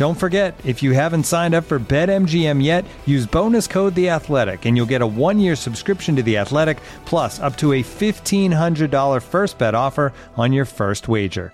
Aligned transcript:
Don't 0.00 0.14
forget, 0.14 0.58
if 0.64 0.82
you 0.82 0.92
haven't 0.92 1.24
signed 1.24 1.54
up 1.54 1.64
for 1.64 1.78
BetMGM 1.78 2.64
yet, 2.64 2.86
use 3.04 3.26
bonus 3.26 3.66
code 3.66 3.94
The 3.94 4.08
Athletic, 4.08 4.64
and 4.64 4.74
you'll 4.74 4.86
get 4.86 5.02
a 5.02 5.06
one-year 5.06 5.54
subscription 5.54 6.16
to 6.16 6.22
The 6.22 6.38
Athletic, 6.38 6.78
plus 7.04 7.38
up 7.38 7.54
to 7.58 7.74
a 7.74 7.82
fifteen 7.82 8.50
hundred 8.50 8.90
dollar 8.90 9.20
first 9.20 9.58
bet 9.58 9.74
offer 9.74 10.14
on 10.38 10.54
your 10.54 10.64
first 10.64 11.06
wager. 11.06 11.52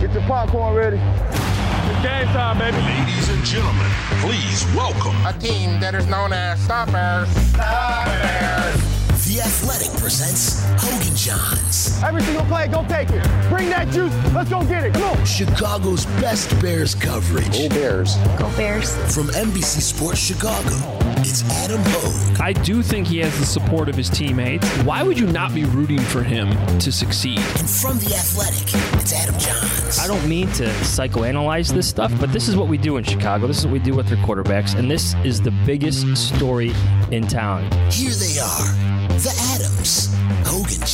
Get 0.00 0.10
your 0.14 0.22
popcorn 0.22 0.74
ready. 0.74 0.96
It's 0.96 2.02
game 2.02 2.28
time, 2.28 2.58
baby. 2.58 2.78
Ladies 2.78 3.28
and 3.28 3.44
gentlemen, 3.44 3.90
please 4.22 4.64
welcome 4.74 5.14
A 5.26 5.38
team 5.38 5.78
that 5.80 5.94
is 5.94 6.06
known 6.06 6.32
as 6.32 6.58
Stoppers. 6.60 7.28
Stoppers. 7.50 8.93
The 9.14 9.40
Athletic 9.40 9.90
presents 10.00 10.60
Hoge 10.76 11.06
and 11.06 11.16
Jahns, 11.16 12.02
Every 12.02 12.20
single 12.22 12.44
play, 12.46 12.66
go 12.66 12.84
take 12.88 13.08
it. 13.10 13.22
Bring 13.48 13.70
that 13.70 13.88
juice. 13.90 14.12
Let's 14.34 14.50
go 14.50 14.64
get 14.64 14.84
it. 14.84 14.92
Come 14.92 15.04
on. 15.04 15.24
Chicago's 15.24 16.04
best 16.20 16.50
Bears 16.60 16.96
coverage. 16.96 17.56
Go 17.56 17.68
Bears. 17.68 18.16
Go 18.38 18.50
Bears. 18.56 18.92
From 19.14 19.28
NBC 19.28 19.80
Sports 19.80 20.18
Chicago, 20.18 20.74
it's 21.18 21.48
Adam 21.62 21.80
Hoge. 21.84 22.40
I 22.40 22.52
do 22.52 22.82
think 22.82 23.06
he 23.06 23.18
has 23.18 23.38
the 23.38 23.46
support 23.46 23.88
of 23.88 23.94
his 23.94 24.10
teammates. 24.10 24.68
Why 24.78 25.04
would 25.04 25.18
you 25.18 25.28
not 25.28 25.54
be 25.54 25.64
rooting 25.64 26.00
for 26.00 26.24
him 26.24 26.50
to 26.80 26.90
succeed? 26.90 27.38
And 27.38 27.70
from 27.70 27.98
The 28.00 28.16
Athletic, 28.16 28.74
it's 29.00 29.12
Adam 29.12 29.36
Jahns. 29.36 30.00
I 30.00 30.08
don't 30.08 30.28
mean 30.28 30.48
to 30.54 30.64
psychoanalyze 30.82 31.72
this 31.72 31.88
stuff, 31.88 32.12
but 32.18 32.32
this 32.32 32.48
is 32.48 32.56
what 32.56 32.66
we 32.66 32.76
do 32.78 32.96
in 32.96 33.04
Chicago. 33.04 33.46
This 33.46 33.60
is 33.60 33.66
what 33.66 33.72
we 33.74 33.78
do 33.78 33.94
with 33.94 34.08
their 34.08 34.18
quarterbacks, 34.18 34.76
and 34.76 34.90
this 34.90 35.14
is 35.24 35.40
the 35.40 35.52
biggest 35.64 36.16
story 36.16 36.72
in 37.12 37.26
town. 37.28 37.62
Here 37.92 38.10
they 38.10 38.40
are, 38.40 39.04
the 39.04 39.13
Adams, 39.13 39.13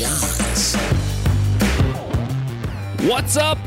Hoge 0.01 0.09
and 0.09 0.17
Jahns. 0.17 0.77
What's 3.09 3.37
up? 3.37 3.59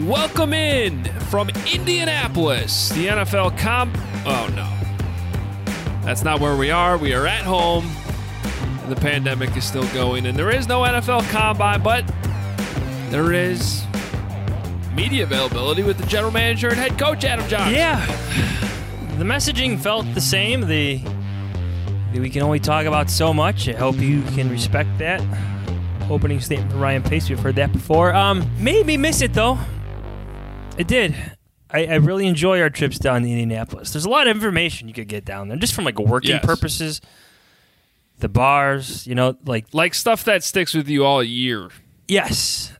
Welcome 0.00 0.52
in 0.52 1.04
from 1.30 1.50
Indianapolis, 1.72 2.90
the 2.90 3.08
NFL 3.08 3.58
comp. 3.58 3.96
Oh 4.26 4.48
no. 4.54 4.68
That's 6.04 6.24
not 6.24 6.40
where 6.40 6.56
we 6.56 6.70
are. 6.70 6.96
We 6.96 7.12
are 7.14 7.26
at 7.26 7.42
home. 7.42 7.90
The 8.88 8.96
pandemic 8.96 9.56
is 9.56 9.64
still 9.64 9.86
going, 9.92 10.26
and 10.26 10.36
there 10.36 10.50
is 10.50 10.66
no 10.66 10.80
NFL 10.80 11.28
combine, 11.30 11.82
but 11.82 12.04
there 13.10 13.32
is 13.32 13.84
media 14.94 15.24
availability 15.24 15.82
with 15.82 15.98
the 15.98 16.06
general 16.06 16.32
manager 16.32 16.68
and 16.68 16.76
head 16.76 16.98
coach 16.98 17.24
Adam 17.24 17.46
Jahns. 17.46 17.72
Yeah, 17.72 18.04
the 19.18 19.24
messaging 19.24 19.78
felt 19.78 20.12
the 20.14 20.20
same. 20.20 20.62
The, 20.62 21.00
the 22.12 22.20
we 22.20 22.30
can 22.30 22.42
only 22.42 22.58
talk 22.58 22.86
about 22.86 23.10
so 23.10 23.32
much. 23.32 23.68
I 23.68 23.74
hope 23.74 23.96
you 23.96 24.22
can 24.22 24.50
respect 24.50 24.98
that. 24.98 25.20
Opening 26.10 26.40
statement 26.40 26.72
from 26.72 26.80
Ryan 26.80 27.02
Pace. 27.04 27.28
We've 27.28 27.38
heard 27.38 27.54
that 27.54 27.72
before. 27.72 28.12
Um, 28.14 28.44
made 28.58 28.84
me 28.84 28.96
miss 28.96 29.22
it 29.22 29.32
though. 29.32 29.58
It 30.76 30.88
did. 30.88 31.14
I, 31.70 31.86
I 31.86 31.94
really 31.96 32.26
enjoy 32.26 32.60
our 32.60 32.68
trips 32.70 32.98
down 32.98 33.22
to 33.22 33.28
Indianapolis. 33.30 33.92
There's 33.92 34.06
a 34.06 34.10
lot 34.10 34.26
of 34.26 34.34
information 34.34 34.88
you 34.88 34.94
could 34.94 35.06
get 35.06 35.24
down 35.24 35.46
there, 35.48 35.56
just 35.56 35.72
from 35.72 35.84
like 35.84 36.00
working 36.00 36.32
Yes. 36.32 36.44
purposes. 36.44 37.00
The 38.18 38.28
bars, 38.28 39.06
you 39.06 39.14
know, 39.14 39.36
like 39.46 39.66
Like 39.72 39.94
stuff 39.94 40.24
that 40.24 40.42
sticks 40.42 40.74
with 40.74 40.88
you 40.88 41.04
all 41.04 41.22
year. 41.22 41.68
Yes, 42.08 42.72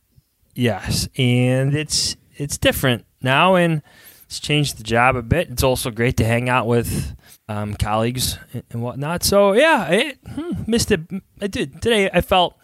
yes, 0.56 1.08
and 1.16 1.72
it's 1.74 2.16
it's 2.36 2.58
different 2.58 3.04
now, 3.22 3.54
and 3.54 3.80
it's 4.24 4.40
changed 4.40 4.76
the 4.78 4.82
job 4.82 5.14
a 5.14 5.22
bit. 5.22 5.50
It's 5.50 5.62
also 5.62 5.92
great 5.92 6.16
to 6.16 6.24
hang 6.24 6.48
out 6.48 6.66
with 6.66 7.14
um, 7.48 7.74
colleagues 7.74 8.38
and, 8.52 8.64
and 8.72 8.82
whatnot. 8.82 9.22
So 9.22 9.52
yeah, 9.52 9.86
it 9.88 10.18
hmm, 10.28 10.64
missed 10.66 10.90
it. 10.90 11.02
I 11.40 11.46
did 11.46 11.80
today. 11.80 12.10
I 12.12 12.22
felt 12.22 12.56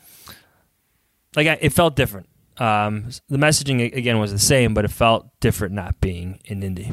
like 1.37 1.47
I, 1.47 1.59
it 1.61 1.71
felt 1.71 1.95
different. 1.95 2.29
Um, 2.59 3.11
the 3.29 3.37
messaging 3.37 3.95
again 3.95 4.19
was 4.19 4.33
the 4.33 4.39
same, 4.39 4.73
but 4.75 4.85
it 4.87 4.91
felt 4.91 5.29
different 5.41 5.75
not 5.75 6.01
being 6.01 6.41
in 6.47 6.63
Indy. 6.63 6.91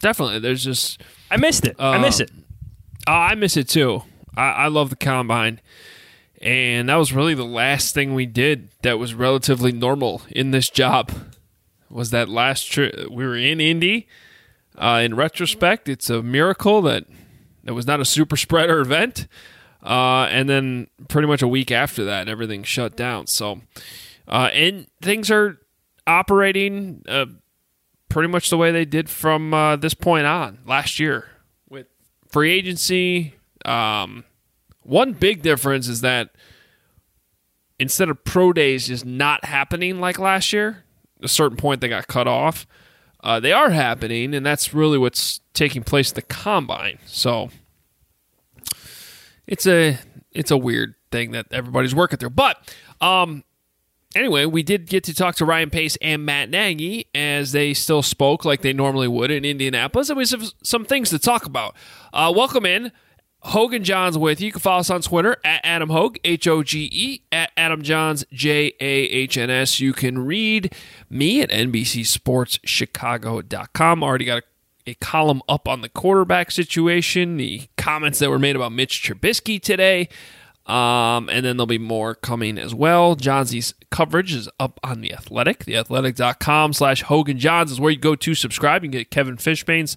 Definitely. 0.00 0.38
There's 0.38 0.62
just 0.64 1.00
I 1.30 1.36
missed 1.36 1.66
it. 1.66 1.76
I 1.78 1.98
miss 1.98 2.20
Uh, 2.20 2.24
it. 2.24 2.30
Oh, 3.06 3.12
I 3.12 3.34
miss 3.34 3.56
it 3.56 3.68
too. 3.68 4.02
I, 4.36 4.50
I 4.50 4.66
love 4.68 4.90
the 4.90 4.96
combine. 4.96 5.60
And 6.40 6.88
that 6.88 6.96
was 6.96 7.12
really 7.12 7.34
the 7.34 7.44
last 7.44 7.94
thing 7.94 8.14
we 8.14 8.26
did 8.26 8.68
that 8.82 8.98
was 8.98 9.14
relatively 9.14 9.72
normal 9.72 10.22
in 10.30 10.50
this 10.50 10.68
job. 10.68 11.10
Was 11.90 12.10
that 12.10 12.28
last 12.28 12.70
trip? 12.70 13.08
We 13.10 13.24
were 13.24 13.36
in 13.36 13.60
Indy. 13.60 14.08
Uh, 14.76 15.00
in 15.04 15.14
retrospect, 15.14 15.88
it's 15.88 16.10
a 16.10 16.22
miracle 16.22 16.82
that 16.82 17.04
it 17.64 17.70
was 17.70 17.86
not 17.86 18.00
a 18.00 18.04
super 18.04 18.36
spreader 18.36 18.80
event. 18.80 19.26
Uh, 19.84 20.26
and 20.30 20.48
then 20.48 20.86
pretty 21.08 21.28
much 21.28 21.42
a 21.42 21.48
week 21.48 21.70
after 21.70 22.04
that, 22.04 22.28
everything 22.28 22.62
shut 22.62 22.96
down. 22.96 23.26
So, 23.26 23.60
uh, 24.26 24.48
and 24.52 24.86
things 25.02 25.30
are 25.30 25.58
operating 26.06 27.02
uh, 27.06 27.26
pretty 28.08 28.28
much 28.28 28.48
the 28.48 28.56
way 28.56 28.72
they 28.72 28.86
did 28.86 29.10
from 29.10 29.52
uh, 29.52 29.76
this 29.76 29.92
point 29.92 30.26
on 30.26 30.58
last 30.64 30.98
year 30.98 31.28
with 31.68 31.86
free 32.28 32.52
agency. 32.52 33.34
Um, 33.66 34.24
one 34.82 35.12
big 35.12 35.42
difference 35.42 35.88
is 35.88 36.00
that 36.00 36.30
instead 37.78 38.08
of 38.08 38.24
pro 38.24 38.52
days 38.52 38.86
just 38.86 39.04
not 39.04 39.44
happening 39.44 40.00
like 40.00 40.18
last 40.18 40.52
year, 40.52 40.84
a 41.20 41.28
certain 41.28 41.56
point 41.56 41.80
they 41.80 41.88
got 41.88 42.06
cut 42.06 42.26
off. 42.26 42.66
Uh, 43.22 43.40
they 43.40 43.52
are 43.52 43.70
happening, 43.70 44.34
and 44.34 44.44
that's 44.44 44.74
really 44.74 44.98
what's 44.98 45.40
taking 45.54 45.82
place 45.82 46.10
at 46.10 46.14
the 46.14 46.22
combine. 46.22 46.98
So 47.06 47.48
it's 49.46 49.66
a 49.66 49.98
it's 50.32 50.50
a 50.50 50.56
weird 50.56 50.94
thing 51.10 51.32
that 51.32 51.46
everybody's 51.50 51.94
working 51.94 52.18
through. 52.18 52.30
But 52.30 52.56
um, 53.00 53.44
anyway, 54.14 54.46
we 54.46 54.62
did 54.62 54.86
get 54.86 55.04
to 55.04 55.14
talk 55.14 55.36
to 55.36 55.44
Ryan 55.44 55.70
Pace 55.70 55.96
and 56.02 56.24
Matt 56.24 56.50
Nagy 56.50 57.06
as 57.14 57.52
they 57.52 57.74
still 57.74 58.02
spoke 58.02 58.44
like 58.44 58.62
they 58.62 58.72
normally 58.72 59.08
would 59.08 59.30
in 59.30 59.44
Indianapolis, 59.44 60.08
and 60.08 60.18
we 60.18 60.26
have 60.26 60.52
some 60.62 60.84
things 60.84 61.10
to 61.10 61.18
talk 61.18 61.46
about. 61.46 61.74
Uh, 62.12 62.32
welcome 62.34 62.66
in. 62.66 62.92
Hoge 63.44 63.74
and 63.74 63.84
Jahns 63.84 64.16
with 64.16 64.40
you. 64.40 64.46
You 64.46 64.52
can 64.52 64.62
follow 64.62 64.80
us 64.80 64.88
on 64.88 65.02
Twitter 65.02 65.36
at 65.44 65.60
Adam 65.64 65.90
Hoge, 65.90 66.18
H 66.24 66.48
O 66.48 66.62
G 66.62 66.88
E, 66.90 67.24
at 67.30 67.52
Adam 67.58 67.82
Jahns, 67.82 68.24
J 68.32 68.72
A 68.80 69.02
H 69.04 69.36
N 69.36 69.50
S. 69.50 69.80
You 69.80 69.92
can 69.92 70.24
read 70.24 70.74
me 71.10 71.42
at 71.42 71.50
NBCSportsChicago.com. 71.50 74.02
Already 74.02 74.24
got 74.24 74.38
a, 74.38 74.42
a 74.86 74.94
column 74.94 75.42
up 75.48 75.66
on 75.66 75.80
the 75.80 75.88
quarterback 75.88 76.50
situation, 76.50 77.36
the 77.36 77.62
comments 77.76 78.18
that 78.18 78.30
were 78.30 78.38
made 78.38 78.56
about 78.56 78.72
Mitch 78.72 79.02
Trubisky 79.02 79.60
today. 79.60 80.08
Um, 80.66 81.28
and 81.28 81.44
then 81.44 81.56
there'll 81.58 81.66
be 81.66 81.78
more 81.78 82.14
coming 82.14 82.56
as 82.56 82.74
well. 82.74 83.16
Jahnsy's 83.16 83.74
coverage 83.90 84.32
is 84.34 84.48
up 84.58 84.80
on 84.82 85.02
The 85.02 85.12
Athletic. 85.12 85.64
TheAthletic.com 85.66 86.72
slash 86.72 87.02
Hoge 87.02 87.28
and 87.28 87.40
Jahns 87.40 87.70
is 87.70 87.80
where 87.80 87.90
you 87.90 87.98
go 87.98 88.14
to 88.16 88.34
subscribe. 88.34 88.82
You 88.82 88.88
can 88.88 88.98
get 88.98 89.10
Kevin 89.10 89.36
Fishbain's 89.36 89.96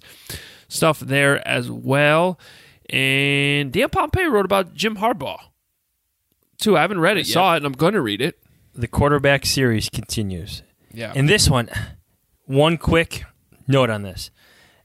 stuff 0.68 1.00
there 1.00 1.46
as 1.48 1.70
well. 1.70 2.38
And 2.90 3.72
Dan 3.72 3.88
Pompei 3.88 4.30
wrote 4.30 4.44
about 4.44 4.74
Jim 4.74 4.96
Harbaugh, 4.96 5.40
too. 6.58 6.76
I 6.76 6.82
haven't 6.82 7.00
read 7.00 7.16
it, 7.16 7.26
saw 7.26 7.54
it, 7.54 7.58
and 7.58 7.66
I'm 7.66 7.72
going 7.72 7.94
to 7.94 8.00
read 8.02 8.20
it. 8.20 8.38
The 8.74 8.88
quarterback 8.88 9.46
series 9.46 9.88
continues. 9.88 10.62
Yeah. 10.92 11.12
In 11.14 11.26
this 11.26 11.48
one, 11.50 11.68
one 12.44 12.76
quick 12.76 13.24
note 13.66 13.90
on 13.90 14.02
this. 14.02 14.30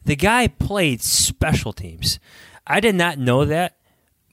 The 0.05 0.15
guy 0.15 0.47
played 0.47 1.01
special 1.01 1.73
teams. 1.73 2.19
I 2.67 2.79
did 2.79 2.95
not 2.95 3.17
know 3.17 3.45
that, 3.45 3.77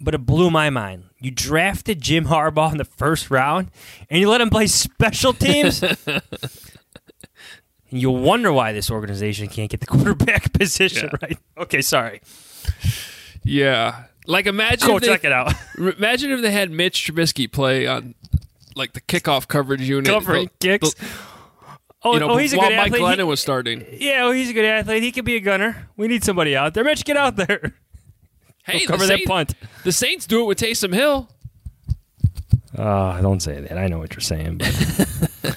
but 0.01 0.15
it 0.15 0.27
blew 0.27 0.51
my 0.51 0.71
mind. 0.71 1.05
You 1.21 1.31
drafted 1.31 2.01
Jim 2.01 2.27
Harbaugh 2.27 2.73
in 2.73 2.79
the 2.79 2.85
first 2.85 3.31
round, 3.31 3.71
and 4.09 4.19
you 4.21 4.29
let 4.29 4.41
him 4.41 4.51
play 4.51 4.67
special 4.67 5.33
teams. 5.33 5.83
and 6.11 6.23
you 7.91 8.11
wonder 8.11 8.53
why 8.53 8.73
this 8.73 8.91
organization 8.91 9.49
can't 9.49 9.71
get 9.71 9.81
the 9.81 9.87
quarterback 9.87 10.53
position 10.59 11.11
Yeah. 11.13 11.19
right. 11.27 11.39
Okay, 11.59 11.83
sorry. 11.83 12.21
Yeah. 13.43 14.05
Like 14.27 14.47
imagine 14.47 14.87
Go 14.89 14.97
if 14.97 15.03
they- 15.03 15.09
check 15.09 15.25
it 15.25 15.33
out. 15.33 15.53
Imagine 15.79 16.31
if 16.33 16.43
they 16.43 16.51
had 16.53 16.71
Mitch 16.71 17.05
Trubisky 17.07 17.51
play 17.51 17.87
on 17.87 18.15
like 18.77 18.93
the 18.93 19.01
kickoff 19.01 19.49
coverage 19.49 19.81
unit. 19.83 20.07
Covering 20.07 20.51
kicks. 20.61 20.95
Oh, 22.03 22.15
you 22.15 22.21
know, 22.21 22.31
oh, 22.31 22.37
he's 22.39 22.53
a 22.53 22.57
good 22.57 22.63
Mike 22.77 22.87
athlete. 22.93 23.03
Glennon 23.03 23.17
He- 23.19 23.23
was 23.25 23.41
starting. 23.41 23.85
yeah, 23.93 24.25
oh, 24.25 24.33
he's 24.33 24.49
a 24.51 24.53
good 24.55 24.65
athlete. 24.65 25.03
He 25.03 25.13
could 25.13 25.25
be 25.27 25.37
a 25.37 25.41
gunner. 25.41 25.89
We 25.97 26.09
need 26.09 26.25
somebody 26.25 26.57
out 26.57 26.73
there. 26.75 26.83
Mitch, 26.85 27.05
get 27.05 27.17
out 27.17 27.37
there. 27.37 27.75
Hey, 28.65 28.85
cover 28.87 29.05
the 29.07 29.17
that 29.17 29.25
punt. 29.27 29.55
The 29.85 29.93
Saints 29.93 30.27
do 30.27 30.43
it 30.43 30.45
with 30.47 30.59
Taysom 30.59 30.95
Hill. 30.95 31.29
Uh, 32.77 33.21
don't 33.21 33.41
say 33.41 33.61
that. 33.61 33.77
I 33.77 33.89
know 33.89 33.99
what 33.99 34.15
you're 34.15 34.21
saying. 34.21 34.59
But 34.59 35.57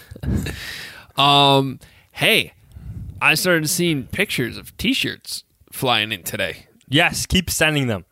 Um, 1.22 1.80
hey, 2.13 2.54
I 3.22 3.36
started 3.36 3.69
seeing 3.69 4.07
pictures 4.07 4.57
of 4.57 4.75
T-shirts 4.78 5.44
flying 5.72 6.12
in 6.12 6.24
today, 6.24 6.66
yes, 6.89 7.25
keep 7.25 7.50
sending 7.50 7.88
them. 7.88 8.06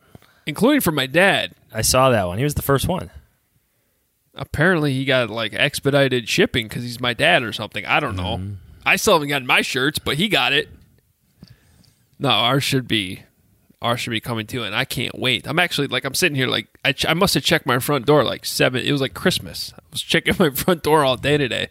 including 0.46 0.82
from 0.82 0.96
my 0.96 1.08
dad. 1.08 1.54
I 1.74 1.82
saw 1.82 2.10
that 2.12 2.28
one. 2.28 2.38
He 2.38 2.44
was 2.44 2.54
the 2.56 2.62
first 2.62 2.88
one. 2.88 3.10
Apparently, 4.42 4.92
he 4.94 5.06
got 5.06 5.30
like 5.30 5.54
expedited 5.54 6.28
shipping 6.28 6.68
because 6.68 6.82
he's 6.82 7.00
my 7.00 7.14
dad 7.14 7.44
or 7.44 7.54
something. 7.54 7.86
I 7.86 8.00
don't 8.00 8.16
know. 8.16 8.38
Mm-hmm. 8.38 8.54
I 8.84 8.96
still 8.96 9.14
haven't 9.14 9.28
gotten 9.28 9.46
my 9.46 9.62
shirts, 9.62 10.00
but 10.00 10.18
he 10.18 10.28
got 10.30 10.52
it. 10.52 10.68
No, 12.18 12.30
ours 12.30 12.64
should 12.64 12.88
be, 12.88 13.22
ours 13.84 14.00
should 14.00 14.10
be 14.10 14.20
coming 14.20 14.48
too, 14.48 14.64
and 14.64 14.76
I 14.76 14.84
can't 14.84 15.18
wait. 15.20 15.46
I'm 15.46 15.60
actually 15.60 15.86
like 15.90 16.06
I'm 16.06 16.16
sitting 16.16 16.36
here 16.36 16.48
like 16.48 16.68
I, 16.84 16.92
ch- 16.92 17.06
I 17.06 17.14
must 17.14 17.36
have 17.36 17.44
checked 17.44 17.68
my 17.68 17.78
front 17.78 18.08
door 18.08 18.24
like 18.24 18.44
seven. 18.44 18.84
It 18.84 18.92
was 18.92 19.00
like 19.00 19.14
Christmas. 19.14 19.74
I 19.78 19.84
was 19.92 20.02
checking 20.02 20.34
my 20.40 20.50
front 20.50 20.82
door 20.82 21.06
all 21.06 21.18
day 21.18 21.38
today. 21.38 21.70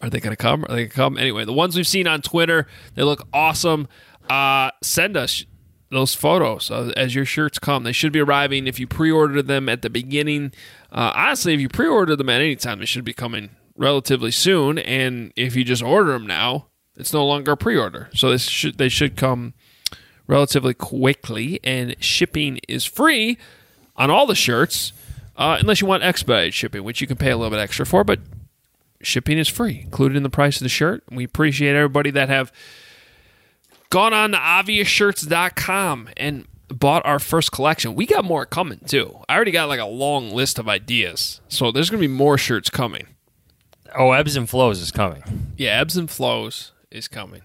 Are 0.00 0.08
they 0.08 0.20
gonna 0.20 0.36
come? 0.36 0.64
Are 0.66 0.76
they 0.76 0.86
gonna 0.86 0.90
come? 0.90 1.18
Anyway, 1.18 1.44
the 1.44 1.52
ones 1.52 1.74
we've 1.74 1.88
seen 1.88 2.06
on 2.06 2.22
Twitter, 2.22 2.68
they 2.94 3.02
look 3.02 3.26
awesome. 3.32 3.88
Uh, 4.30 4.70
send 4.80 5.16
us 5.16 5.44
those 5.90 6.14
photos 6.14 6.70
uh, 6.70 6.92
as 6.96 7.14
your 7.14 7.24
shirts 7.24 7.58
come. 7.58 7.84
They 7.84 7.92
should 7.92 8.12
be 8.12 8.20
arriving 8.20 8.66
if 8.66 8.80
you 8.80 8.86
pre-order 8.86 9.42
them 9.42 9.68
at 9.68 9.82
the 9.82 9.90
beginning. 9.90 10.52
Uh, 10.90 11.12
honestly, 11.14 11.54
if 11.54 11.60
you 11.60 11.68
pre-order 11.68 12.16
them 12.16 12.28
at 12.28 12.40
any 12.40 12.56
time, 12.56 12.80
they 12.80 12.86
should 12.86 13.04
be 13.04 13.12
coming 13.12 13.50
relatively 13.76 14.30
soon. 14.30 14.78
And 14.78 15.32
if 15.36 15.54
you 15.54 15.64
just 15.64 15.82
order 15.82 16.12
them 16.12 16.26
now, 16.26 16.66
it's 16.96 17.12
no 17.12 17.26
longer 17.26 17.52
a 17.52 17.56
pre-order, 17.56 18.08
so 18.14 18.30
this 18.30 18.44
should 18.44 18.78
they 18.78 18.88
should 18.88 19.16
come 19.16 19.54
relatively 20.26 20.74
quickly. 20.74 21.58
And 21.64 21.96
shipping 22.02 22.60
is 22.68 22.84
free 22.84 23.36
on 23.96 24.10
all 24.10 24.26
the 24.26 24.34
shirts, 24.36 24.92
uh, 25.36 25.58
unless 25.60 25.80
you 25.80 25.86
want 25.86 26.04
expedited 26.04 26.54
shipping, 26.54 26.84
which 26.84 27.00
you 27.00 27.06
can 27.06 27.16
pay 27.16 27.30
a 27.30 27.36
little 27.36 27.50
bit 27.50 27.60
extra 27.60 27.84
for, 27.84 28.04
but 28.04 28.20
shipping 29.02 29.38
is 29.38 29.48
free, 29.48 29.80
included 29.82 30.16
in 30.16 30.22
the 30.22 30.30
price 30.30 30.56
of 30.56 30.62
the 30.62 30.68
shirt. 30.68 31.02
We 31.10 31.24
appreciate 31.24 31.74
everybody 31.74 32.10
that 32.12 32.28
have 32.28 32.52
gone 33.90 34.12
on 34.12 34.32
to 34.32 34.38
obviousshirts.com 34.38 36.08
and 36.16 36.46
bought 36.68 37.04
our 37.06 37.18
first 37.18 37.52
collection. 37.52 37.94
We 37.94 38.06
got 38.06 38.24
more 38.24 38.46
coming 38.46 38.80
too. 38.86 39.18
I 39.28 39.34
already 39.36 39.50
got 39.50 39.68
like 39.68 39.80
a 39.80 39.86
long 39.86 40.30
list 40.30 40.58
of 40.58 40.68
ideas. 40.68 41.40
So 41.48 41.70
there's 41.70 41.90
going 41.90 42.00
to 42.02 42.08
be 42.08 42.12
more 42.12 42.38
shirts 42.38 42.70
coming. 42.70 43.06
Oh, 43.96 44.12
ebbs 44.12 44.34
and 44.36 44.48
flows 44.48 44.80
is 44.80 44.90
coming. 44.90 45.52
Yeah, 45.56 45.80
ebbs 45.80 45.96
and 45.96 46.10
flows 46.10 46.72
is 46.90 47.06
coming. 47.06 47.42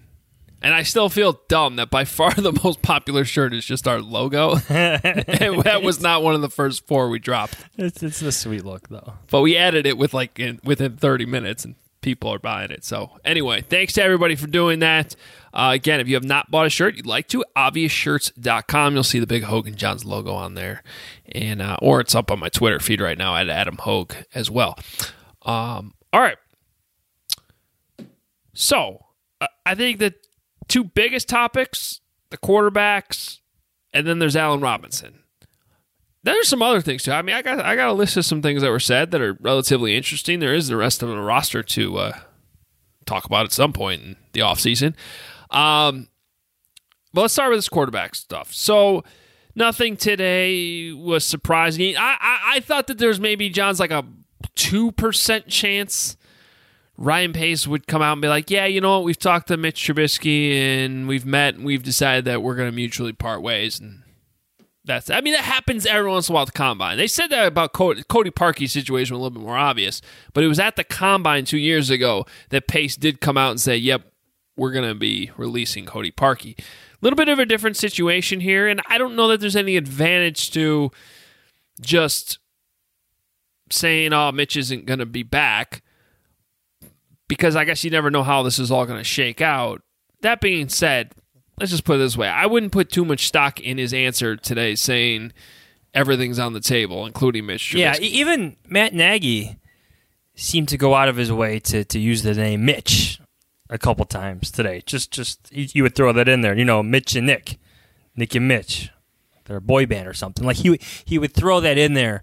And 0.62 0.74
I 0.74 0.82
still 0.82 1.08
feel 1.08 1.40
dumb 1.48 1.76
that 1.76 1.90
by 1.90 2.04
far 2.04 2.34
the 2.36 2.52
most 2.64 2.82
popular 2.82 3.24
shirt 3.24 3.54
is 3.54 3.64
just 3.64 3.86
our 3.86 4.00
logo. 4.00 4.56
and 4.68 5.62
that 5.62 5.80
was 5.82 6.00
not 6.00 6.22
one 6.22 6.34
of 6.34 6.40
the 6.40 6.50
first 6.50 6.86
four 6.86 7.08
we 7.08 7.18
dropped. 7.18 7.56
It's 7.78 8.02
it's 8.02 8.20
a 8.20 8.32
sweet 8.32 8.64
look 8.64 8.88
though. 8.88 9.14
but 9.30 9.40
we 9.42 9.56
added 9.56 9.86
it 9.86 9.96
with 9.96 10.12
like 10.12 10.38
in, 10.38 10.60
within 10.64 10.96
30 10.96 11.26
minutes 11.26 11.64
and 11.64 11.76
people 12.02 12.30
are 12.32 12.38
buying 12.38 12.70
it 12.70 12.82
so 12.82 13.10
anyway 13.26 13.60
thanks 13.60 13.92
to 13.92 14.02
everybody 14.02 14.34
for 14.34 14.46
doing 14.46 14.78
that 14.78 15.14
uh, 15.52 15.70
again 15.74 16.00
if 16.00 16.08
you 16.08 16.14
have 16.14 16.24
not 16.24 16.50
bought 16.50 16.66
a 16.66 16.70
shirt 16.70 16.96
you'd 16.96 17.06
like 17.06 17.28
to 17.28 17.44
obviousshirts.com 17.56 18.94
you'll 18.94 19.02
see 19.02 19.18
the 19.18 19.26
big 19.26 19.44
hoge 19.44 19.66
and 19.66 19.76
jahns 19.76 20.04
logo 20.04 20.32
on 20.32 20.54
there 20.54 20.82
and 21.32 21.60
uh, 21.62 21.76
or 21.82 22.00
it's 22.00 22.14
up 22.14 22.30
on 22.30 22.38
my 22.38 22.48
twitter 22.48 22.78
feed 22.78 23.00
right 23.00 23.18
now 23.18 23.36
at 23.36 23.48
adam 23.48 23.76
hoge 23.78 24.14
as 24.34 24.50
well 24.50 24.78
um, 25.42 25.94
all 26.12 26.20
right 26.20 26.38
so 28.52 29.06
uh, 29.40 29.46
i 29.66 29.74
think 29.74 29.98
the 29.98 30.14
two 30.68 30.84
biggest 30.84 31.28
topics 31.28 32.00
the 32.30 32.38
quarterbacks 32.38 33.38
and 33.92 34.06
then 34.06 34.18
there's 34.18 34.36
allen 34.36 34.60
robinson 34.60 35.20
Then 36.22 36.34
there's 36.34 36.48
some 36.48 36.62
other 36.62 36.82
things 36.82 37.02
too. 37.02 37.12
I 37.12 37.22
mean, 37.22 37.34
I 37.34 37.40
got 37.40 37.60
I 37.60 37.74
got 37.76 37.88
a 37.88 37.94
list 37.94 38.16
of 38.18 38.26
some 38.26 38.42
things 38.42 38.60
that 38.60 38.70
were 38.70 38.78
said 38.78 39.10
that 39.10 39.22
are 39.22 39.38
relatively 39.40 39.96
interesting. 39.96 40.38
There 40.38 40.54
is 40.54 40.68
the 40.68 40.76
rest 40.76 41.02
of 41.02 41.08
the 41.08 41.16
roster 41.16 41.62
to 41.62 41.96
uh, 41.96 42.18
talk 43.06 43.24
about 43.24 43.46
at 43.46 43.52
some 43.52 43.72
point 43.72 44.02
in 44.02 44.16
the 44.32 44.40
offseason. 44.40 44.94
Um, 45.50 46.08
but 47.12 47.22
let's 47.22 47.34
start 47.34 47.50
with 47.50 47.58
this 47.58 47.68
quarterback 47.68 48.14
stuff. 48.14 48.52
So 48.52 49.04
nothing 49.54 49.96
today 49.96 50.92
was 50.92 51.24
surprising. 51.24 51.96
I, 51.96 52.16
I, 52.20 52.38
I 52.54 52.60
thought 52.60 52.86
that 52.86 52.98
there's 52.98 53.20
maybe 53.20 53.50
Jahns 53.50 53.80
like 53.80 53.90
a 53.90 54.04
two 54.54 54.92
percent 54.92 55.48
chance 55.48 56.16
Ryan 56.96 57.32
Pace 57.32 57.66
would 57.66 57.86
come 57.86 58.02
out 58.02 58.12
and 58.12 58.22
be 58.22 58.28
like, 58.28 58.50
"Yeah, 58.50 58.66
you 58.66 58.80
know 58.80 58.98
what? 58.98 59.04
We've 59.04 59.18
talked 59.18 59.48
to 59.48 59.56
Mitch 59.56 59.82
Trubisky 59.82 60.52
and 60.52 61.08
we've 61.08 61.26
met 61.26 61.54
and 61.54 61.64
we've 61.64 61.82
decided 61.82 62.26
that 62.26 62.42
we're 62.42 62.54
going 62.54 62.70
to 62.70 62.76
mutually 62.76 63.12
part 63.12 63.42
ways." 63.42 63.80
And 63.80 64.02
that's 64.84 65.10
I 65.10 65.20
mean 65.20 65.32
that 65.32 65.44
happens 65.44 65.86
every 65.86 66.10
once 66.10 66.28
in 66.28 66.32
a 66.32 66.34
while 66.34 66.42
at 66.42 66.48
the 66.48 66.52
combine. 66.52 66.98
They 66.98 67.06
said 67.06 67.28
that 67.28 67.46
about 67.46 67.72
Cody, 67.72 68.02
Cody 68.08 68.30
Parkey's 68.30 68.72
situation 68.72 69.14
a 69.14 69.18
little 69.18 69.30
bit 69.30 69.42
more 69.42 69.56
obvious, 69.56 70.02
but 70.34 70.44
it 70.44 70.48
was 70.48 70.60
at 70.60 70.76
the 70.76 70.84
combine 70.84 71.44
two 71.44 71.58
years 71.58 71.90
ago 71.90 72.26
that 72.50 72.68
Pace 72.68 72.96
did 72.96 73.20
come 73.20 73.38
out 73.38 73.50
and 73.50 73.60
say, 73.60 73.76
"Yep, 73.76 74.02
we're 74.60 74.72
going 74.72 74.88
to 74.88 74.94
be 74.94 75.30
releasing 75.36 75.86
Cody 75.86 76.10
Parkey." 76.12 76.58
A 76.58 76.62
little 77.00 77.16
bit 77.16 77.28
of 77.28 77.38
a 77.38 77.46
different 77.46 77.76
situation 77.78 78.40
here, 78.40 78.68
and 78.68 78.82
I 78.88 78.98
don't 78.98 79.16
know 79.16 79.28
that 79.28 79.40
there's 79.40 79.56
any 79.56 79.76
advantage 79.76 80.50
to 80.52 80.90
just 81.80 82.38
saying, 83.70 84.12
"Oh, 84.12 84.30
Mitch 84.32 84.56
isn't 84.56 84.84
going 84.86 84.98
to 84.98 85.06
be 85.06 85.22
back," 85.22 85.82
because 87.28 87.56
I 87.56 87.64
guess 87.64 87.82
you 87.84 87.90
never 87.90 88.10
know 88.10 88.22
how 88.22 88.42
this 88.42 88.58
is 88.58 88.70
all 88.70 88.84
going 88.86 88.98
to 88.98 89.04
shake 89.04 89.40
out. 89.40 89.82
That 90.22 90.40
being 90.40 90.68
said, 90.68 91.12
let's 91.58 91.70
just 91.70 91.84
put 91.84 91.94
it 91.96 91.98
this 92.00 92.16
way: 92.16 92.28
I 92.28 92.46
wouldn't 92.46 92.72
put 92.72 92.90
too 92.90 93.04
much 93.04 93.26
stock 93.26 93.60
in 93.60 93.78
his 93.78 93.94
answer 93.94 94.36
today, 94.36 94.74
saying 94.74 95.32
everything's 95.94 96.38
on 96.38 96.52
the 96.52 96.60
table, 96.60 97.06
including 97.06 97.46
Mitch. 97.46 97.74
Yeah, 97.74 97.94
Trubisky. 97.94 98.00
e- 98.02 98.06
even 98.20 98.56
Matt 98.68 98.92
Nagy 98.92 99.56
seemed 100.34 100.68
to 100.68 100.76
go 100.76 100.94
out 100.94 101.08
of 101.08 101.16
his 101.16 101.32
way 101.32 101.58
to, 101.60 101.84
to 101.84 101.98
use 101.98 102.22
the 102.22 102.34
name 102.34 102.64
Mitch 102.64 103.20
a 103.70 103.78
couple 103.78 104.04
times 104.04 104.50
today. 104.50 104.82
Just 104.84 105.10
just 105.10 105.48
you 105.50 105.82
would 105.82 105.94
throw 105.94 106.12
that 106.12 106.28
in 106.28 106.42
there. 106.42 106.54
You 106.56 106.64
know, 106.66 106.82
Mitch 106.82 107.14
and 107.16 107.26
Nick, 107.26 107.58
Nick 108.14 108.34
and 108.34 108.46
Mitch, 108.46 108.90
they're 109.46 109.56
a 109.56 109.60
boy 109.62 109.86
band 109.86 110.06
or 110.08 110.12
something. 110.14 110.44
Like 110.44 110.56
he 110.58 110.70
would- 110.70 110.82
he 111.04 111.18
would 111.18 111.32
throw 111.32 111.60
that 111.60 111.78
in 111.78 111.94
there 111.94 112.22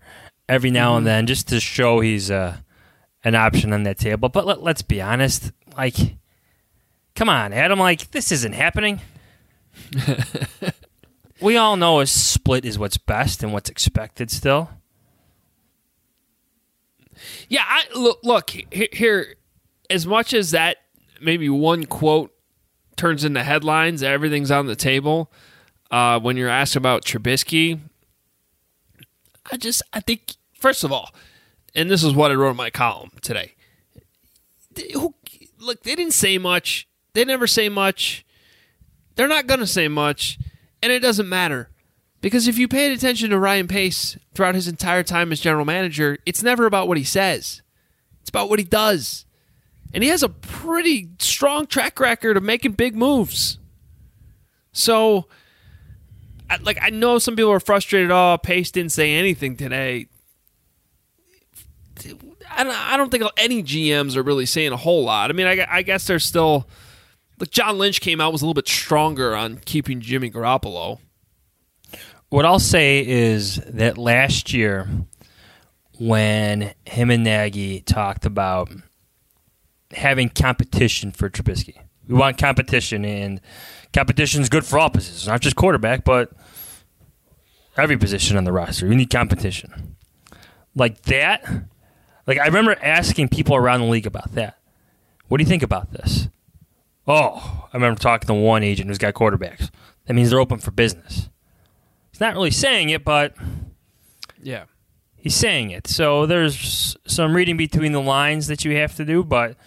every 0.49 0.69
now 0.71 0.89
Mm-hmm. 0.91 0.97
and 0.99 1.07
then 1.07 1.27
just 1.27 1.47
to 1.49 1.59
show 1.59 1.99
he's 2.01 2.29
uh, 2.29 2.57
an 3.23 3.33
option 3.35 3.73
on 3.73 3.83
that 3.83 3.97
table. 3.97 4.29
But 4.29 4.45
let, 4.45 4.61
let's 4.61 4.81
be 4.81 5.01
honest, 5.01 5.51
like, 5.77 5.95
come 7.15 7.29
on, 7.29 7.51
Adam, 7.53 7.79
like 7.79 8.11
this 8.11 8.31
isn't 8.31 8.53
happening. 8.53 9.01
we 11.41 11.55
all 11.57 11.75
know 11.77 11.99
a 11.99 12.07
split 12.07 12.65
is 12.65 12.77
what's 12.79 12.97
best 12.97 13.43
and 13.43 13.53
what's 13.53 13.69
expected 13.69 14.29
still. 14.31 14.69
Yeah, 17.49 17.63
I 17.65 17.83
look, 17.95 18.19
look 18.23 18.49
he- 18.51 18.89
here. 18.91 19.35
As 19.89 20.05
much 20.05 20.33
as 20.33 20.51
that 20.51 20.77
maybe 21.21 21.49
one 21.49 21.85
quote 21.85 22.33
turns 22.95 23.23
into 23.23 23.43
headlines, 23.43 24.01
everything's 24.03 24.51
on 24.51 24.65
the 24.67 24.75
table. 24.75 25.31
Uh, 25.89 26.19
when 26.19 26.35
you're 26.35 26.49
asked 26.49 26.75
about 26.75 27.05
Trubisky, 27.05 27.79
I 29.51 29.57
just 29.57 29.81
I 29.93 29.99
think 30.01 30.35
first 30.53 30.83
of 30.83 30.91
all, 30.91 31.11
and 31.73 31.89
this 31.89 32.03
is 32.03 32.13
what 32.13 32.31
I 32.31 32.33
wrote 32.35 32.51
in 32.51 32.57
my 32.57 32.69
column 32.69 33.11
today. 33.21 33.53
th- 34.75 34.91
Who, 34.93 35.15
look, 35.59 35.83
they 35.83 35.95
didn't 35.95 36.13
say 36.13 36.37
much. 36.37 36.87
They 37.13 37.23
never 37.23 37.47
say 37.47 37.69
much. 37.69 38.25
They're 39.15 39.27
not 39.27 39.47
going 39.47 39.59
to 39.61 39.67
say 39.67 39.87
much, 39.87 40.37
and 40.83 40.91
it 40.91 40.99
doesn't 40.99 41.29
matter. 41.29 41.69
Because 42.19 42.47
if 42.47 42.57
you 42.57 42.67
paid 42.67 42.91
attention 42.91 43.29
to 43.29 43.39
Ryan 43.39 43.67
Pace 43.67 44.17
throughout 44.33 44.55
his 44.55 44.67
entire 44.67 45.03
time 45.03 45.31
as 45.31 45.39
general 45.39 45.65
manager, 45.65 46.17
it's 46.25 46.43
never 46.43 46.65
about 46.65 46.87
what 46.87 46.97
he 46.97 47.03
says. 47.03 47.61
It's 48.21 48.29
about 48.29 48.49
what 48.49 48.59
he 48.59 48.65
does. 48.65 49.25
And 49.93 50.03
he 50.03 50.09
has 50.09 50.23
a 50.23 50.29
pretty 50.29 51.09
strong 51.19 51.65
track 51.65 51.99
record 51.99 52.37
of 52.37 52.43
making 52.43 52.73
big 52.73 52.95
moves. 52.95 53.57
So, 54.71 55.27
like, 56.61 56.77
I 56.81 56.89
know 56.89 57.19
some 57.19 57.35
people 57.35 57.51
are 57.51 57.59
frustrated. 57.59 58.11
Oh, 58.11 58.37
Pace 58.41 58.71
didn't 58.71 58.91
say 58.91 59.13
anything 59.13 59.55
today. 59.55 60.07
I 62.49 62.97
don't, 62.97 63.11
think 63.11 63.23
any 63.37 63.63
GMs 63.63 64.15
are 64.15 64.23
really 64.23 64.45
saying 64.45 64.71
a 64.71 64.77
whole 64.77 65.03
lot. 65.03 65.29
I 65.29 65.33
mean, 65.33 65.47
I, 65.47 65.55
gu- 65.55 65.65
I 65.69 65.81
guess 65.81 66.07
there's 66.07 66.25
still. 66.25 66.67
Like, 67.39 67.51
John 67.51 67.77
Lynch 67.77 68.01
came 68.01 68.19
out 68.19 68.31
was 68.31 68.41
a 68.41 68.45
little 68.45 68.55
bit 68.55 68.67
stronger 68.67 69.35
on 69.35 69.57
keeping 69.57 70.01
Jimmy 70.01 70.31
Garoppolo. 70.31 70.99
What 72.29 72.45
I'll 72.45 72.59
say 72.59 73.05
is 73.05 73.57
that 73.67 73.97
last 73.97 74.53
year, 74.53 74.87
when 75.99 76.73
him 76.85 77.11
and 77.11 77.23
Nagy 77.23 77.81
talked 77.81 78.25
about 78.25 78.69
having 79.91 80.29
competition 80.29 81.11
for 81.11 81.29
Trubisky, 81.29 81.75
we 82.07 82.15
want 82.15 82.37
competition, 82.37 83.03
and 83.05 83.41
competition 83.93 84.41
is 84.41 84.49
good 84.49 84.65
for 84.65 84.79
all 84.79 84.89
positions, 84.89 85.27
not 85.27 85.41
just 85.41 85.55
quarterback, 85.55 86.03
but 86.03 86.31
every 87.75 87.97
position 87.97 88.37
on 88.37 88.43
the 88.43 88.51
roster. 88.51 88.87
We 88.87 88.95
need 88.95 89.09
competition. 89.09 89.95
Like 90.75 91.01
that, 91.03 91.43
like 92.25 92.37
I 92.39 92.45
remember 92.45 92.77
asking 92.81 93.29
people 93.29 93.55
around 93.55 93.81
the 93.81 93.87
league 93.87 94.05
about 94.07 94.33
that. 94.35 94.57
What 95.27 95.37
do 95.37 95.43
you 95.43 95.47
think 95.49 95.63
about 95.63 95.91
this? 95.91 96.29
Oh, 97.07 97.67
I 97.71 97.75
remember 97.77 97.99
talking 97.99 98.27
to 98.27 98.33
one 98.33 98.63
agent 98.63 98.89
who's 98.89 98.97
got 98.97 99.13
quarterbacks. 99.13 99.69
That 100.05 100.13
means 100.13 100.29
they're 100.29 100.39
open 100.39 100.59
for 100.59 100.71
business. 100.71 101.29
He's 102.11 102.19
not 102.19 102.33
really 102.33 102.51
saying 102.51 102.89
it, 102.89 103.03
but 103.03 103.35
Yeah. 104.41 104.65
He's 105.27 105.35
saying 105.35 105.71
it. 105.71 105.87
So 105.87 106.25
there's 106.25 106.95
some 107.05 107.35
reading 107.35 107.57
between 107.57 107.91
the 107.91 108.01
lines 108.01 108.47
that 108.47 108.63
you 108.63 108.77
have 108.77 108.95
to 108.95 109.03
do, 109.03 109.25
but 109.25 109.57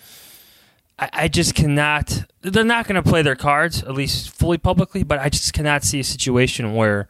I, 0.98 1.10
I 1.12 1.28
just 1.28 1.54
cannot. 1.54 2.24
They're 2.40 2.64
not 2.64 2.88
going 2.88 3.02
to 3.02 3.08
play 3.08 3.20
their 3.20 3.36
cards, 3.36 3.82
at 3.82 3.92
least 3.92 4.30
fully 4.30 4.56
publicly, 4.56 5.02
but 5.02 5.18
I 5.18 5.28
just 5.28 5.52
cannot 5.52 5.84
see 5.84 6.00
a 6.00 6.04
situation 6.04 6.74
where 6.74 7.08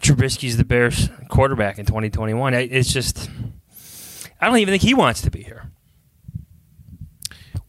Trubisky's 0.00 0.58
the 0.58 0.64
Bears 0.64 1.08
quarterback 1.30 1.78
in 1.78 1.86
2021. 1.86 2.52
It's 2.52 2.92
just. 2.92 3.30
I 4.40 4.46
don't 4.46 4.58
even 4.58 4.72
think 4.72 4.82
he 4.82 4.92
wants 4.92 5.22
to 5.22 5.30
be 5.30 5.42
here. 5.42 5.70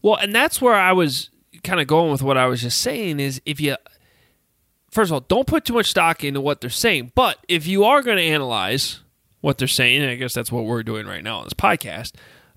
Well, 0.02 0.16
and 0.16 0.34
that's 0.34 0.60
where 0.60 0.74
I 0.74 0.92
was 0.92 1.30
kind 1.64 1.80
of 1.80 1.86
going 1.86 2.12
with 2.12 2.22
what 2.22 2.36
I 2.36 2.46
was 2.46 2.60
just 2.60 2.78
saying 2.82 3.18
is 3.18 3.40
if 3.46 3.60
you 3.60 3.76
first 4.90 5.10
of 5.10 5.14
all, 5.14 5.20
don't 5.20 5.46
put 5.46 5.64
too 5.64 5.72
much 5.72 5.86
stock 5.86 6.22
into 6.22 6.40
what 6.40 6.60
they're 6.60 6.68
saying, 6.68 7.12
but 7.14 7.38
if 7.48 7.66
you 7.66 7.84
are 7.84 8.02
going 8.02 8.18
to 8.18 8.22
analyze 8.22 9.00
what 9.46 9.58
they're 9.58 9.68
saying, 9.68 10.02
and 10.02 10.10
I 10.10 10.16
guess 10.16 10.34
that's 10.34 10.50
what 10.50 10.64
we're 10.64 10.82
doing 10.82 11.06
right 11.06 11.22
now 11.22 11.38
on 11.38 11.44
this 11.44 11.52
podcast, 11.52 12.14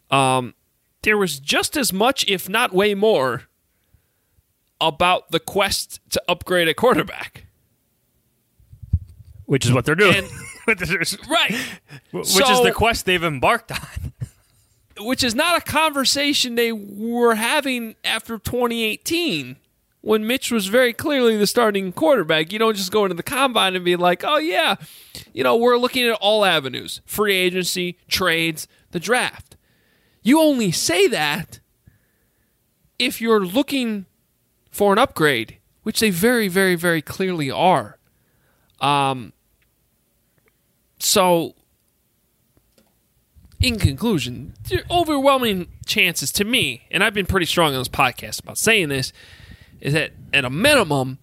um, 0.09 0.55
there 1.03 1.19
was 1.19 1.39
just 1.39 1.77
as 1.77 1.93
much, 1.93 2.27
if 2.27 2.49
not 2.49 2.73
way 2.73 2.95
more, 2.95 3.43
about 4.81 5.29
the 5.29 5.39
quest 5.39 5.99
to 6.09 6.23
upgrade 6.27 6.67
a 6.67 6.73
quarterback. 6.73 7.45
Which 9.45 9.67
is 9.67 9.71
what 9.71 9.85
they're 9.85 9.93
doing. 9.93 10.15
And- 10.15 10.27
Which 10.67 10.81
is 10.81 12.61
the 12.63 12.73
quest 12.75 13.05
they've 13.05 13.23
embarked 13.23 13.71
on. 13.71 14.13
which 14.99 15.23
is 15.23 15.35
not 15.35 15.59
a 15.59 15.61
conversation 15.61 16.55
they 16.55 16.71
were 16.71 17.35
having 17.35 17.95
after 18.03 18.39
2018 18.39 19.57
when 20.01 20.25
Mitch 20.25 20.51
was 20.51 20.67
very 20.67 20.93
clearly 20.93 21.37
the 21.37 21.47
starting 21.47 21.91
quarterback. 21.91 22.51
You 22.51 22.59
don't 22.59 22.75
just 22.75 22.91
go 22.91 23.05
into 23.05 23.15
the 23.15 23.23
combine 23.23 23.75
and 23.75 23.83
be 23.83 23.95
like, 23.95 24.23
oh, 24.23 24.37
yeah, 24.37 24.75
you 25.33 25.43
know, 25.43 25.55
we're 25.55 25.77
looking 25.77 26.07
at 26.07 26.17
all 26.21 26.45
avenues 26.45 27.01
free 27.05 27.35
agency, 27.35 27.97
trades, 28.07 28.67
the 28.91 28.99
draft. 28.99 29.57
You 30.21 30.39
only 30.39 30.71
say 30.71 31.07
that 31.07 31.59
if 32.97 33.21
you're 33.21 33.45
looking 33.45 34.05
for 34.69 34.91
an 34.93 34.99
upgrade, 34.99 35.57
which 35.83 35.99
they 35.99 36.09
very, 36.09 36.47
very, 36.47 36.75
very 36.75 37.01
clearly 37.01 37.49
are. 37.49 37.97
Um, 38.81 39.33
so 40.99 41.55
in 43.59 43.77
conclusion, 43.77 44.53
overwhelming 44.89 45.67
chances 45.85 46.31
to 46.33 46.45
me, 46.45 46.87
and 46.91 47.03
I've 47.03 47.13
been 47.13 47.25
pretty 47.25 47.45
strong 47.45 47.73
on 47.73 47.79
this 47.79 47.89
podcast 47.89 48.41
about 48.41 48.57
saying 48.57 48.89
this, 48.89 49.11
is 49.81 49.93
that 49.93 50.11
at 50.33 50.45
a 50.45 50.49
minimum, 50.49 51.19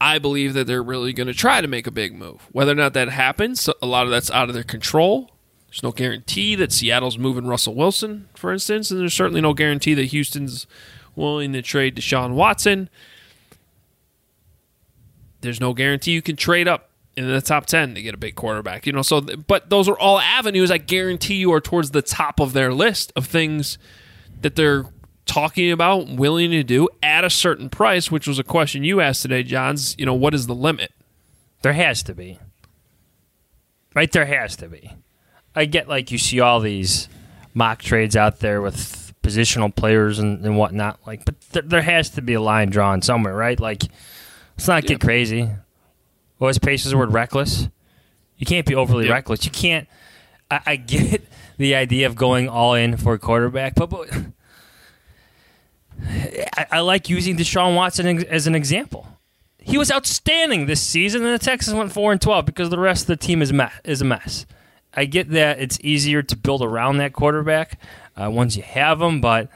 I 0.00 0.18
believe 0.18 0.54
that 0.54 0.66
they're 0.66 0.82
really 0.82 1.12
going 1.12 1.26
to 1.26 1.34
try 1.34 1.60
to 1.60 1.68
make 1.68 1.86
a 1.86 1.90
big 1.90 2.14
move. 2.14 2.48
Whether 2.52 2.72
or 2.72 2.76
not 2.76 2.94
that 2.94 3.08
happens, 3.08 3.68
a 3.80 3.86
lot 3.86 4.04
of 4.04 4.10
that's 4.10 4.30
out 4.30 4.48
of 4.48 4.54
their 4.54 4.64
control. 4.64 5.30
There's 5.68 5.82
no 5.82 5.92
guarantee 5.92 6.54
that 6.56 6.72
Seattle's 6.72 7.18
moving 7.18 7.46
Russell 7.46 7.74
Wilson, 7.74 8.28
for 8.34 8.52
instance, 8.52 8.90
and 8.90 9.00
there's 9.00 9.14
certainly 9.14 9.40
no 9.40 9.54
guarantee 9.54 9.94
that 9.94 10.06
Houston's 10.06 10.66
willing 11.16 11.52
to 11.52 11.62
trade 11.62 11.96
Deshaun 11.96 12.34
Watson. 12.34 12.88
There's 15.40 15.60
no 15.60 15.74
guarantee 15.74 16.12
you 16.12 16.22
can 16.22 16.36
trade 16.36 16.68
up 16.68 16.90
in 17.16 17.26
the 17.26 17.40
top 17.40 17.66
10 17.66 17.94
to 17.94 18.02
get 18.02 18.14
a 18.14 18.18
big 18.18 18.34
quarterback. 18.34 18.86
You 18.86 18.92
know, 18.92 19.02
so 19.02 19.20
but 19.20 19.70
those 19.70 19.88
are 19.88 19.98
all 19.98 20.18
avenues 20.18 20.70
I 20.70 20.78
guarantee 20.78 21.34
you 21.34 21.52
are 21.52 21.60
towards 21.60 21.90
the 21.90 22.02
top 22.02 22.40
of 22.40 22.52
their 22.52 22.72
list 22.72 23.12
of 23.16 23.26
things 23.26 23.78
that 24.42 24.56
they're 24.56 24.86
talking 25.34 25.72
about, 25.72 26.08
willing 26.08 26.52
to 26.52 26.62
do 26.62 26.88
at 27.02 27.24
a 27.24 27.30
certain 27.30 27.68
price, 27.68 28.08
which 28.08 28.28
was 28.28 28.38
a 28.38 28.44
question 28.44 28.84
you 28.84 29.00
asked 29.00 29.22
today, 29.22 29.42
Jahns, 29.42 29.98
you 29.98 30.06
know, 30.06 30.14
what 30.14 30.32
is 30.32 30.46
the 30.46 30.54
limit? 30.54 30.92
There 31.62 31.72
has 31.72 32.04
to 32.04 32.14
be. 32.14 32.38
Right 33.96 34.12
there 34.12 34.26
has 34.26 34.54
to 34.56 34.68
be. 34.68 34.92
I 35.56 35.64
get 35.64 35.88
like 35.88 36.12
you 36.12 36.18
see 36.18 36.38
all 36.38 36.60
these 36.60 37.08
mock 37.52 37.82
trades 37.82 38.14
out 38.14 38.38
there 38.38 38.62
with 38.62 39.12
positional 39.24 39.74
players 39.74 40.20
and, 40.20 40.44
and 40.44 40.56
whatnot, 40.56 41.00
like, 41.04 41.24
but 41.24 41.40
th- 41.52 41.64
there 41.66 41.82
has 41.82 42.10
to 42.10 42.22
be 42.22 42.34
a 42.34 42.40
line 42.40 42.70
drawn 42.70 43.02
somewhere, 43.02 43.34
right? 43.34 43.58
Like, 43.58 43.82
let's 44.56 44.68
not 44.68 44.84
get 44.84 45.00
crazy. 45.00 45.50
What 46.38 46.46
was 46.46 46.58
Pace's 46.60 46.94
word? 46.94 47.12
Reckless. 47.12 47.68
You 48.36 48.46
can't 48.46 48.66
be 48.66 48.76
overly 48.76 49.08
reckless. 49.08 49.44
You 49.44 49.50
can't. 49.50 49.88
I, 50.48 50.60
I 50.64 50.76
get 50.76 51.24
the 51.56 51.74
idea 51.74 52.06
of 52.06 52.14
going 52.14 52.48
all 52.48 52.74
in 52.74 52.96
for 52.96 53.14
a 53.14 53.18
quarterback, 53.18 53.74
but, 53.74 53.90
but 53.90 54.08
I, 56.02 56.66
I 56.72 56.80
like 56.80 57.08
using 57.08 57.36
Deshaun 57.36 57.74
Watson 57.74 58.24
as 58.26 58.46
an 58.46 58.54
example. 58.54 59.08
He 59.58 59.78
was 59.78 59.90
outstanding 59.90 60.66
this 60.66 60.82
season, 60.82 61.24
and 61.24 61.32
the 61.32 61.42
Texans 61.42 61.76
went 61.76 61.92
four 61.92 62.12
and 62.12 62.20
twelve 62.20 62.44
because 62.44 62.70
the 62.70 62.78
rest 62.78 63.02
of 63.02 63.06
the 63.08 63.16
team 63.16 63.40
is 63.40 63.52
me- 63.52 63.66
is 63.84 64.02
a 64.02 64.04
mess. 64.04 64.46
I 64.94 65.06
get 65.06 65.30
that 65.30 65.58
it's 65.58 65.78
easier 65.82 66.22
to 66.22 66.36
build 66.36 66.62
around 66.62 66.98
that 66.98 67.12
quarterback 67.12 67.80
uh, 68.16 68.30
once 68.30 68.56
you 68.56 68.62
have 68.62 69.00
him, 69.00 69.20
but 69.20 69.48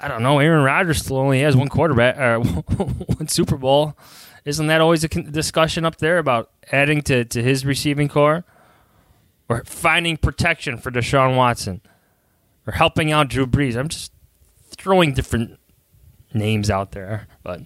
I 0.00 0.08
don't 0.08 0.22
know. 0.22 0.38
Aaron 0.38 0.64
Rodgers 0.64 1.02
still 1.02 1.18
only 1.18 1.40
has 1.40 1.56
one 1.56 1.68
quarterback, 1.68 2.18
or 2.18 2.40
one 2.40 3.28
Super 3.28 3.56
Bowl. 3.56 3.96
Isn't 4.44 4.66
that 4.68 4.80
always 4.80 5.04
a 5.04 5.08
discussion 5.08 5.84
up 5.84 5.96
there 5.96 6.18
about 6.18 6.50
adding 6.70 7.02
to, 7.02 7.24
to 7.24 7.42
his 7.42 7.66
receiving 7.66 8.08
core, 8.08 8.44
or 9.48 9.62
finding 9.64 10.16
protection 10.16 10.78
for 10.78 10.90
Deshaun 10.90 11.36
Watson, 11.36 11.80
or 12.66 12.72
helping 12.74 13.12
out 13.12 13.28
Drew 13.28 13.46
Brees? 13.46 13.76
I'm 13.76 13.88
just 13.88 14.12
throwing 14.86 15.12
different 15.12 15.58
names 16.32 16.70
out 16.70 16.92
there, 16.92 17.26
but 17.42 17.60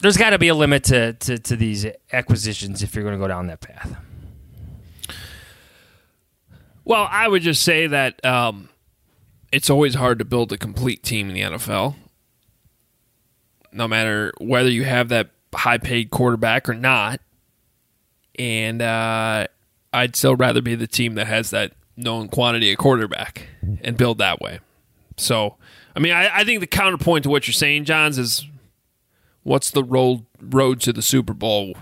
there's 0.00 0.18
got 0.18 0.30
to 0.30 0.38
be 0.38 0.48
a 0.48 0.54
limit 0.54 0.84
to, 0.84 1.14
to, 1.14 1.38
to 1.38 1.56
these 1.56 1.86
acquisitions 2.12 2.82
if 2.82 2.94
you're 2.94 3.02
going 3.02 3.18
to 3.18 3.18
go 3.18 3.26
down 3.26 3.46
that 3.46 3.62
path. 3.62 3.96
Well, 6.84 7.08
I 7.10 7.28
would 7.28 7.40
just 7.40 7.62
say 7.62 7.86
that 7.86 8.22
um, 8.26 8.68
it's 9.50 9.70
always 9.70 9.94
hard 9.94 10.18
to 10.18 10.26
build 10.26 10.52
a 10.52 10.58
complete 10.58 11.02
team 11.02 11.30
in 11.30 11.34
the 11.34 11.40
NFL. 11.40 11.94
No 13.72 13.88
matter 13.88 14.34
whether 14.38 14.68
you 14.68 14.84
have 14.84 15.08
that 15.08 15.30
high 15.54 15.78
paid 15.78 16.10
quarterback 16.10 16.68
or 16.68 16.74
not. 16.74 17.22
And 18.38 18.82
uh, 18.82 19.46
I'd 19.94 20.14
still 20.14 20.36
rather 20.36 20.60
be 20.60 20.74
the 20.74 20.86
team 20.86 21.14
that 21.14 21.26
has 21.26 21.48
that 21.52 21.72
known 21.96 22.28
quantity 22.28 22.70
of 22.70 22.76
quarterback 22.76 23.48
and 23.82 23.96
build 23.96 24.18
that 24.18 24.42
way. 24.42 24.60
So, 25.22 25.56
I 25.96 26.00
mean, 26.00 26.12
I, 26.12 26.38
I 26.40 26.44
think 26.44 26.60
the 26.60 26.66
counterpoint 26.66 27.24
to 27.24 27.30
what 27.30 27.46
you're 27.46 27.52
saying, 27.52 27.84
Jahns, 27.84 28.18
is 28.18 28.46
what's 29.42 29.70
the 29.70 29.84
road 29.84 30.26
road 30.40 30.80
to 30.82 30.92
the 30.92 31.02
Super 31.02 31.32
Bowl 31.34 31.76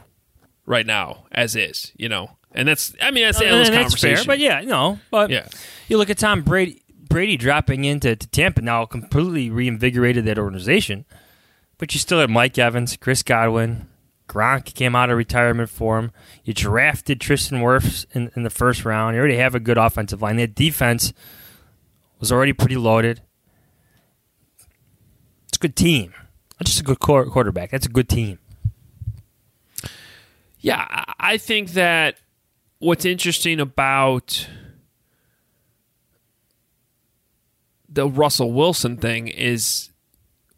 right 0.66 0.86
now, 0.86 1.24
as 1.32 1.56
is, 1.56 1.92
you 1.96 2.08
know? 2.08 2.36
And 2.52 2.66
that's, 2.68 2.94
I 3.00 3.10
mean, 3.10 3.24
that's 3.24 3.38
the 3.38 3.46
endless 3.46 3.68
And 3.68 3.76
that's 3.76 3.84
conversation. 3.94 4.16
fair, 4.16 4.24
but 4.26 4.38
yeah, 4.40 4.60
no, 4.62 4.98
but 5.10 5.30
Yeah. 5.30 5.46
you 5.88 5.96
look 5.98 6.10
at 6.10 6.18
Tom 6.18 6.42
Brady, 6.42 6.82
Brady 7.08 7.36
dropping 7.36 7.84
into 7.84 8.16
to 8.16 8.26
Tampa 8.28 8.60
now, 8.60 8.84
completely 8.86 9.50
reinvigorated 9.50 10.24
that 10.26 10.38
organization. 10.38 11.04
But 11.78 11.94
you 11.94 12.00
still 12.00 12.20
had 12.20 12.28
Mike 12.28 12.58
Evans, 12.58 12.96
Chris 12.96 13.22
Godwin, 13.22 13.86
Gronk 14.28 14.74
came 14.74 14.94
out 14.94 15.10
of 15.10 15.16
retirement 15.16 15.70
for 15.70 15.98
him. 15.98 16.12
You 16.44 16.52
drafted 16.54 17.20
Tristan 17.20 17.58
Wirfs 17.60 18.04
in, 18.12 18.30
in 18.36 18.42
the 18.44 18.50
first 18.50 18.84
round. 18.84 19.14
You 19.14 19.20
already 19.20 19.36
have 19.38 19.54
a 19.56 19.60
good 19.60 19.78
offensive 19.78 20.22
line. 20.22 20.36
That 20.36 20.54
defense 20.54 21.12
was 22.20 22.30
already 22.30 22.52
pretty 22.52 22.76
loaded. 22.76 23.22
Good 25.60 25.76
team. 25.76 26.12
Not 26.58 26.66
just 26.66 26.80
a 26.80 26.82
good 26.84 26.98
quarterback. 27.00 27.70
That's 27.70 27.86
a 27.86 27.90
good 27.90 28.08
team. 28.08 28.38
Yeah, 30.58 30.86
I- 30.90 31.04
I 31.32 31.36
think 31.38 31.70
that 31.72 32.16
what's 32.80 33.04
interesting 33.04 33.60
about 33.60 34.48
the 37.88 38.08
Russell 38.08 38.52
Wilson 38.52 38.96
thing 38.96 39.28
is, 39.28 39.90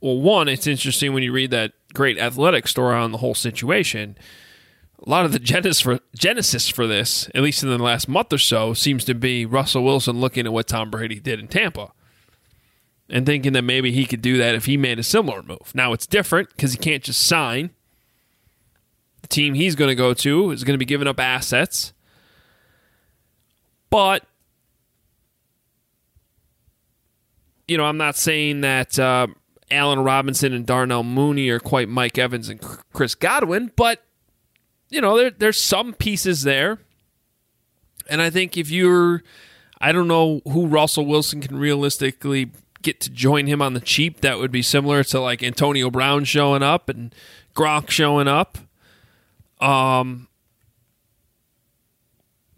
well, 0.00 0.18
one, 0.18 0.48
it's 0.48 0.66
interesting 0.66 1.12
when 1.12 1.22
you 1.22 1.32
read 1.32 1.50
that 1.50 1.72
great 1.94 2.18
athletic 2.18 2.66
story 2.68 2.94
on 2.96 3.12
the 3.12 3.18
whole 3.18 3.34
situation. 3.34 4.16
A 5.04 5.08
lot 5.10 5.24
of 5.24 5.32
the 5.32 5.38
genesis 5.38 5.80
for, 5.80 5.98
genesis 6.16 6.68
for 6.68 6.86
this, 6.86 7.28
at 7.34 7.42
least 7.42 7.62
in 7.62 7.68
the 7.68 7.78
last 7.78 8.08
month 8.08 8.32
or 8.32 8.38
so, 8.38 8.72
seems 8.74 9.04
to 9.04 9.14
be 9.14 9.44
Russell 9.46 9.84
Wilson 9.84 10.20
looking 10.20 10.46
at 10.46 10.52
what 10.52 10.68
Tom 10.68 10.90
Brady 10.90 11.18
did 11.20 11.40
in 11.40 11.48
Tampa 11.48 11.92
and 13.12 13.26
thinking 13.26 13.52
that 13.52 13.62
maybe 13.62 13.92
he 13.92 14.06
could 14.06 14.22
do 14.22 14.38
that 14.38 14.54
if 14.54 14.64
he 14.64 14.76
made 14.78 14.98
a 14.98 15.02
similar 15.02 15.42
move. 15.42 15.72
Now 15.74 15.92
it's 15.92 16.06
different 16.06 16.48
because 16.48 16.72
he 16.72 16.78
can't 16.78 17.04
just 17.04 17.24
sign 17.24 17.70
The 19.20 19.28
team 19.28 19.54
he's 19.54 19.76
going 19.76 19.90
to 19.90 19.94
go 19.94 20.14
to 20.14 20.50
is 20.50 20.64
going 20.64 20.74
to 20.74 20.78
be 20.78 20.86
giving 20.86 21.06
up 21.06 21.20
assets. 21.20 21.92
But 23.90 24.24
you 27.68 27.76
know, 27.76 27.84
I'm 27.84 27.98
not 27.98 28.16
saying 28.16 28.62
that 28.62 28.98
uh, 28.98 29.28
Allen 29.70 30.00
Robinson 30.00 30.52
and 30.52 30.66
Darnell 30.66 31.04
Mooney 31.04 31.48
are 31.50 31.60
quite 31.60 31.88
Mike 31.88 32.18
Evans 32.18 32.48
and 32.48 32.60
Chris 32.92 33.14
Godwin, 33.14 33.70
but 33.76 34.02
you 34.90 35.00
know, 35.00 35.16
there, 35.16 35.30
there's 35.30 35.62
some 35.62 35.94
pieces 35.94 36.42
there. 36.42 36.78
And 38.08 38.20
I 38.20 38.30
think 38.30 38.56
if 38.56 38.70
you're, 38.70 39.22
I 39.80 39.92
don't 39.92 40.08
know 40.08 40.40
who 40.44 40.66
Russell 40.66 41.06
Wilson 41.06 41.40
can 41.40 41.56
realistically 41.56 42.50
get 42.82 43.00
to 43.00 43.10
join 43.10 43.46
him 43.46 43.62
on 43.62 43.74
the 43.74 43.80
cheap. 43.80 44.20
That 44.20 44.38
would 44.38 44.52
be 44.52 44.62
similar 44.62 45.04
to 45.04 45.20
like 45.20 45.42
Antonio 45.42 45.90
Brown 45.90 46.24
showing 46.24 46.62
up 46.62 46.88
and 46.88 47.14
Gronk 47.54 47.90
showing 47.90 48.28
up. 48.28 48.58
Um, 49.60 50.28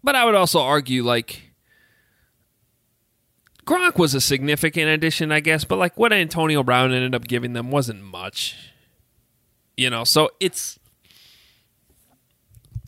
but 0.03 0.15
I 0.15 0.25
would 0.25 0.35
also 0.35 0.59
argue 0.59 1.03
like 1.03 1.51
Gronk 3.65 3.97
was 3.97 4.13
a 4.13 4.21
significant 4.21 4.89
addition, 4.89 5.31
I 5.31 5.39
guess, 5.39 5.63
but 5.63 5.77
like 5.77 5.97
what 5.97 6.13
Antonio 6.13 6.63
Brown 6.63 6.91
ended 6.91 7.15
up 7.15 7.27
giving 7.27 7.53
them 7.53 7.71
wasn't 7.71 8.03
much. 8.03 8.55
You 9.77 9.89
know, 9.89 10.03
so 10.03 10.29
it's 10.39 10.79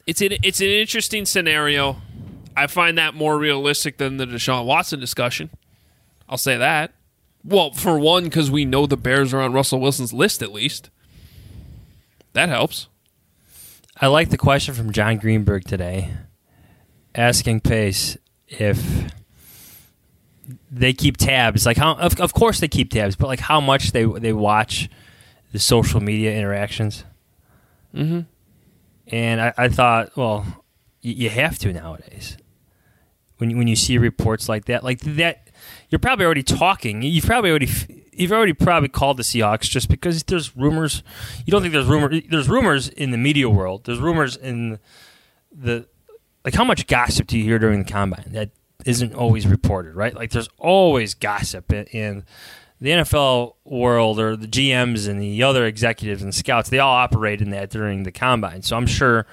it's 0.06 0.22
an, 0.22 0.34
it's 0.44 0.62
an 0.62 0.68
interesting 0.68 1.26
scenario. 1.26 1.98
I 2.56 2.68
find 2.68 2.98
that 2.98 3.14
more 3.14 3.38
realistic 3.38 3.98
than 3.98 4.18
the 4.18 4.26
Deshaun 4.26 4.66
Watson 4.66 5.00
discussion. 5.00 5.50
I'll 6.30 6.38
say 6.38 6.58
that. 6.58 6.94
Well, 7.44 7.72
for 7.72 7.98
one, 7.98 8.26
because 8.26 8.52
we 8.52 8.66
know 8.66 8.86
the 8.86 8.98
Bears 8.98 9.34
are 9.34 9.42
on 9.42 9.54
Russell 9.54 9.80
Wilson's 9.80 10.14
list 10.14 10.42
at 10.42 10.52
least. 10.52 10.90
That 12.34 12.50
helps. 12.50 12.88
I 14.00 14.08
like 14.08 14.30
the 14.30 14.38
question 14.38 14.76
from 14.76 14.92
Jon 14.92 15.18
Greenberg 15.18 15.64
today, 15.64 16.14
asking 17.16 17.62
Pace 17.62 18.18
if 18.48 19.12
they 20.70 20.94
keep 20.94 21.18
tabs. 21.18 21.66
Like 21.66 21.78
how, 21.78 21.96
of, 21.96 22.20
of 22.20 22.34
course 22.34 22.60
they 22.60 22.68
keep 22.68 22.92
tabs, 22.92 23.16
but 23.16 23.28
like 23.28 23.40
how 23.40 23.60
much 23.60 23.92
they 23.92 24.06
they 24.06 24.34
watch 24.34 24.90
the 25.52 25.60
social 25.60 26.00
media 26.00 26.38
interactions. 26.38 27.06
Mm-hmm. 27.96 28.22
And 29.08 29.42
I, 29.42 29.54
I 29.58 29.70
thought, 29.70 30.16
well, 30.16 30.46
y- 31.04 31.16
you 31.16 31.30
have 31.30 31.58
to 31.60 31.74
nowadays. 31.74 32.38
When 33.38 33.50
you, 33.52 33.58
when 33.58 33.68
you 33.68 33.76
see 33.76 33.98
reports 33.98 34.50
like 34.50 34.66
that, 34.66 34.84
like 34.84 35.00
that, 35.02 35.47
you're 35.90 36.00
probably 36.00 36.26
already 36.26 36.44
talking. 36.44 37.02
You've 37.02 37.26
probably 37.26 37.50
already 37.50 37.70
you've 38.14 38.32
already 38.32 38.54
probably 38.54 38.90
called 38.90 39.18
the 39.18 39.24
Seahawks 39.24 39.70
just 39.70 39.90
because 39.90 40.24
there's 40.24 40.56
rumors. 40.56 41.04
You 41.46 41.52
don't 41.52 41.62
think 41.62 41.74
there's 41.74 41.86
rumor. 41.86 42.10
There's 42.10 42.50
rumors 42.50 42.90
in 42.90 43.12
the 43.12 43.18
media 43.18 43.50
world. 43.50 43.86
There's 43.86 44.00
rumors 44.00 44.36
in 44.36 44.80
the 45.52 45.88
like 46.44 46.54
how 46.54 46.64
much 46.64 46.88
gossip 46.88 47.28
do 47.28 47.38
you 47.38 47.44
hear 47.44 47.60
during 47.60 47.84
the 47.84 47.92
combine 47.92 48.26
that 48.28 48.52
isn't 48.86 49.14
always 49.14 49.48
reported, 49.48 49.96
right? 49.96 50.14
Like 50.14 50.32
there's 50.32 50.50
always 50.58 51.14
gossip 51.14 51.72
in 51.74 52.24
the 52.80 52.90
NFL 52.92 53.56
world 53.66 54.20
or 54.20 54.36
the 54.36 54.48
GMs 54.48 55.08
and 55.08 55.20
the 55.20 55.44
other 55.44 55.66
executives 55.66 56.22
and 56.22 56.34
scouts. 56.34 56.70
They 56.70 56.80
all 56.80 56.96
operate 56.96 57.42
in 57.42 57.50
that 57.52 57.70
during 57.70 58.04
the 58.04 58.12
combine. 58.12 58.62
So 58.62 58.78
I'm 58.78 58.88
sure 58.88 59.26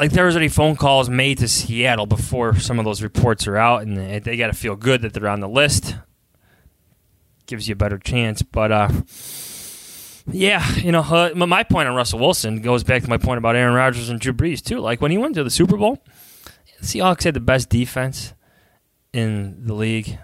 like 0.00 0.12
there 0.12 0.24
was 0.24 0.34
any 0.34 0.48
phone 0.48 0.76
calls 0.76 1.10
made 1.10 1.36
to 1.38 1.46
Seattle 1.46 2.06
before 2.06 2.58
some 2.58 2.78
of 2.78 2.86
those 2.86 3.02
reports 3.02 3.46
are 3.46 3.58
out, 3.58 3.82
and 3.82 3.98
they, 3.98 4.18
they 4.18 4.36
got 4.38 4.46
to 4.46 4.54
feel 4.54 4.74
good 4.74 5.02
that 5.02 5.12
they're 5.12 5.28
on 5.28 5.40
the 5.40 5.48
list. 5.48 5.94
Gives 7.44 7.68
you 7.68 7.74
a 7.74 7.76
better 7.76 7.98
chance, 7.98 8.40
but 8.40 8.72
uh, 8.72 8.88
yeah, 10.26 10.66
you 10.76 10.90
know, 10.90 11.02
uh, 11.02 11.32
my 11.34 11.64
point 11.64 11.86
on 11.86 11.94
Russell 11.94 12.18
Wilson 12.18 12.62
goes 12.62 12.82
back 12.82 13.02
to 13.02 13.10
my 13.10 13.18
point 13.18 13.36
about 13.36 13.56
Aaron 13.56 13.74
Rodgers 13.74 14.08
and 14.08 14.18
Drew 14.18 14.32
Brees 14.32 14.64
too. 14.64 14.80
Like 14.80 15.02
when 15.02 15.10
he 15.10 15.18
went 15.18 15.34
to 15.34 15.44
the 15.44 15.50
Super 15.50 15.76
Bowl, 15.76 15.98
Seahawks 16.80 17.24
had 17.24 17.34
the 17.34 17.40
best 17.40 17.68
defense 17.68 18.32
in 19.12 19.66
the 19.66 19.74
league, 19.74 20.18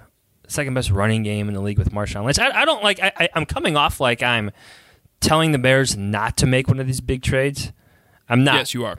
second 0.48 0.72
best 0.72 0.90
running 0.90 1.22
game 1.22 1.48
in 1.48 1.54
the 1.54 1.60
league 1.60 1.78
with 1.78 1.92
Marshawn 1.92 2.24
Lynch. 2.24 2.38
I, 2.38 2.62
I 2.62 2.64
don't 2.64 2.82
like. 2.82 2.98
I, 3.02 3.12
I, 3.14 3.28
I'm 3.34 3.44
coming 3.44 3.76
off 3.76 4.00
like 4.00 4.22
I'm 4.22 4.52
telling 5.20 5.52
the 5.52 5.58
Bears 5.58 5.98
not 5.98 6.38
to 6.38 6.46
make 6.46 6.66
one 6.66 6.80
of 6.80 6.86
these 6.86 7.02
big 7.02 7.20
trades. 7.22 7.72
I'm 8.26 8.42
not. 8.42 8.54
Yes, 8.54 8.72
you 8.72 8.86
are. 8.86 8.96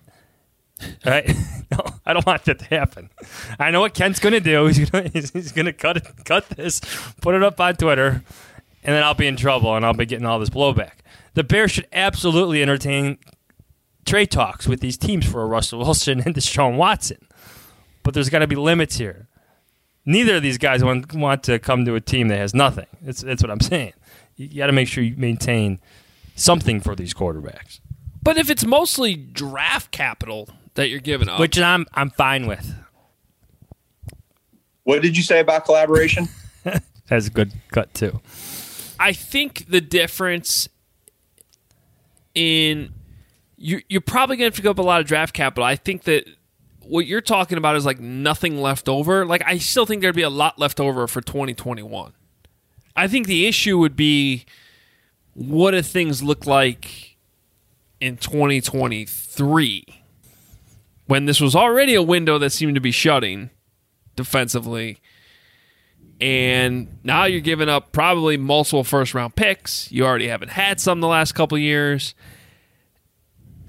Right? 1.05 1.27
no, 1.71 1.85
I 2.05 2.13
don't 2.13 2.25
want 2.25 2.45
that 2.45 2.59
to 2.59 2.65
happen. 2.65 3.09
I 3.59 3.71
know 3.71 3.81
what 3.81 3.93
Kent's 3.93 4.19
going 4.19 4.33
to 4.33 4.39
do. 4.39 4.65
He's 4.67 4.89
going 4.89 5.11
he's, 5.11 5.31
he's 5.31 5.51
to 5.51 5.73
cut 5.73 6.25
cut 6.25 6.49
this, 6.49 6.81
put 7.21 7.35
it 7.35 7.43
up 7.43 7.59
on 7.59 7.75
Twitter, 7.75 8.23
and 8.83 8.95
then 8.95 9.03
I'll 9.03 9.13
be 9.13 9.27
in 9.27 9.37
trouble 9.37 9.75
and 9.75 9.85
I'll 9.85 9.93
be 9.93 10.05
getting 10.05 10.25
all 10.25 10.39
this 10.39 10.49
blowback. 10.49 10.99
The 11.33 11.43
Bears 11.43 11.71
should 11.71 11.87
absolutely 11.91 12.61
entertain 12.61 13.17
trade 14.05 14.31
talks 14.31 14.67
with 14.67 14.79
these 14.79 14.97
teams 14.97 15.25
for 15.25 15.43
a 15.43 15.45
Russell 15.45 15.79
Wilson 15.79 16.21
and 16.21 16.35
Deshaun 16.35 16.77
Watson, 16.77 17.27
but 18.03 18.13
there's 18.13 18.29
got 18.29 18.39
to 18.39 18.47
be 18.47 18.55
limits 18.55 18.97
here. 18.97 19.27
Neither 20.05 20.37
of 20.37 20.43
these 20.43 20.57
guys 20.57 20.83
want 20.83 21.13
want 21.13 21.43
to 21.43 21.59
come 21.59 21.85
to 21.85 21.95
a 21.95 22.01
team 22.01 22.29
that 22.29 22.37
has 22.37 22.53
nothing. 22.53 22.87
That's 23.01 23.21
that's 23.21 23.43
what 23.43 23.51
I'm 23.51 23.59
saying. 23.59 23.93
You 24.35 24.59
got 24.59 24.67
to 24.67 24.73
make 24.73 24.87
sure 24.87 25.03
you 25.03 25.15
maintain 25.17 25.79
something 26.35 26.79
for 26.79 26.95
these 26.95 27.13
quarterbacks. 27.13 27.79
But 28.21 28.37
if 28.37 28.49
it's 28.49 28.65
mostly 28.65 29.15
draft 29.15 29.91
capital 29.91 30.49
that 30.77 30.89
you're 30.89 30.99
giving 30.99 31.27
up, 31.27 31.39
which 31.39 31.59
I'm 31.59 31.85
I'm 31.93 32.09
fine 32.09 32.47
with. 32.47 32.73
What 34.83 35.01
did 35.01 35.17
you 35.17 35.23
say 35.23 35.41
about 35.41 35.65
collaboration? 35.65 36.29
That's 37.09 37.27
a 37.27 37.29
good 37.29 37.51
cut 37.71 37.93
too. 37.93 38.21
I 38.99 39.11
think 39.11 39.65
the 39.67 39.81
difference 39.81 40.69
in 42.33 42.93
you 43.57 43.81
you're 43.89 44.01
probably 44.01 44.37
going 44.37 44.49
to 44.49 44.53
have 44.53 44.55
to 44.55 44.61
give 44.61 44.71
up 44.71 44.79
a 44.79 44.83
lot 44.83 45.01
of 45.01 45.07
draft 45.07 45.33
capital. 45.33 45.65
I 45.65 45.75
think 45.75 46.03
that 46.03 46.25
what 46.81 47.05
you're 47.05 47.21
talking 47.21 47.57
about 47.57 47.75
is 47.75 47.85
like 47.85 47.99
nothing 47.99 48.61
left 48.61 48.87
over. 48.87 49.25
Like 49.25 49.43
I 49.45 49.57
still 49.57 49.85
think 49.85 50.01
there'd 50.01 50.15
be 50.15 50.21
a 50.21 50.29
lot 50.29 50.57
left 50.57 50.79
over 50.79 51.07
for 51.07 51.21
2021. 51.21 52.13
I 52.95 53.07
think 53.07 53.27
the 53.27 53.45
issue 53.47 53.77
would 53.77 53.95
be 53.95 54.45
what 55.33 55.71
do 55.71 55.81
things 55.81 56.23
look 56.23 56.45
like 56.45 57.17
in 57.99 58.17
2023 58.17 59.96
when 61.07 61.25
this 61.25 61.41
was 61.41 61.55
already 61.55 61.93
a 61.95 62.01
window 62.03 62.37
that 62.37 62.51
seemed 62.51 62.75
to 62.75 62.81
be 62.81 62.91
shutting 62.91 63.49
defensively 64.15 64.99
and 66.19 66.97
now 67.03 67.25
you're 67.25 67.41
giving 67.41 67.69
up 67.69 67.91
probably 67.91 68.37
multiple 68.37 68.83
first 68.83 69.13
round 69.13 69.35
picks. 69.35 69.91
You 69.91 70.03
already 70.05 70.27
haven't 70.27 70.49
had 70.49 70.79
some 70.81 70.99
the 70.99 71.07
last 71.07 71.33
couple 71.33 71.57
years. 71.59 72.15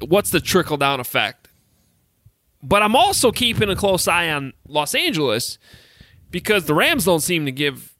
What's 0.00 0.30
the 0.30 0.40
trickle 0.40 0.76
down 0.78 0.98
effect? 1.00 1.48
But 2.62 2.82
I'm 2.82 2.96
also 2.96 3.30
keeping 3.32 3.68
a 3.68 3.76
close 3.76 4.08
eye 4.08 4.30
on 4.30 4.54
Los 4.66 4.94
Angeles 4.94 5.58
because 6.30 6.64
the 6.64 6.74
Rams 6.74 7.04
don't 7.04 7.20
seem 7.20 7.44
to 7.44 7.52
give 7.52 7.92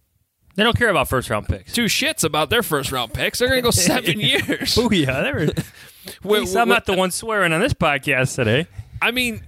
They 0.55 0.63
don't 0.65 0.77
care 0.79 0.89
about 0.89 1.09
first 1.09 1.29
round 1.29 1.47
picks. 1.47 1.73
two 1.75 1.85
shits 1.85 2.25
about 2.25 2.49
their 2.49 2.63
first 2.63 2.91
round 2.91 3.13
picks. 3.13 3.39
They're 3.41 3.49
going 3.49 3.61
to 3.61 3.67
go 3.67 3.71
seven 3.71 4.19
years. 4.21 4.79
Oh 4.79 4.91
yeah, 4.91 5.21
they 5.23 5.33
were. 5.33 5.41
At 5.43 6.25
least 6.25 6.57
I'm 6.57 6.71
not 6.71 6.87
the 6.87 6.95
one 6.97 7.11
swearing 7.11 7.53
on 7.53 7.61
this 7.61 7.75
podcast 7.75 8.35
today. 8.35 8.67
I 9.01 9.11
mean, 9.11 9.43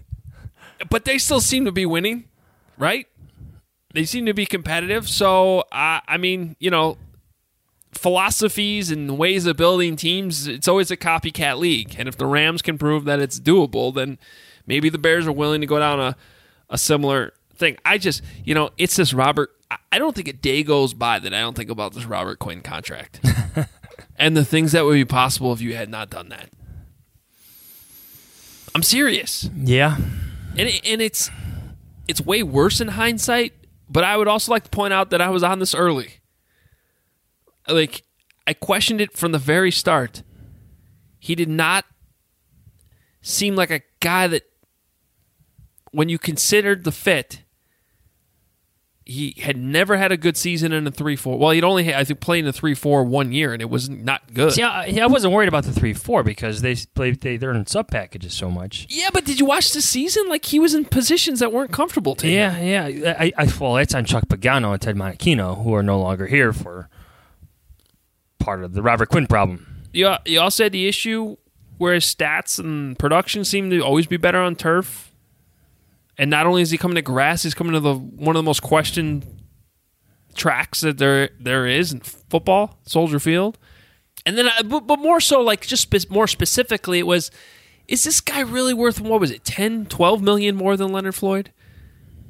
but 0.89 1.05
they 1.05 1.19
still 1.19 1.41
seem 1.41 1.65
to 1.65 1.73
be 1.73 1.87
winning, 1.87 2.25
right? 2.79 3.07
They 3.93 4.05
seem 4.05 4.27
to 4.27 4.35
be 4.35 4.47
competitive. 4.47 5.09
So, 5.09 5.61
uh, 5.73 6.01
I 6.07 6.17
mean, 6.17 6.57
you 6.61 6.71
know, 6.71 6.97
philosophies 7.93 8.91
and 8.91 9.19
ways 9.19 9.47
of 9.47 9.57
building 9.57 9.97
teams, 9.97 10.47
it's 10.47 10.69
always 10.69 10.91
a 10.91 10.97
copycat 10.97 11.59
league. 11.59 11.97
And 11.99 12.09
if 12.09 12.17
the 12.17 12.27
Rams 12.27 12.63
can 12.63 12.79
prove 12.79 13.05
that 13.05 13.19
it's 13.21 13.41
doable, 13.41 13.93
then 13.95 14.19
maybe 14.67 14.89
the 14.89 14.99
Bears 14.99 15.27
are 15.27 15.33
willing 15.33 15.61
to 15.61 15.67
go 15.67 15.79
down 15.79 16.01
a, 16.01 16.17
a 16.69 16.79
similar 16.79 17.33
thing. 17.55 17.77
I 17.85 17.99
just, 17.99 18.23
you 18.45 18.55
know, 18.55 18.71
it's 18.79 18.97
this 18.97 19.13
Robert. 19.13 19.51
I- 19.71 19.77
I 19.93 19.99
don't 19.99 20.15
think 20.15 20.29
a 20.29 20.33
day 20.33 20.63
goes 20.63 20.95
by 20.95 21.19
that 21.19 21.35
I 21.35 21.41
don't 21.41 21.57
think 21.57 21.71
about 21.71 21.95
this 21.95 22.05
Robert 22.05 22.39
Quinn 22.39 22.61
contract 22.61 23.21
and 24.17 24.37
the 24.37 24.45
things 24.45 24.73
that 24.73 24.85
would 24.85 24.95
be 24.95 25.05
possible 25.05 25.53
if 25.53 25.61
you 25.61 25.75
had 25.75 25.89
not 25.89 26.11
done 26.11 26.29
that. 26.29 26.49
I'm 28.75 28.83
serious 28.83 29.51
Yeah, 29.57 29.97
and 30.57 30.69
it, 30.69 30.87
and 30.87 31.01
it's 31.03 31.31
it's 32.09 32.21
way 32.21 32.43
worse 32.43 32.81
in 32.81 32.89
hindsight. 32.89 33.55
But 33.89 34.05
I 34.05 34.17
would 34.17 34.29
also 34.29 34.53
like 34.53 34.65
to 34.65 34.71
point 34.71 34.93
out 34.93 35.11
that 35.11 35.21
I 35.21 35.31
was 35.31 35.43
on 35.43 35.59
this 35.59 35.75
early. 35.75 36.21
Like 37.69 38.05
I 38.47 38.55
questioned 38.55 39.01
it 39.01 39.17
from 39.17 39.33
the 39.33 39.39
very 39.39 39.71
start. 39.71 40.23
He 41.19 41.35
did 41.35 41.49
not 41.49 41.85
seem 43.21 43.55
like 43.55 43.71
a 43.71 43.83
guy 44.01 44.27
that, 44.29 44.45
when 45.93 46.09
you 46.09 46.19
considered 46.19 46.85
the 46.85 46.93
fit, 46.93 47.43
he 49.11 49.35
had 49.41 49.57
never 49.57 49.97
had 49.97 50.13
a 50.13 50.17
good 50.17 50.37
season 50.37 50.73
in 50.73 50.87
a 50.87 50.91
three 50.91 51.17
four. 51.17 51.39
Well, 51.39 51.51
he'd 51.51 51.65
only 51.65 51.85
had, 51.85 51.95
I 51.95 52.05
think 52.05 52.21
played 52.21 52.45
in 52.45 52.49
a 52.49 52.53
three 52.53 52.75
four 52.75 53.03
one 53.05 53.33
year, 53.33 53.53
and 53.53 53.61
it 53.61 53.69
was 53.69 53.89
not 53.89 54.33
good. 54.33 54.53
see, 54.53 54.63
I, 54.63 54.99
I 55.03 55.07
wasn't 55.07 55.35
worried 55.35 55.49
about 55.49 55.65
the 55.65 55.73
three 55.73 55.93
four 55.95 56.23
because 56.23 56.63
they 56.63 56.77
play 56.95 57.11
they 57.13 57.37
they're 57.37 57.53
in 57.53 57.67
sub 57.67 57.89
packages 57.89 58.33
so 58.35 58.51
much. 58.51 58.87
Yeah, 58.89 59.11
but 59.13 59.25
did 59.25 59.41
you 59.41 59.47
watch 59.47 59.73
the 59.73 59.83
season? 59.83 60.29
Like 60.29 60.45
he 60.45 60.59
was 60.59 60.75
in 60.75 60.85
positions 60.85 61.41
that 61.41 61.53
weren't 61.53 61.73
comfortable 61.73 62.15
to 62.17 62.27
him. 62.27 62.33
Yeah, 62.33 62.87
yeah. 62.89 63.17
I, 63.19 63.33
I 63.37 63.53
well, 63.61 63.77
it's 63.77 63.95
on 63.95 64.05
Chuck 64.05 64.29
Pagano 64.29 64.73
and 64.73 64.81
Ted 64.81 64.97
Monachino, 64.97 65.63
who 65.63 65.75
are 65.75 65.83
no 65.83 65.99
longer 65.99 66.27
here 66.27 66.53
for 66.53 66.89
part 68.39 68.63
of 68.63 68.75
the 68.75 68.83
Robert 68.83 69.09
Quinn 69.09 69.27
problem. 69.27 69.67
You, 69.93 70.15
you 70.25 70.41
also 70.41 70.65
had 70.65 70.73
the 70.73 70.87
issue 70.87 71.37
where 71.79 71.95
his 71.95 72.05
stats 72.05 72.59
and 72.59 72.99
production 72.99 73.45
seem 73.45 73.71
to 73.71 73.81
always 73.81 74.07
be 74.07 74.17
better 74.17 74.39
on 74.39 74.55
turf. 74.55 75.10
And 76.21 76.29
not 76.29 76.47
only 76.47 76.61
is 76.61 76.71
he 76.71 76.77
coming 76.77 76.97
to 76.97 77.03
grass, 77.03 77.45
he's 77.45 77.55
coming 77.55 77.73
to 77.73 77.81
the 77.81 77.95
one 77.95 78.37
of 78.37 78.41
the 78.41 78.47
most 78.47 78.61
questioned 78.61 79.25
tracks 80.35 80.83
that 80.83 80.99
there 80.99 81.31
there 81.41 81.67
is 81.67 81.93
in 81.95 82.01
football, 82.01 82.79
Soldier 82.83 83.19
Field. 83.19 83.57
And 84.27 84.37
then, 84.37 84.49
uh, 84.49 84.63
but, 84.65 84.81
but 84.81 84.99
more 84.99 85.21
so, 85.21 85.41
like 85.41 85.67
just 85.67 85.85
spe- 85.85 86.11
more 86.11 86.27
specifically, 86.27 86.99
it 86.99 87.07
was: 87.07 87.31
is 87.89 88.05
this 88.05 88.21
guy 88.21 88.41
really 88.41 88.75
worth 88.75 89.01
what 89.01 89.19
was 89.19 89.31
it, 89.31 89.45
10, 89.45 89.87
12 89.87 90.21
million 90.21 90.57
more 90.57 90.77
than 90.77 90.93
Leonard 90.93 91.15
Floyd? 91.15 91.53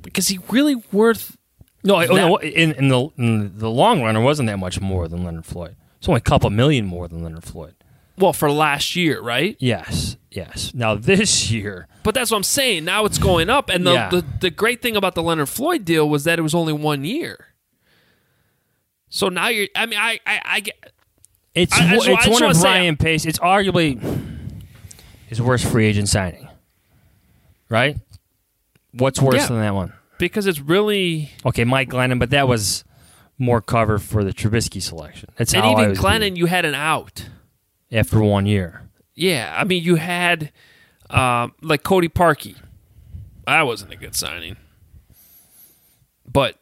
Because 0.02 0.28
he 0.28 0.38
really 0.50 0.76
worth 0.92 1.36
No, 1.82 1.96
I, 1.96 2.06
oh, 2.06 2.14
no, 2.14 2.36
in, 2.36 2.70
in 2.74 2.86
the 2.86 3.08
in 3.18 3.58
the 3.58 3.68
long 3.68 4.02
run, 4.02 4.14
it 4.14 4.22
wasn't 4.22 4.46
that 4.46 4.60
much 4.60 4.80
more 4.80 5.08
than 5.08 5.24
Leonard 5.24 5.46
Floyd. 5.46 5.74
It's 5.98 6.08
only 6.08 6.18
a 6.18 6.22
couple 6.22 6.48
million 6.50 6.86
more 6.86 7.08
than 7.08 7.24
Leonard 7.24 7.42
Floyd. 7.42 7.74
Well 8.20 8.32
for 8.32 8.50
last 8.50 8.94
year, 8.96 9.20
right? 9.20 9.56
Yes, 9.58 10.16
yes. 10.30 10.72
Now 10.74 10.94
this 10.94 11.50
year, 11.50 11.88
But 12.02 12.14
that's 12.14 12.30
what 12.30 12.36
I'm 12.38 12.42
saying. 12.44 12.84
Now 12.84 13.04
it's 13.04 13.18
going 13.18 13.50
up, 13.50 13.68
and 13.68 13.86
the, 13.86 13.92
Yeah. 13.92 14.08
the 14.10 14.24
the 14.40 14.50
great 14.50 14.80
thing 14.82 14.96
about 14.96 15.14
the 15.14 15.22
Leonard 15.22 15.48
Floyd 15.48 15.84
deal 15.84 16.08
was 16.08 16.24
that 16.24 16.38
it 16.38 16.42
was 16.42 16.54
only 16.54 16.72
one 16.72 17.04
year. 17.04 17.46
So 19.08 19.28
now 19.28 19.48
you're. 19.48 19.68
I 19.74 19.86
mean, 19.86 19.98
I 19.98 20.20
I, 20.26 20.40
I 20.44 20.60
get. 20.60 20.92
it's 21.54 21.72
I- 21.72 21.84
I 21.86 21.94
just- 21.96 22.08
it's 22.08 22.26
one 22.28 22.42
of 22.44 22.56
say- 22.56 22.68
Ryan 22.68 22.96
Pace. 22.96 23.24
It's 23.26 23.38
arguably 23.40 24.00
his 25.26 25.40
worst 25.42 25.66
free 25.66 25.86
agent 25.86 26.08
signing. 26.08 26.48
Right? 27.68 27.96
What's 28.92 29.20
worse 29.20 29.36
Yeah. 29.36 29.46
than 29.46 29.60
that 29.60 29.74
one? 29.74 29.92
because 30.18 30.46
it's 30.46 30.60
really 30.60 31.30
Okay, 31.46 31.64
Mike 31.64 31.88
Glennon, 31.88 32.18
but 32.18 32.28
that 32.30 32.46
was 32.46 32.84
more 33.38 33.62
cover 33.62 33.98
for 33.98 34.22
the 34.22 34.32
Trubisky 34.34 34.82
selection. 34.82 35.30
That's 35.36 35.54
and 35.54 35.64
even 35.64 35.92
Glennon, 35.94 36.18
viewing 36.18 36.36
you 36.36 36.46
had 36.46 36.64
an 36.66 36.74
out. 36.74 37.26
After 37.92 38.20
one 38.20 38.46
year. 38.46 38.82
Yeah, 39.14 39.54
I 39.56 39.64
mean, 39.64 39.82
you 39.82 39.96
had 39.96 40.52
um, 41.10 41.52
like 41.62 41.82
Cody 41.82 42.08
Parkey. 42.08 42.56
That 43.46 43.62
wasn't 43.62 43.92
a 43.92 43.96
good 43.96 44.14
signing, 44.14 44.56
but 46.26 46.56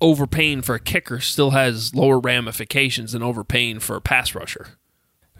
overpaying 0.00 0.62
for 0.62 0.74
a 0.74 0.80
kicker 0.80 1.20
still 1.20 1.50
has 1.50 1.94
lower 1.94 2.18
ramifications 2.18 3.12
than 3.12 3.22
overpaying 3.22 3.80
for 3.80 3.96
a 3.96 4.00
pass 4.00 4.34
rusher 4.34 4.68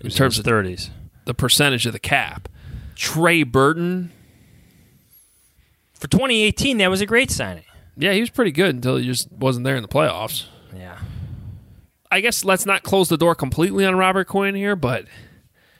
in 0.00 0.10
terms 0.10 0.38
of 0.38 0.44
thirties. 0.44 0.90
the 1.26 1.34
percentage 1.34 1.86
of 1.86 1.92
the 1.92 1.98
cap. 1.98 2.48
Trey 2.94 3.42
Burton, 3.44 4.12
For 5.94 6.06
2018, 6.08 6.76
that 6.78 6.90
was 6.90 7.00
a 7.00 7.06
great 7.06 7.30
signing. 7.30 7.64
yeah, 7.96 8.12
he 8.12 8.20
was 8.20 8.28
pretty 8.30 8.52
good 8.52 8.74
until 8.74 8.96
he 8.96 9.06
just 9.06 9.30
wasn't 9.32 9.64
there 9.64 9.76
in 9.76 9.82
the 9.82 9.88
playoffs. 9.88 10.46
Yeah. 10.76 10.98
I 12.10 12.20
guess 12.20 12.44
let's 12.44 12.66
not 12.66 12.82
close 12.82 13.08
the 13.08 13.16
door 13.16 13.34
completely 13.34 13.84
on 13.84 13.96
Robert 13.96 14.26
Quinn 14.26 14.54
here, 14.54 14.74
but 14.76 15.06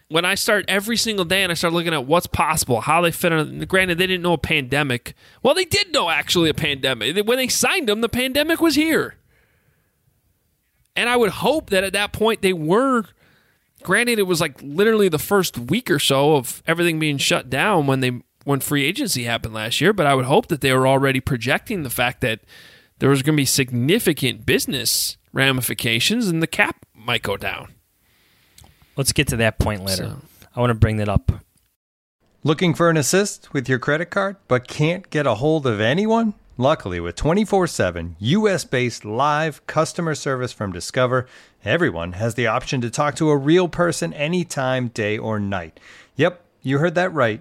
when 0.08 0.24
I 0.24 0.34
start 0.34 0.64
every 0.68 0.96
single 0.96 1.24
day 1.24 1.42
and 1.42 1.52
I 1.52 1.54
start 1.54 1.72
looking 1.72 1.94
at 1.94 2.06
what's 2.06 2.26
possible, 2.26 2.80
how 2.80 3.00
they 3.00 3.12
fit 3.12 3.32
in, 3.32 3.60
granted, 3.66 3.98
they 3.98 4.06
didn't 4.06 4.22
know 4.22 4.32
a 4.32 4.38
pandemic. 4.38 5.14
Well, 5.42 5.54
they 5.54 5.64
did 5.64 5.92
know 5.92 6.10
actually 6.10 6.50
a 6.50 6.54
pandemic. 6.54 7.26
When 7.26 7.38
they 7.38 7.48
signed 7.48 7.88
him, 7.88 8.00
the 8.00 8.08
pandemic 8.08 8.60
was 8.60 8.74
here. 8.74 9.16
And 10.96 11.08
I 11.08 11.16
would 11.16 11.30
hope 11.30 11.70
that 11.70 11.84
at 11.84 11.92
that 11.92 12.12
point 12.12 12.42
they 12.42 12.52
were, 12.52 13.04
granted, 13.82 14.18
it 14.18 14.24
was 14.24 14.40
like 14.40 14.60
literally 14.62 15.08
the 15.08 15.18
first 15.18 15.58
week 15.58 15.90
or 15.90 16.00
so 16.00 16.36
of 16.36 16.62
everything 16.66 16.98
being 16.98 17.18
shut 17.18 17.48
down 17.48 17.86
when 17.86 18.00
they 18.00 18.22
when 18.44 18.58
free 18.58 18.84
agency 18.84 19.24
happened 19.24 19.54
last 19.54 19.80
year, 19.80 19.92
but 19.92 20.06
I 20.06 20.14
would 20.14 20.24
hope 20.24 20.46
that 20.48 20.60
they 20.60 20.72
were 20.72 20.88
already 20.88 21.20
projecting 21.20 21.82
the 21.82 21.90
fact 21.90 22.22
that 22.22 22.40
there 22.98 23.10
was 23.10 23.22
going 23.22 23.36
to 23.36 23.40
be 23.40 23.44
significant 23.44 24.46
business 24.46 25.18
ramifications 25.32 26.28
and 26.28 26.42
the 26.42 26.46
cap 26.46 26.84
might 26.94 27.22
go 27.22 27.36
down. 27.36 27.74
Let's 28.96 29.12
get 29.12 29.28
to 29.28 29.36
that 29.36 29.58
point 29.58 29.84
later. 29.84 30.04
So- 30.04 30.22
I 30.54 30.60
want 30.60 30.70
to 30.70 30.74
bring 30.74 30.96
that 30.96 31.08
up. 31.08 31.30
Looking 32.42 32.74
for 32.74 32.90
an 32.90 32.96
assist 32.96 33.52
with 33.52 33.68
your 33.68 33.78
credit 33.78 34.06
card 34.06 34.36
but 34.48 34.66
can't 34.66 35.08
get 35.10 35.26
a 35.26 35.36
hold 35.36 35.66
of 35.66 35.80
anyone? 35.80 36.34
Luckily, 36.56 37.00
with 37.00 37.14
24 37.16 37.66
7 37.68 38.16
US 38.18 38.64
based 38.64 39.04
live 39.04 39.64
customer 39.66 40.14
service 40.14 40.52
from 40.52 40.72
Discover, 40.72 41.26
everyone 41.64 42.12
has 42.12 42.34
the 42.34 42.46
option 42.46 42.80
to 42.80 42.90
talk 42.90 43.14
to 43.16 43.30
a 43.30 43.36
real 43.36 43.68
person 43.68 44.12
anytime, 44.12 44.88
day 44.88 45.16
or 45.16 45.38
night. 45.38 45.78
Yep, 46.16 46.42
you 46.62 46.78
heard 46.78 46.94
that 46.96 47.12
right. 47.14 47.40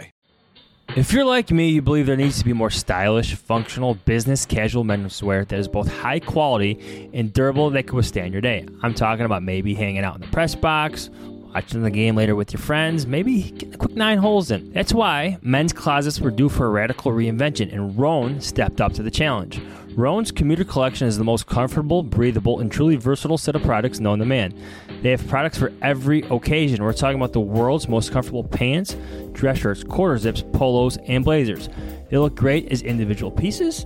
If 0.93 1.13
you're 1.13 1.23
like 1.23 1.51
me, 1.51 1.69
you 1.69 1.81
believe 1.81 2.05
there 2.05 2.17
needs 2.17 2.39
to 2.39 2.43
be 2.45 2.51
more 2.51 2.69
stylish, 2.69 3.35
functional, 3.35 3.95
business 3.95 4.45
casual 4.45 4.83
menswear 4.83 5.47
that 5.47 5.57
is 5.57 5.69
both 5.69 5.87
high 5.87 6.19
quality 6.19 7.09
and 7.13 7.31
durable 7.31 7.69
that 7.69 7.87
can 7.87 7.95
withstand 7.95 8.33
your 8.33 8.41
day. 8.41 8.65
I'm 8.83 8.93
talking 8.93 9.23
about 9.23 9.41
maybe 9.41 9.73
hanging 9.73 10.03
out 10.03 10.15
in 10.15 10.21
the 10.21 10.27
press 10.27 10.53
box, 10.53 11.09
watching 11.53 11.83
the 11.83 11.91
game 11.91 12.17
later 12.17 12.35
with 12.35 12.51
your 12.51 12.59
friends, 12.59 13.07
maybe 13.07 13.51
getting 13.51 13.73
a 13.73 13.77
quick 13.77 13.95
nine 13.95 14.17
holes 14.17 14.51
in. 14.51 14.73
That's 14.73 14.93
why 14.93 15.37
men's 15.41 15.71
closets 15.71 16.19
were 16.19 16.29
due 16.29 16.49
for 16.49 16.65
a 16.65 16.69
radical 16.69 17.13
reinvention, 17.13 17.71
and 17.71 17.97
Rhone 17.97 18.41
stepped 18.41 18.81
up 18.81 18.91
to 18.93 19.03
the 19.03 19.11
challenge. 19.11 19.61
Rhone's 19.95 20.31
commuter 20.31 20.63
collection 20.63 21.07
is 21.07 21.17
the 21.17 21.23
most 21.23 21.47
comfortable, 21.47 22.01
breathable, 22.01 22.59
and 22.61 22.71
truly 22.71 22.95
versatile 22.95 23.37
set 23.37 23.55
of 23.55 23.63
products 23.63 23.99
known 23.99 24.19
to 24.19 24.25
man. 24.25 24.53
They 25.01 25.11
have 25.11 25.27
products 25.27 25.57
for 25.57 25.73
every 25.81 26.21
occasion. 26.23 26.83
We're 26.83 26.93
talking 26.93 27.17
about 27.17 27.33
the 27.33 27.41
world's 27.41 27.89
most 27.89 28.11
comfortable 28.11 28.43
pants, 28.43 28.95
dress 29.33 29.57
shirts, 29.57 29.83
quarter 29.83 30.17
zips, 30.17 30.43
polos, 30.53 30.97
and 31.07 31.25
blazers. 31.25 31.67
They 32.09 32.17
look 32.17 32.35
great 32.35 32.71
as 32.71 32.81
individual 32.81 33.31
pieces, 33.31 33.85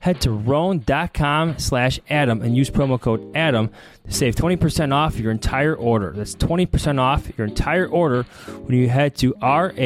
head 0.00 0.20
to 0.22 0.32
rhone.com 0.32 1.58
slash 1.58 2.00
adam 2.10 2.42
and 2.42 2.56
use 2.56 2.68
promo 2.70 3.00
code 3.00 3.30
adam 3.36 3.70
to 4.06 4.12
save 4.12 4.34
20% 4.34 4.92
off 4.92 5.16
your 5.16 5.30
entire 5.30 5.74
order. 5.74 6.12
That's 6.14 6.34
20% 6.34 6.98
off 6.98 7.30
your 7.38 7.46
entire 7.46 7.86
order 7.86 8.24
when 8.64 8.76
you 8.76 8.88
head 8.88 9.14
to 9.16 9.34
r-h-o-n-e.com 9.40 9.76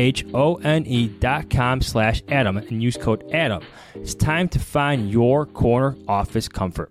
slash 1.82 2.22
adam 2.28 2.56
and 2.56 2.82
use 2.82 2.96
code 2.96 3.28
adam. 3.32 3.62
It's 3.94 4.14
time 4.14 4.48
to 4.50 4.58
find 4.58 5.10
your 5.10 5.46
corner 5.46 5.96
office 6.08 6.48
comfort 6.48 6.90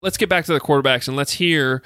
Let's 0.00 0.16
get 0.16 0.28
back 0.28 0.44
to 0.44 0.52
the 0.52 0.60
quarterbacks 0.60 1.08
and 1.08 1.16
let's 1.16 1.32
hear 1.32 1.82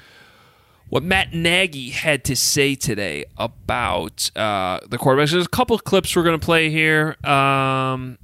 what 0.87 1.01
Matt 1.01 1.33
Nagy 1.33 1.89
had 1.89 2.23
to 2.25 2.35
say 2.35 2.75
today 2.75 3.25
about 3.37 4.29
uh, 4.35 4.81
the 4.87 4.99
quarterbacks. 4.99 5.31
There's 5.31 5.47
a 5.47 5.49
couple 5.49 5.75
of 5.75 5.83
clips 5.83 6.15
we're 6.15 6.21
going 6.21 6.39
to 6.39 6.45
play 6.45 6.69
here. 6.69 7.15
Um, 7.25 8.19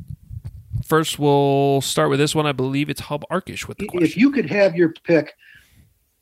first, 0.85 1.17
we'll 1.17 1.81
start 1.81 2.11
with 2.11 2.19
this 2.19 2.35
one. 2.35 2.45
I 2.45 2.51
believe 2.51 2.91
it's 2.91 3.01
Hub 3.01 3.23
Arkush 3.31 3.67
with 3.67 3.79
the 3.79 3.87
question. 3.87 4.05
If 4.05 4.15
you 4.15 4.31
could 4.31 4.47
have 4.47 4.75
your 4.75 4.93
pick 5.03 5.33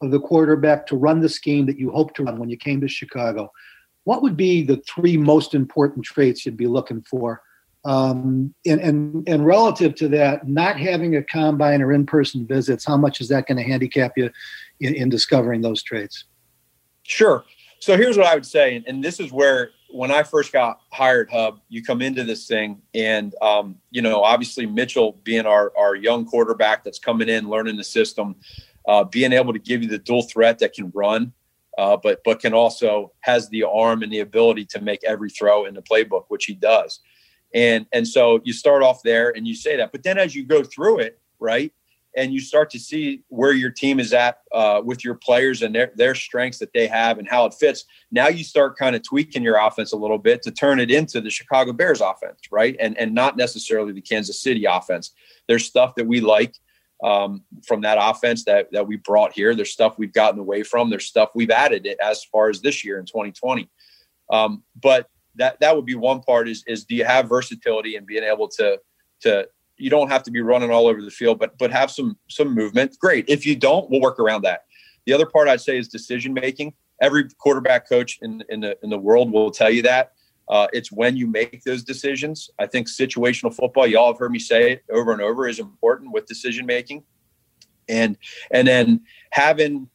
of 0.02 0.12
the 0.12 0.20
quarterback 0.22 0.88
to 0.88 0.96
run 0.96 1.20
the 1.20 1.28
scheme 1.28 1.66
that 1.66 1.78
you 1.78 1.92
hoped 1.92 2.16
to 2.16 2.24
run 2.24 2.40
when 2.40 2.50
you 2.50 2.58
came 2.58 2.80
to 2.80 2.88
Chicago, 2.88 3.52
what 4.06 4.22
would 4.22 4.38
be 4.38 4.64
the 4.64 4.78
three 4.88 5.18
most 5.18 5.54
important 5.54 6.06
traits 6.06 6.46
you'd 6.46 6.56
be 6.56 6.68
looking 6.68 7.02
for? 7.02 7.42
Um, 7.88 8.54
and, 8.66 8.82
and, 8.82 9.30
and 9.30 9.46
relative 9.46 9.96
to 9.96 10.10
that, 10.10 10.46
not 10.46 10.78
having 10.78 11.16
a 11.16 11.24
combine 11.24 11.82
or 11.82 11.94
in-person 11.94 12.46
visits, 12.46 12.84
how 12.84 12.98
much 12.98 13.22
is 13.22 13.30
that 13.30 13.48
going 13.48 13.58
to 13.58 13.64
handicap 13.64 14.12
you 14.18 14.30
in, 14.82 14.94
in 14.94 15.08
discovering 15.08 15.62
those 15.62 15.82
traits? 15.82 16.26
Sure. 17.04 17.46
So 17.80 17.96
here's 17.96 18.18
what 18.18 18.28
I 18.28 18.36
would 18.36 18.46
say, 18.46 18.84
and 18.86 19.02
this 19.02 19.22
is 19.22 19.32
where 19.32 19.72
when 19.90 20.12
I 20.12 20.24
first 20.24 20.52
got 20.52 20.82
hired, 20.92 21.30
Hub, 21.32 21.62
you 21.70 21.82
come 21.82 22.02
into 22.02 22.26
this 22.26 22.46
thing, 22.46 22.82
and 22.94 23.34
um, 23.42 23.78
you 23.92 24.02
know, 24.02 24.22
obviously 24.22 24.66
Mitchell 24.66 25.20
being 25.24 25.46
our 25.46 25.72
our 25.78 25.96
young 25.96 26.26
quarterback 26.26 26.84
that's 26.84 27.00
coming 27.00 27.30
in, 27.30 27.48
learning 27.48 27.78
the 27.78 27.84
system, 27.84 28.36
uh, 28.88 29.06
being 29.06 29.32
able 29.32 29.54
to 29.54 29.60
give 29.60 29.82
you 29.82 29.88
the 29.88 29.98
dual 30.00 30.24
threat 30.24 30.60
that 30.60 30.74
can 30.74 30.92
run, 30.94 31.32
uh, 31.78 31.96
but 31.96 32.20
but 32.26 32.42
can 32.42 32.54
also 32.54 33.14
has 33.22 33.48
the 33.50 33.64
arm 33.64 34.04
and 34.04 34.12
the 34.12 34.20
ability 34.20 34.66
to 34.66 34.82
make 34.82 35.04
every 35.06 35.30
throw 35.30 35.66
in 35.66 35.74
the 35.74 35.82
playbook, 35.82 36.26
which 36.28 36.46
he 36.46 36.54
does. 36.54 37.00
And 37.54 37.86
and 37.94 38.08
so 38.08 38.42
you 38.44 38.54
start 38.54 38.84
off 38.84 39.02
there 39.04 39.30
and 39.36 39.48
you 39.48 39.56
say 39.56 39.78
that, 39.78 39.92
but 39.92 40.04
then 40.04 40.18
as 40.18 40.36
you 40.36 40.46
go 40.46 40.64
through 40.64 41.00
it, 41.00 41.20
right, 41.40 41.72
and 42.16 42.34
you 42.34 42.40
start 42.40 42.70
to 42.72 42.80
see 42.80 43.22
where 43.30 43.54
your 43.54 43.70
team 43.70 44.00
is 44.00 44.12
at 44.12 44.40
uh, 44.52 44.82
with 44.84 45.06
your 45.06 45.16
players 45.16 45.62
and 45.62 45.74
their 45.74 45.92
their 45.96 46.16
strengths 46.16 46.58
that 46.58 46.74
they 46.74 46.88
have 46.88 47.20
and 47.20 47.30
how 47.30 47.46
it 47.46 47.54
fits. 47.54 47.86
Now 48.12 48.28
you 48.28 48.44
start 48.44 48.78
kind 48.78 48.96
of 48.96 49.04
tweaking 49.04 49.44
your 49.44 49.58
offense 49.58 49.94
a 49.94 49.98
little 49.98 50.18
bit 50.18 50.42
to 50.42 50.52
turn 50.52 50.80
it 50.80 50.92
into 50.92 51.22
the 51.22 51.30
Chicago 51.30 51.74
Bears 51.74 52.02
offense, 52.02 52.40
right, 52.52 52.76
and 52.80 52.98
and 52.98 53.14
not 53.14 53.38
necessarily 53.38 53.94
the 53.94 54.02
Kansas 54.02 54.42
City 54.42 54.66
offense. 54.66 55.12
There's 55.48 55.66
stuff 55.66 55.96
that 55.96 56.08
we 56.08 56.20
like 56.20 56.56
um, 57.04 57.44
from 57.66 57.82
that 57.82 57.98
offense 58.02 58.44
that 58.46 58.72
that 58.72 58.88
we 58.88 58.98
brought 58.98 59.34
here. 59.34 59.56
There's 59.56 59.72
stuff 59.72 59.98
we've 59.98 60.14
gotten 60.14 60.40
away 60.40 60.64
from. 60.64 60.90
There's 60.90 61.06
stuff 61.06 61.30
we've 61.36 61.52
added 61.52 61.86
it 61.86 62.00
as 62.00 62.24
far 62.24 62.50
as 62.50 62.62
this 62.62 62.84
year 62.84 63.00
in 63.00 63.06
2020. 63.06 63.70
Um, 64.32 64.64
but 64.82 65.10
that 65.38 65.60
that 65.60 65.76
would 65.76 65.86
be 65.86 65.96
one 65.96 66.22
part 66.22 66.48
is 66.48 66.64
is 66.68 66.86
do 66.86 66.96
you 66.96 67.06
have 67.06 67.30
versatility 67.30 67.96
and 67.96 68.06
being 68.06 68.24
able 68.24 68.48
to 68.48 68.80
to 69.22 69.48
you 69.78 69.90
don't 69.90 70.10
have 70.10 70.24
to 70.24 70.32
be 70.32 70.42
running 70.42 70.72
all 70.72 70.88
over 70.88 71.02
the 71.02 71.12
field, 71.12 71.40
but 71.40 71.58
but 71.58 71.72
have 71.72 71.92
some 71.92 72.18
some 72.30 72.54
movement. 72.54 72.98
Great. 73.00 73.26
If 73.28 73.46
you 73.46 73.56
don't, 73.56 73.90
we'll 73.90 74.02
work 74.02 74.20
around 74.20 74.42
that. 74.44 74.66
The 75.06 75.14
other 75.14 75.26
part 75.26 75.48
I'd 75.48 75.62
say 75.62 75.78
is 75.78 75.88
decision 75.88 76.34
making. 76.34 76.74
Every 77.02 77.30
quarterback 77.38 77.88
coach 77.88 78.20
in 78.22 78.44
in 78.50 78.62
the 78.62 78.78
in 78.84 78.90
the 78.90 78.98
world 78.98 79.32
will 79.32 79.52
tell 79.52 79.70
you 79.70 79.84
that. 79.84 80.14
Uh, 80.50 80.68
it's 80.72 80.92
when 80.92 81.18
you 81.18 81.28
make 81.28 81.62
those 81.64 81.84
decisions. 81.84 82.50
I 82.58 82.68
think 82.68 82.88
situational 82.88 83.54
football, 83.54 83.86
y'all 83.86 84.14
have 84.14 84.18
heard 84.18 84.32
me 84.32 84.40
say 84.40 84.72
it 84.72 84.84
over 84.90 85.12
and 85.12 85.22
over, 85.22 85.48
is 85.48 85.60
important 85.60 86.14
with 86.14 86.26
decision 86.26 86.66
making, 86.66 87.04
and 87.88 88.18
and 88.52 88.68
then 88.68 89.02
having 89.32 89.90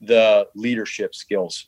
the 0.00 0.48
leadership 0.54 1.14
skills. 1.14 1.66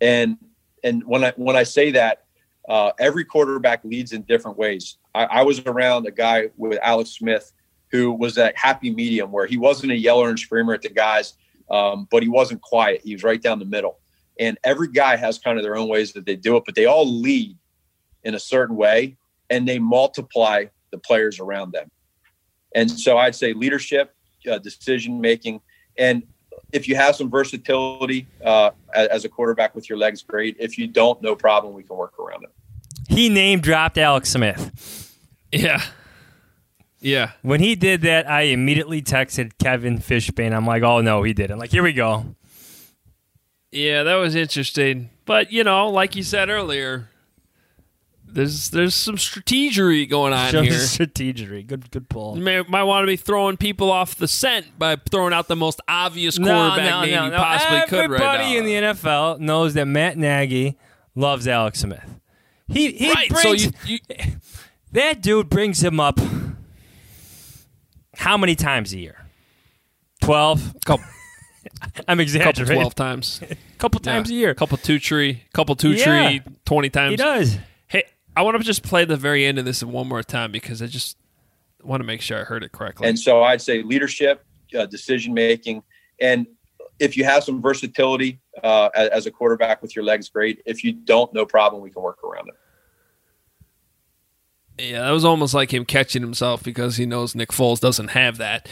And 0.00 0.38
and 0.84 1.04
when 1.04 1.24
I 1.24 1.32
when 1.36 1.56
I 1.56 1.64
say 1.64 1.90
that, 1.92 2.24
uh, 2.72 2.90
every 2.98 3.22
quarterback 3.22 3.84
leads 3.84 4.14
in 4.14 4.22
different 4.22 4.56
ways. 4.56 4.96
I, 5.14 5.24
I, 5.24 5.42
was 5.42 5.60
around 5.66 6.06
a 6.06 6.10
guy 6.10 6.48
with 6.56 6.78
Alex 6.82 7.10
Smith 7.10 7.52
who 7.90 8.12
was 8.12 8.34
that 8.36 8.56
happy 8.56 8.90
medium 8.90 9.30
where 9.30 9.44
he 9.44 9.58
wasn't 9.58 9.92
a 9.92 9.94
yeller 9.94 10.30
and 10.30 10.38
screamer 10.38 10.72
at 10.72 10.80
the 10.80 10.88
guys, 10.88 11.34
um, 11.70 12.08
but 12.10 12.22
he 12.22 12.30
wasn't 12.30 12.62
quiet. 12.62 13.02
He 13.04 13.12
was 13.12 13.24
right 13.24 13.42
down 13.42 13.58
the 13.58 13.66
middle. 13.66 13.98
And 14.40 14.56
every 14.64 14.88
guy 14.88 15.16
has 15.16 15.38
kind 15.38 15.58
of 15.58 15.64
their 15.64 15.76
own 15.76 15.86
ways 15.86 16.14
that 16.14 16.24
they 16.24 16.34
do 16.34 16.56
it, 16.56 16.62
but 16.64 16.74
they 16.74 16.86
all 16.86 17.06
lead 17.06 17.58
in 18.24 18.34
a 18.34 18.38
certain 18.38 18.74
way 18.74 19.18
and 19.50 19.68
they 19.68 19.78
multiply 19.78 20.64
the 20.92 20.98
players 20.98 21.40
around 21.40 21.72
them. 21.72 21.90
And 22.74 22.90
so 22.90 23.18
I'd 23.18 23.34
say 23.34 23.52
leadership, 23.52 24.14
uh, 24.50 24.56
decision 24.56 25.20
making, 25.20 25.60
and 25.98 26.22
if 26.72 26.88
you 26.88 26.96
have 26.96 27.16
some 27.16 27.30
versatility 27.30 28.26
uh, 28.42 28.70
as 28.94 29.26
a 29.26 29.28
quarterback 29.28 29.74
with 29.74 29.90
your 29.90 29.98
legs, 29.98 30.22
great. 30.22 30.56
If 30.58 30.78
you 30.78 30.86
don't, 30.86 31.20
no 31.20 31.36
problem. 31.36 31.74
We 31.74 31.82
can 31.82 31.98
work 31.98 32.18
around 32.18 32.44
it. 32.44 32.50
He 33.08 33.28
name 33.28 33.60
dropped 33.60 33.98
Alex 33.98 34.30
Smith. 34.30 35.16
Yeah. 35.52 35.82
Yeah. 37.00 37.32
When 37.42 37.60
he 37.60 37.74
did 37.74 38.02
that, 38.02 38.28
I 38.28 38.42
immediately 38.42 39.02
texted 39.02 39.52
Kevin 39.58 39.98
Fishbain. 39.98 40.54
I'm 40.54 40.66
like, 40.66 40.82
oh, 40.82 41.00
no, 41.00 41.22
he 41.22 41.32
didn't. 41.32 41.58
Like, 41.58 41.70
here 41.70 41.82
we 41.82 41.92
go. 41.92 42.36
Yeah, 43.70 44.04
that 44.04 44.14
was 44.16 44.34
interesting. 44.34 45.10
But, 45.24 45.50
you 45.52 45.64
know, 45.64 45.88
like 45.88 46.14
you 46.14 46.22
said 46.22 46.48
earlier, 46.48 47.08
there's 48.32 48.70
there's 48.70 48.94
some 48.94 49.16
strategery 49.16 50.08
going 50.08 50.32
on 50.32 50.50
Shows 50.50 50.64
here. 50.64 50.72
Strategery, 51.06 51.66
good 51.66 51.90
good 51.90 52.08
pull. 52.08 52.36
You 52.36 52.42
may, 52.42 52.62
might 52.62 52.84
want 52.84 53.02
to 53.02 53.06
be 53.06 53.16
throwing 53.16 53.56
people 53.56 53.90
off 53.90 54.14
the 54.14 54.28
scent 54.28 54.78
by 54.78 54.96
throwing 54.96 55.32
out 55.34 55.48
the 55.48 55.56
most 55.56 55.80
obvious 55.86 56.38
No, 56.38 56.46
quarterback 56.46 56.90
no, 56.90 57.00
name 57.02 57.14
no, 57.14 57.24
you 57.26 57.30
possibly 57.32 57.80
could 57.88 58.10
right 58.10 58.20
Everybody 58.22 58.56
in 58.56 58.64
the 58.64 58.72
NFL 58.72 59.38
knows 59.38 59.74
that 59.74 59.86
Matt 59.86 60.16
Nagy 60.16 60.78
loves 61.14 61.46
Alex 61.46 61.80
Smith. 61.80 62.08
He 62.72 62.92
he 62.92 63.12
Right, 63.12 63.28
brings 63.28 63.42
so 63.64 63.70
you- 63.86 63.98
you- 64.08 64.16
that 64.92 65.22
dude 65.22 65.48
brings 65.48 65.82
him 65.82 66.00
up. 66.00 66.18
How 68.16 68.36
many 68.36 68.54
times 68.54 68.92
a 68.92 68.98
year? 68.98 69.26
Twelve. 70.22 70.74
Couple, 70.84 71.04
I'm 72.06 72.18
couple 72.18 72.20
exaggerating. 72.20 72.76
twelve 72.76 72.94
times, 72.94 73.40
couple 73.78 74.00
times 74.00 74.30
a 74.30 74.34
year. 74.34 74.54
couple 74.54 74.76
two 74.78 74.98
tree, 74.98 75.44
couple 75.52 75.74
two 75.76 75.92
Yeah. 75.92 76.04
tree, 76.28 76.42
twenty 76.64 76.90
times. 76.90 77.12
He 77.12 77.16
does. 77.16 77.58
Hey, 77.88 78.04
I 78.36 78.42
want 78.42 78.56
to 78.58 78.62
just 78.62 78.82
play 78.82 79.04
the 79.04 79.16
very 79.16 79.44
end 79.44 79.58
of 79.58 79.64
this 79.64 79.82
one 79.82 80.06
more 80.08 80.22
time 80.22 80.52
because 80.52 80.82
I 80.82 80.86
just 80.86 81.16
want 81.82 82.00
to 82.00 82.04
make 82.04 82.20
sure 82.20 82.38
I 82.38 82.44
heard 82.44 82.62
it 82.62 82.72
correctly. 82.72 83.08
And 83.08 83.18
so 83.18 83.42
I'd 83.42 83.60
say 83.60 83.82
leadership, 83.82 84.44
uh, 84.78 84.86
decision 84.86 85.34
making, 85.34 85.82
and 86.20 86.46
if 87.00 87.16
you 87.16 87.24
have 87.24 87.42
some 87.42 87.60
versatility 87.60 88.38
uh, 88.62 88.90
as, 88.94 89.26
a 89.26 89.30
quarterback 89.30 89.82
with 89.82 89.96
your 89.96 90.04
legs, 90.04 90.28
great. 90.28 90.62
If 90.66 90.84
you 90.84 90.92
don't, 90.92 91.32
no 91.32 91.46
problem. 91.46 91.82
We 91.82 91.90
can 91.90 92.02
work 92.02 92.22
around 92.22 92.48
it. 92.48 92.54
Yeah, 94.78 95.02
that 95.02 95.10
was 95.10 95.24
almost 95.24 95.54
like 95.54 95.72
him 95.72 95.84
catching 95.84 96.22
himself 96.22 96.62
because 96.62 96.96
he 96.96 97.06
knows 97.06 97.34
Nick 97.34 97.50
Foles 97.50 97.80
doesn't 97.80 98.08
have 98.08 98.38
that. 98.38 98.68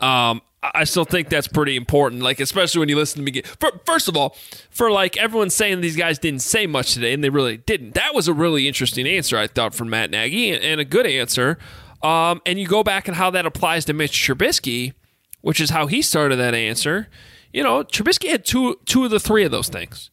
Um, 0.00 0.42
I 0.62 0.70
I 0.74 0.84
still 0.84 1.04
think 1.04 1.28
that's 1.28 1.48
pretty 1.48 1.76
important, 1.76 2.22
like 2.22 2.40
especially 2.40 2.80
when 2.80 2.88
you 2.88 2.96
listen 2.96 3.18
to 3.18 3.24
me. 3.24 3.32
Get, 3.32 3.46
for, 3.46 3.70
first 3.84 4.08
of 4.08 4.16
all, 4.16 4.36
for 4.70 4.90
like 4.90 5.16
everyone 5.16 5.50
saying 5.50 5.80
these 5.80 5.96
guys 5.96 6.18
didn't 6.18 6.40
say 6.40 6.66
much 6.66 6.94
today, 6.94 7.12
and 7.12 7.22
they 7.22 7.30
really 7.30 7.56
didn't. 7.56 7.94
That 7.94 8.14
was 8.14 8.28
a 8.28 8.34
really 8.34 8.68
interesting 8.68 9.06
answer, 9.06 9.36
I 9.36 9.46
thought, 9.46 9.74
from 9.74 9.90
Matt 9.90 10.10
Nagy, 10.10 10.50
and, 10.50 10.62
and 10.62 10.80
a 10.80 10.84
good 10.84 11.06
answer. 11.06 11.58
Um, 12.02 12.40
and 12.46 12.58
you 12.58 12.66
go 12.66 12.82
back 12.82 13.06
and 13.06 13.16
how 13.16 13.30
that 13.30 13.46
applies 13.46 13.84
to 13.86 13.92
Mitch 13.92 14.12
Trubisky, 14.12 14.94
which 15.40 15.60
is 15.60 15.70
how 15.70 15.86
he 15.86 16.02
started 16.02 16.36
that 16.36 16.54
answer. 16.54 17.08
You 17.52 17.62
know, 17.62 17.84
Trubisky 17.84 18.30
had 18.30 18.44
two 18.44 18.78
two 18.86 19.04
of 19.04 19.10
the 19.10 19.20
three 19.20 19.44
of 19.44 19.50
those 19.50 19.68
things. 19.68 20.10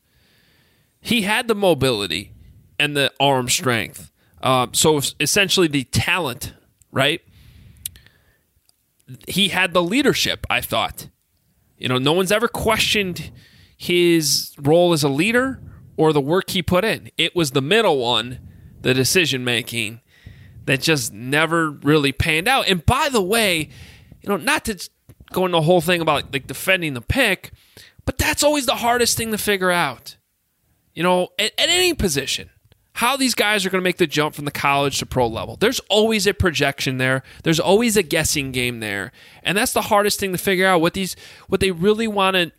He 1.02 1.21
had 1.21 1.47
the 1.47 1.56
mobility 1.56 2.34
and 2.78 2.95
the 2.95 3.13
arm 3.19 3.47
strength. 3.49 4.12
Um, 4.41 4.73
so 4.73 5.02
essentially, 5.19 5.67
the 5.67 5.86
talent, 5.86 6.54
right? 6.91 7.21
He 9.28 9.49
had 9.49 9.73
the 9.73 9.82
leadership. 9.82 10.45
I 10.49 10.62
thought, 10.62 11.08
you 11.78 11.88
know, 11.88 11.97
no 11.97 12.13
one's 12.13 12.32
ever 12.32 12.47
questioned 12.47 13.32
his 13.75 14.54
role 14.60 14.93
as 14.93 15.04
a 15.04 15.10
leader 15.10 15.62
or 15.97 16.13
the 16.13 16.21
work 16.21 16.52
he 16.52 16.62
put 16.62 16.86
in. 16.86 17.10
It 17.17 17.36
was 17.36 17.52
the 17.52 17.62
middle 17.62 17.97
one, 17.97 18.39
the 18.82 18.93
decision 18.93 19.43
making, 19.43 20.02
that 20.65 20.82
just 20.82 21.12
never 21.12 21.71
really 21.71 22.12
panned 22.12 22.47
out. 22.47 22.67
And 22.67 22.86
by 22.86 23.10
the 23.10 23.21
way, 23.21 23.69
you 24.21 24.30
know, 24.30 24.38
not 24.38 24.65
to 24.65 24.89
go 25.32 25.46
into 25.46 25.58
the 25.58 25.63
whole 25.63 25.82
thing 25.82 26.02
about 26.02 26.34
like 26.34 26.48
defending 26.48 26.94
the 26.94 27.02
pick, 27.02 27.52
but 28.06 28.18
that's 28.18 28.44
always 28.44 28.65
the 28.65 28.76
hardest 28.76 29.18
thing 29.18 29.32
to 29.32 29.38
figure 29.38 29.72
out. 29.72 30.15
You 30.94 31.04
know, 31.04 31.30
at, 31.38 31.54
at 31.58 31.70
any 31.70 31.94
position, 31.94 32.50
how 32.94 33.15
these 33.15 33.36
guys 33.36 33.65
are 33.65 33.70
going 33.70 33.82
to 33.82 33.84
make 33.84 33.98
the 33.98 34.08
jump 34.08 34.36
from 34.36 34.46
the 34.46 34.52
college 34.52 35.00
to 35.00 35.06
pro 35.06 35.28
level. 35.28 35.56
There's 35.56 35.80
always 35.89 36.28
a 36.28 36.34
projection 36.34 36.98
there. 36.98 37.24
There's 37.44 37.60
always 37.60 37.96
a 37.96 38.04
guessing 38.04 38.52
game 38.52 38.82
there. 38.82 39.12
And 39.42 39.58
that's 39.58 39.72
the 39.72 39.84
hardest 39.84 40.20
thing 40.20 40.34
to 40.34 40.38
figure 40.38 40.68
out 40.68 40.82
what 40.82 40.94
these 40.94 41.15
what 41.48 41.62
they 41.62 41.72
really 41.72 42.08
want 42.08 42.36
to 42.36 42.52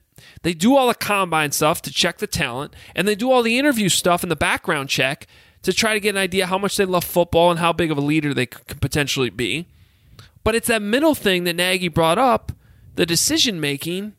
they 0.42 0.54
do 0.54 0.76
all 0.76 0.88
the 0.88 0.94
combine 0.94 1.52
stuff 1.52 1.82
to 1.82 1.90
check 1.92 2.18
the 2.18 2.26
talent 2.26 2.74
and 2.94 3.06
they 3.06 3.14
do 3.14 3.30
all 3.30 3.42
the 3.42 3.58
interview 3.58 3.88
stuff 3.88 4.22
and 4.22 4.30
the 4.30 4.36
background 4.36 4.88
check 4.88 5.26
to 5.62 5.72
try 5.72 5.92
to 5.92 6.00
get 6.00 6.10
an 6.10 6.16
idea 6.16 6.46
how 6.46 6.58
much 6.58 6.76
they 6.76 6.84
love 6.84 7.04
football 7.04 7.50
and 7.50 7.60
how 7.60 7.72
big 7.72 7.90
of 7.90 7.98
a 7.98 8.02
leader 8.02 8.32
they 8.32 8.46
could 8.46 8.80
potentially 8.80 9.30
be. 9.30 9.66
But 10.42 10.54
it's 10.54 10.68
that 10.68 10.80
middle 10.80 11.14
thing 11.14 11.44
that 11.44 11.56
Nagy 11.56 11.88
brought 11.88 12.18
up, 12.18 12.52
the 12.94 13.06
decision 13.06 13.60
making 13.60 14.14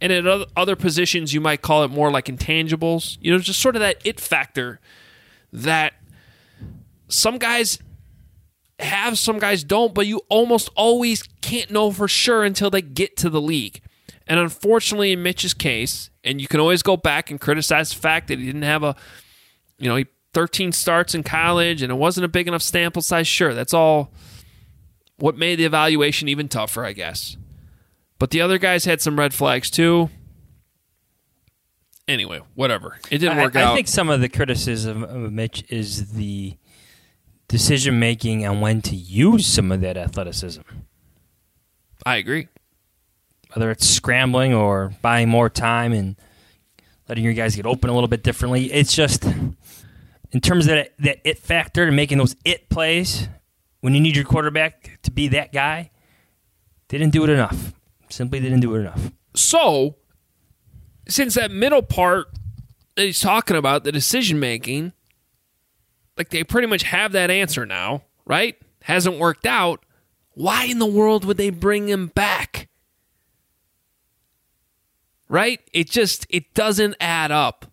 and 0.00 0.12
at 0.12 0.48
other 0.56 0.76
positions 0.76 1.32
you 1.32 1.40
might 1.40 1.62
call 1.62 1.84
it 1.84 1.88
more 1.90 2.10
like 2.10 2.26
intangibles 2.26 3.16
you 3.20 3.32
know 3.32 3.38
just 3.38 3.60
sort 3.60 3.76
of 3.76 3.80
that 3.80 3.96
it 4.04 4.20
factor 4.20 4.80
that 5.52 5.94
some 7.08 7.38
guys 7.38 7.78
have 8.80 9.18
some 9.18 9.38
guys 9.38 9.62
don't 9.64 9.94
but 9.94 10.06
you 10.06 10.20
almost 10.28 10.68
always 10.74 11.22
can't 11.40 11.70
know 11.70 11.90
for 11.90 12.08
sure 12.08 12.42
until 12.42 12.70
they 12.70 12.82
get 12.82 13.16
to 13.16 13.30
the 13.30 13.40
league 13.40 13.80
And 14.26 14.40
unfortunately, 14.40 15.12
in 15.12 15.22
Mitch's 15.22 15.54
case, 15.54 16.10
and 16.24 16.40
you 16.40 16.48
can 16.48 16.58
always 16.58 16.82
go 16.82 16.96
back 16.96 17.30
and 17.30 17.38
criticize 17.38 17.90
the 17.90 17.96
fact 18.00 18.28
that 18.28 18.38
he 18.38 18.46
didn't 18.46 18.62
have 18.62 18.82
a, 18.82 18.96
you 19.78 19.88
know, 19.88 19.96
he 19.96 20.06
13 20.32 20.72
starts 20.72 21.14
in 21.14 21.22
college 21.22 21.82
and 21.82 21.92
it 21.92 21.96
wasn't 21.96 22.24
a 22.24 22.28
big 22.28 22.48
enough 22.48 22.62
sample 22.62 23.02
size. 23.02 23.28
Sure, 23.28 23.52
that's 23.54 23.74
all 23.74 24.12
what 25.18 25.36
made 25.36 25.58
the 25.58 25.64
evaluation 25.64 26.28
even 26.28 26.48
tougher, 26.48 26.84
I 26.84 26.92
guess. 26.94 27.36
But 28.18 28.30
the 28.30 28.40
other 28.40 28.58
guys 28.58 28.84
had 28.84 29.00
some 29.00 29.18
red 29.18 29.34
flags 29.34 29.70
too. 29.70 30.10
Anyway, 32.06 32.40
whatever. 32.54 32.98
It 33.10 33.18
didn't 33.18 33.38
work 33.38 33.56
I, 33.56 33.62
out. 33.62 33.72
I 33.72 33.76
think 33.76 33.88
some 33.88 34.10
of 34.10 34.20
the 34.20 34.28
criticism 34.28 35.02
of 35.02 35.32
Mitch 35.32 35.64
is 35.68 36.12
the 36.12 36.56
decision 37.48 37.98
making 37.98 38.46
on 38.46 38.60
when 38.60 38.82
to 38.82 38.94
use 38.94 39.46
some 39.46 39.72
of 39.72 39.80
that 39.80 39.96
athleticism. 39.96 40.62
I 42.04 42.16
agree. 42.16 42.48
Whether 43.54 43.70
it's 43.70 43.88
scrambling 43.88 44.52
or 44.52 44.92
buying 45.00 45.28
more 45.28 45.48
time 45.48 45.92
and 45.92 46.16
letting 47.08 47.24
your 47.24 47.32
guys 47.32 47.56
get 47.56 47.66
open 47.66 47.90
a 47.90 47.94
little 47.94 48.08
bit 48.08 48.22
differently. 48.22 48.72
It's 48.72 48.92
just 48.92 49.24
in 49.24 50.40
terms 50.42 50.66
of 50.66 50.74
that, 50.74 50.92
that 50.98 51.18
it 51.24 51.38
factor 51.38 51.84
and 51.84 51.96
making 51.96 52.18
those 52.18 52.36
it 52.44 52.68
plays 52.68 53.28
when 53.80 53.94
you 53.94 54.00
need 54.00 54.16
your 54.16 54.24
quarterback 54.24 54.98
to 55.02 55.10
be 55.10 55.28
that 55.28 55.52
guy, 55.52 55.90
they 56.88 56.98
didn't 56.98 57.12
do 57.12 57.24
it 57.24 57.30
enough. 57.30 57.74
Simply 58.14 58.38
didn't 58.38 58.60
do 58.60 58.76
it 58.76 58.80
enough. 58.80 59.10
So, 59.34 59.96
since 61.08 61.34
that 61.34 61.50
middle 61.50 61.82
part 61.82 62.28
that 62.94 63.02
he's 63.02 63.18
talking 63.18 63.56
about, 63.56 63.82
the 63.82 63.90
decision 63.90 64.38
making, 64.38 64.92
like 66.16 66.30
they 66.30 66.44
pretty 66.44 66.68
much 66.68 66.84
have 66.84 67.10
that 67.10 67.28
answer 67.28 67.66
now, 67.66 68.04
right? 68.24 68.56
Hasn't 68.82 69.18
worked 69.18 69.46
out. 69.46 69.84
Why 70.34 70.66
in 70.66 70.78
the 70.78 70.86
world 70.86 71.24
would 71.24 71.38
they 71.38 71.50
bring 71.50 71.88
him 71.88 72.06
back? 72.06 72.68
Right? 75.28 75.58
It 75.72 75.90
just 75.90 76.24
it 76.30 76.54
doesn't 76.54 76.94
add 77.00 77.32
up. 77.32 77.66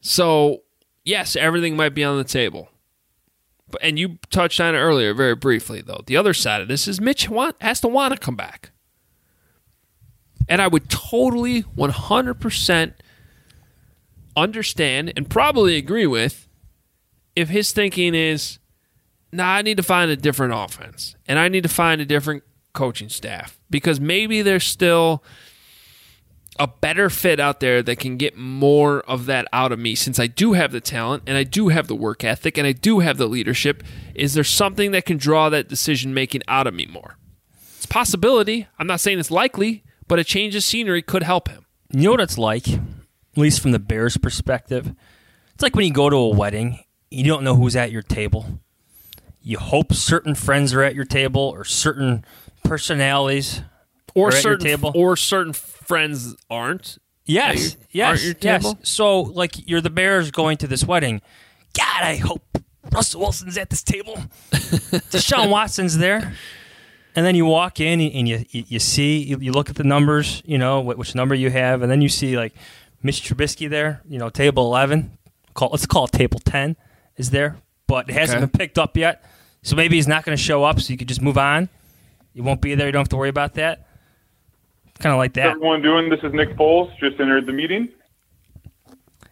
So, 0.00 0.62
yes, 1.04 1.34
everything 1.34 1.74
might 1.74 1.94
be 1.94 2.04
on 2.04 2.18
the 2.18 2.24
table. 2.24 2.68
And 3.80 3.98
you 3.98 4.18
touched 4.30 4.60
on 4.60 4.76
it 4.76 4.78
earlier 4.78 5.12
very 5.12 5.34
briefly 5.34 5.80
though. 5.80 6.02
The 6.06 6.16
other 6.16 6.34
side 6.34 6.60
of 6.60 6.68
this 6.68 6.86
is 6.86 7.00
Mitch 7.00 7.28
want, 7.28 7.56
has 7.60 7.80
to 7.80 7.88
want 7.88 8.14
to 8.14 8.20
come 8.20 8.36
back. 8.36 8.70
And 10.52 10.60
I 10.60 10.68
would 10.68 10.90
totally 10.90 11.62
100% 11.62 12.92
understand 14.36 15.12
and 15.16 15.30
probably 15.30 15.78
agree 15.78 16.06
with 16.06 16.46
if 17.34 17.48
his 17.48 17.72
thinking 17.72 18.14
is, 18.14 18.58
nah, 19.32 19.46
I 19.46 19.62
need 19.62 19.78
to 19.78 19.82
find 19.82 20.10
a 20.10 20.16
different 20.16 20.52
offense 20.54 21.16
and 21.26 21.38
I 21.38 21.48
need 21.48 21.62
to 21.62 21.70
find 21.70 22.02
a 22.02 22.04
different 22.04 22.42
coaching 22.74 23.08
staff 23.08 23.58
because 23.70 23.98
maybe 23.98 24.42
there's 24.42 24.64
still 24.64 25.24
a 26.58 26.66
better 26.66 27.08
fit 27.08 27.40
out 27.40 27.60
there 27.60 27.82
that 27.82 27.98
can 27.98 28.18
get 28.18 28.36
more 28.36 29.00
of 29.08 29.24
that 29.24 29.48
out 29.54 29.72
of 29.72 29.78
me 29.78 29.94
since 29.94 30.18
I 30.18 30.26
do 30.26 30.52
have 30.52 30.70
the 30.70 30.82
talent 30.82 31.22
and 31.26 31.38
I 31.38 31.44
do 31.44 31.68
have 31.68 31.86
the 31.86 31.96
work 31.96 32.24
ethic 32.24 32.58
and 32.58 32.66
I 32.66 32.72
do 32.72 32.98
have 32.98 33.16
the 33.16 33.26
leadership. 33.26 33.82
Is 34.14 34.34
there 34.34 34.44
something 34.44 34.90
that 34.90 35.06
can 35.06 35.16
draw 35.16 35.48
that 35.48 35.68
decision 35.68 36.12
making 36.12 36.42
out 36.46 36.66
of 36.66 36.74
me 36.74 36.84
more? 36.84 37.16
It's 37.78 37.86
possibility. 37.86 38.66
I'm 38.78 38.86
not 38.86 39.00
saying 39.00 39.18
it's 39.18 39.30
likely, 39.30 39.82
but 40.08 40.18
a 40.18 40.24
change 40.24 40.54
of 40.54 40.62
scenery 40.64 41.02
could 41.02 41.22
help 41.22 41.48
him. 41.48 41.64
You 41.90 42.04
know 42.04 42.10
what 42.12 42.20
it's 42.20 42.38
like, 42.38 42.68
at 42.68 42.80
least 43.36 43.60
from 43.60 43.72
the 43.72 43.78
Bears' 43.78 44.16
perspective? 44.16 44.94
It's 45.54 45.62
like 45.62 45.74
when 45.76 45.84
you 45.86 45.92
go 45.92 46.08
to 46.10 46.16
a 46.16 46.28
wedding, 46.30 46.80
you 47.10 47.24
don't 47.24 47.44
know 47.44 47.54
who's 47.56 47.76
at 47.76 47.92
your 47.92 48.02
table. 48.02 48.60
You 49.42 49.58
hope 49.58 49.92
certain 49.92 50.34
friends 50.34 50.72
are 50.72 50.82
at 50.82 50.94
your 50.94 51.04
table 51.04 51.42
or 51.42 51.64
certain 51.64 52.24
personalities 52.64 53.62
or 54.14 54.26
are 54.26 54.28
at 54.28 54.34
your 54.34 54.42
certain 54.42 54.66
table. 54.66 54.92
or 54.94 55.16
certain 55.16 55.52
friends 55.52 56.34
aren't. 56.50 56.98
Yes, 57.24 57.74
your- 57.74 57.82
yes, 57.90 58.24
aren't 58.24 58.44
yes. 58.44 58.74
So, 58.82 59.20
like, 59.20 59.68
you're 59.68 59.80
the 59.80 59.90
Bears 59.90 60.30
going 60.30 60.56
to 60.58 60.66
this 60.66 60.84
wedding. 60.84 61.20
God, 61.76 62.02
I 62.02 62.16
hope 62.16 62.58
Russell 62.92 63.20
Wilson's 63.20 63.56
at 63.58 63.70
this 63.70 63.82
table. 63.82 64.16
Deshaun 64.52 65.50
Watson's 65.50 65.98
there. 65.98 66.34
And 67.14 67.26
then 67.26 67.34
you 67.34 67.44
walk 67.44 67.78
in 67.80 68.00
and 68.00 68.26
you 68.28 68.44
you, 68.50 68.64
you 68.68 68.78
see 68.78 69.18
you, 69.18 69.38
you 69.38 69.52
look 69.52 69.68
at 69.68 69.76
the 69.76 69.84
numbers, 69.84 70.42
you 70.46 70.56
know 70.58 70.80
which 70.80 71.14
number 71.14 71.34
you 71.34 71.50
have, 71.50 71.82
and 71.82 71.90
then 71.90 72.00
you 72.00 72.08
see 72.08 72.36
like 72.36 72.54
Mitch 73.02 73.22
Trubisky 73.22 73.68
there, 73.68 74.00
you 74.08 74.18
know 74.18 74.30
table 74.30 74.64
eleven. 74.64 75.18
Call 75.54 75.68
let's 75.70 75.84
call 75.86 76.04
it 76.06 76.12
table 76.12 76.40
ten 76.44 76.76
is 77.18 77.30
there, 77.30 77.56
but 77.86 78.08
it 78.08 78.14
hasn't 78.14 78.38
Okay. 78.38 78.46
been 78.46 78.58
picked 78.58 78.78
up 78.78 78.96
yet. 78.96 79.24
So 79.62 79.76
maybe 79.76 79.96
he's 79.96 80.08
not 80.08 80.24
going 80.24 80.36
to 80.36 80.42
show 80.42 80.64
up, 80.64 80.80
so 80.80 80.90
you 80.90 80.96
could 80.96 81.06
just 81.08 81.20
move 81.22 81.36
on. 81.38 81.68
You 82.32 82.42
won't 82.42 82.60
be 82.62 82.74
there. 82.74 82.86
You 82.86 82.92
don't 82.92 83.00
have 83.02 83.08
to 83.10 83.16
worry 83.16 83.28
about 83.28 83.54
that. 83.54 83.86
Kind 84.98 85.12
of 85.12 85.18
like 85.18 85.30
What's 85.32 85.34
that. 85.36 85.50
everyone 85.56 85.82
doing? 85.82 86.08
This 86.08 86.20
is 86.22 86.32
Nick 86.32 86.56
Foles. 86.56 86.90
Just 86.98 87.20
entered 87.20 87.44
the 87.46 87.52
meeting. 87.52 87.88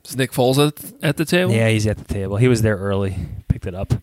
Is 0.04 0.16
Nick 0.16 0.32
Foles 0.32 0.58
at, 0.64 0.92
at 1.02 1.16
the 1.16 1.24
table? 1.24 1.52
Yeah, 1.52 1.68
he's 1.70 1.86
at 1.86 1.96
the 1.96 2.04
table. 2.04 2.36
He 2.36 2.46
was 2.48 2.62
there 2.62 2.76
early. 2.76 3.16
Picked 3.48 3.66
it 3.66 3.74
up. 3.74 3.94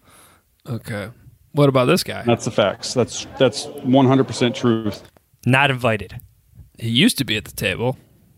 Okay. 0.68 1.10
What 1.58 1.70
about 1.70 1.86
this 1.86 2.04
guy? 2.04 2.22
That's 2.22 2.46
the 2.46 2.52
facts. 2.52 2.94
That's 2.94 3.26
that's 3.40 3.66
100% 3.66 4.54
truth. 4.54 5.02
Not 5.48 5.72
invited. 5.72 6.22
He 6.78 6.90
used 6.90 7.18
to 7.18 7.26
be 7.26 7.36
at 7.36 7.46
the 7.46 7.52
table. 7.52 7.98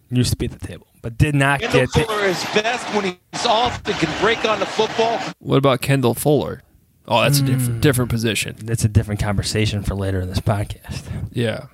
Used 0.10 0.32
to 0.32 0.38
be 0.38 0.46
at 0.46 0.58
the 0.58 0.66
table, 0.66 0.88
but 1.02 1.18
did 1.18 1.36
not 1.36 1.60
Kendall 1.60 1.82
get. 1.82 2.08
Fuller 2.08 2.24
is 2.24 2.42
best 2.56 2.88
when 2.96 3.04
he's 3.04 3.46
off 3.46 3.86
and 3.86 3.96
can 3.98 4.22
break 4.22 4.46
on 4.46 4.62
the 4.62 4.66
football. 4.66 5.20
What 5.40 5.58
about 5.58 5.82
Kendall 5.82 6.14
Fuller? 6.14 6.62
Oh, 7.10 7.22
that's 7.22 7.40
a 7.40 7.44
different 7.44 7.82
different 7.82 8.10
position. 8.10 8.56
That's 8.64 8.86
a 8.86 8.88
different 8.88 9.20
conversation 9.20 9.84
for 9.84 9.96
later 9.96 10.22
in 10.22 10.30
this 10.30 10.40
podcast. 10.40 11.04
Yeah. 11.34 11.66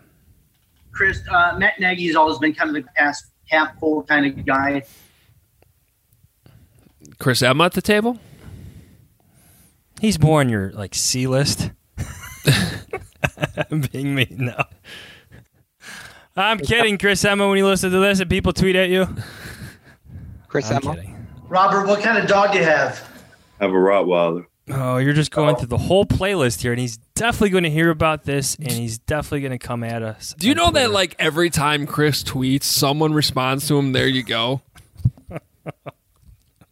Chris, 0.93 1.21
uh, 1.29 1.55
Matt 1.59 1.79
Nagy 1.79 2.07
has 2.07 2.15
always 2.15 2.39
been 2.39 2.55
kind 2.55 2.75
of 2.75 2.83
the 2.83 2.89
past 2.95 3.27
half 3.49 3.77
full 3.79 4.01
kind 4.01 4.25
of 4.25 4.45
guy. 4.47 4.83
Chris 7.19 7.43
Emma 7.43 7.65
at 7.65 7.73
the 7.73 7.83
table? 7.83 8.17
He's 9.99 10.19
more 10.19 10.41
on 10.41 10.49
your 10.49 10.71
like 10.71 10.93
C 10.93 11.27
list. 11.27 11.71
I'm 13.71 13.81
being 13.91 14.15
mean 14.15 14.35
now. 14.37 14.65
I'm 16.35 16.59
kidding, 16.59 16.97
Chris 16.97 17.23
Emma. 17.23 17.47
When 17.47 17.57
you 17.57 17.65
listen 17.65 17.91
to 17.91 17.99
this 17.99 18.19
and 18.19 18.29
people 18.29 18.51
tweet 18.51 18.75
at 18.75 18.89
you, 18.89 19.07
Chris 20.47 20.69
I'm 20.69 20.81
Emma. 20.83 20.95
kidding. 20.95 21.27
Robert, 21.47 21.87
what 21.87 22.01
kind 22.01 22.17
of 22.17 22.27
dog 22.27 22.51
do 22.51 22.57
you 22.59 22.65
have? 22.65 23.07
I 23.59 23.65
have 23.65 23.71
a 23.71 23.77
Rottweiler. 23.77 24.45
Oh, 24.69 24.97
you're 24.97 25.13
just 25.13 25.29
going 25.31 25.55
oh. 25.55 25.59
through 25.59 25.67
the 25.67 25.77
whole 25.77 26.05
playlist 26.05 26.61
here, 26.61 26.71
and 26.71 26.79
he's 26.79 26.97
definitely 27.13 27.51
going 27.51 27.65
to 27.65 27.69
hear 27.69 27.91
about 27.91 28.23
this, 28.23 28.55
and 28.55 28.71
he's 28.71 28.97
definitely 28.97 29.41
going 29.41 29.57
to 29.57 29.59
come 29.59 29.83
at 29.83 30.01
us. 30.01 30.33
Do 30.37 30.47
you 30.47 30.55
know 30.55 30.71
that 30.71 30.91
like 30.91 31.15
every 31.19 31.51
time 31.51 31.85
Chris 31.85 32.23
tweets, 32.23 32.63
someone 32.63 33.13
responds 33.13 33.67
to 33.67 33.77
him, 33.77 33.93
there 33.93 34.07
you 34.07 34.23
go? 34.23 34.61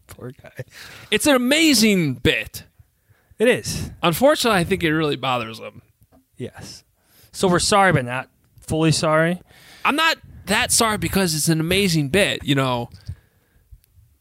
Poor 0.08 0.32
guy. 0.32 0.64
It's 1.12 1.28
an 1.28 1.36
amazing 1.36 2.16
bit. 2.16 2.64
It 3.44 3.50
is. 3.50 3.92
Unfortunately, 4.02 4.58
I 4.58 4.64
think 4.64 4.86
it 4.86 4.94
really 4.94 5.18
bothers 5.18 5.60
him. 5.60 5.82
Yes. 6.38 6.86
So 7.34 7.50
we're 7.50 7.60
sorry, 7.60 7.92
but 7.92 8.06
not 8.06 8.30
fully 8.62 8.94
sorry. 8.94 9.42
I'm 9.84 9.98
not 9.98 10.16
that 10.46 10.72
sorry 10.72 10.98
because 10.98 11.36
it's 11.36 11.50
an 11.50 11.60
amazing 11.60 12.08
bit, 12.08 12.46
you 12.46 12.56
know. 12.56 12.90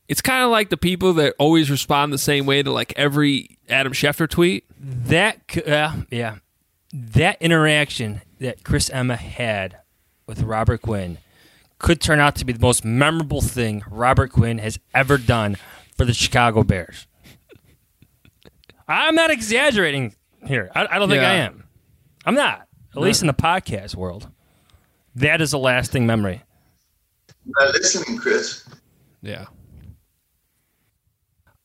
It's 0.09 0.21
kind 0.21 0.43
of 0.43 0.51
like 0.51 0.71
the 0.71 0.77
people 0.77 1.13
that 1.13 1.37
always 1.39 1.71
respond 1.71 2.13
the 2.13 2.19
same 2.19 2.47
way 2.47 2.65
to 2.65 2.73
like 2.73 2.95
every 2.97 3.59
Adam 3.69 3.93
Schefter 3.93 4.29
tweet. 4.29 4.65
That 4.81 5.39
yeah, 5.65 6.03
yeah. 6.11 6.39
That 6.93 7.41
interaction 7.41 8.23
that 8.41 8.65
Chris 8.65 8.91
Emma 8.91 9.15
had 9.15 9.77
with 10.27 10.43
Robert 10.43 10.83
Quinn 10.83 11.19
could 11.79 12.01
turn 12.01 12.19
out 12.19 12.35
to 12.37 12.45
be 12.45 12.53
the 12.53 12.59
most 12.59 12.85
memorable 12.85 13.41
thing 13.41 13.85
Robert 13.89 14.33
Quinn 14.33 14.59
has 14.59 14.81
ever 14.93 15.17
done 15.17 15.59
for 15.97 16.05
the 16.05 16.13
Chicago 16.13 16.65
Bears. 16.65 17.07
I'm 18.89 19.15
not 19.15 19.31
exaggerating 19.31 20.15
here. 20.47 20.71
I, 20.75 20.87
I 20.91 20.99
don't 20.99 21.09
think 21.09 21.23
I 21.23 21.35
am. 21.35 21.65
I'm 22.25 22.35
not. 22.35 22.67
At 22.95 23.01
least 23.01 23.23
in 23.23 23.27
the 23.27 23.35
podcast 23.35 23.95
world. 23.95 24.29
That 25.15 25.41
is 25.41 25.53
a 25.53 25.59
lasting 25.59 26.07
memory. 26.07 26.43
Not 27.47 27.73
listening, 27.75 28.19
Chris. 28.19 28.69
Yeah. 29.23 29.47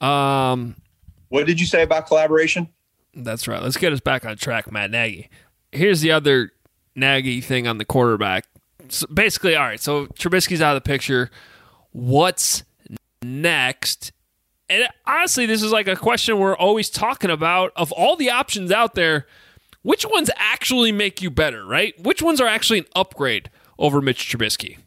Um, 0.02 0.76
What 1.30 1.46
did 1.48 1.60
you 1.60 1.66
say 1.66 1.84
about 1.84 2.08
collaboration? 2.08 2.70
That's 3.14 3.48
right. 3.48 3.62
Let's 3.62 3.78
get 3.78 3.91
us 3.94 4.00
back 4.00 4.26
on 4.26 4.38
track, 4.38 4.72
Matt 4.72 4.91
Nagy. 4.91 5.30
Here's 5.72 6.02
the 6.02 6.12
other 6.12 6.52
Nagy 6.96 7.41
thing 7.41 7.68
on 7.68 7.78
the 7.78 7.86
quarterback. 7.86 8.46
So 8.89 9.08
basically, 9.08 9.56
all 9.56 9.64
right. 9.66 9.80
So 9.80 10.06
Trubisky's 10.08 10.62
out 10.62 10.76
of 10.78 10.84
the 10.84 10.88
picture. 10.88 11.30
What's 11.91 12.64
next? 13.24 14.12
And 14.70 14.88
honestly, 15.05 15.45
this 15.45 15.63
is 15.63 15.72
like 15.72 15.88
a 15.88 15.95
question 15.95 16.39
we're 16.39 16.55
always 16.55 16.89
talking 16.89 17.30
about. 17.30 17.72
Of 17.76 17.91
all 17.91 18.15
the 18.15 18.30
options 18.30 18.72
out 18.72 18.95
there, 18.95 19.26
which 19.82 20.05
ones 20.05 20.30
actually 20.36 20.91
make 20.91 21.22
you 21.22 21.30
better? 21.32 21.65
Right? 21.65 21.93
Which 22.01 22.22
ones 22.22 22.41
are 22.41 22.47
actually 22.47 22.80
an 22.80 22.88
upgrade 22.95 23.49
over 23.80 24.01
Mitch 24.01 24.30
Trubisky? 24.30 24.80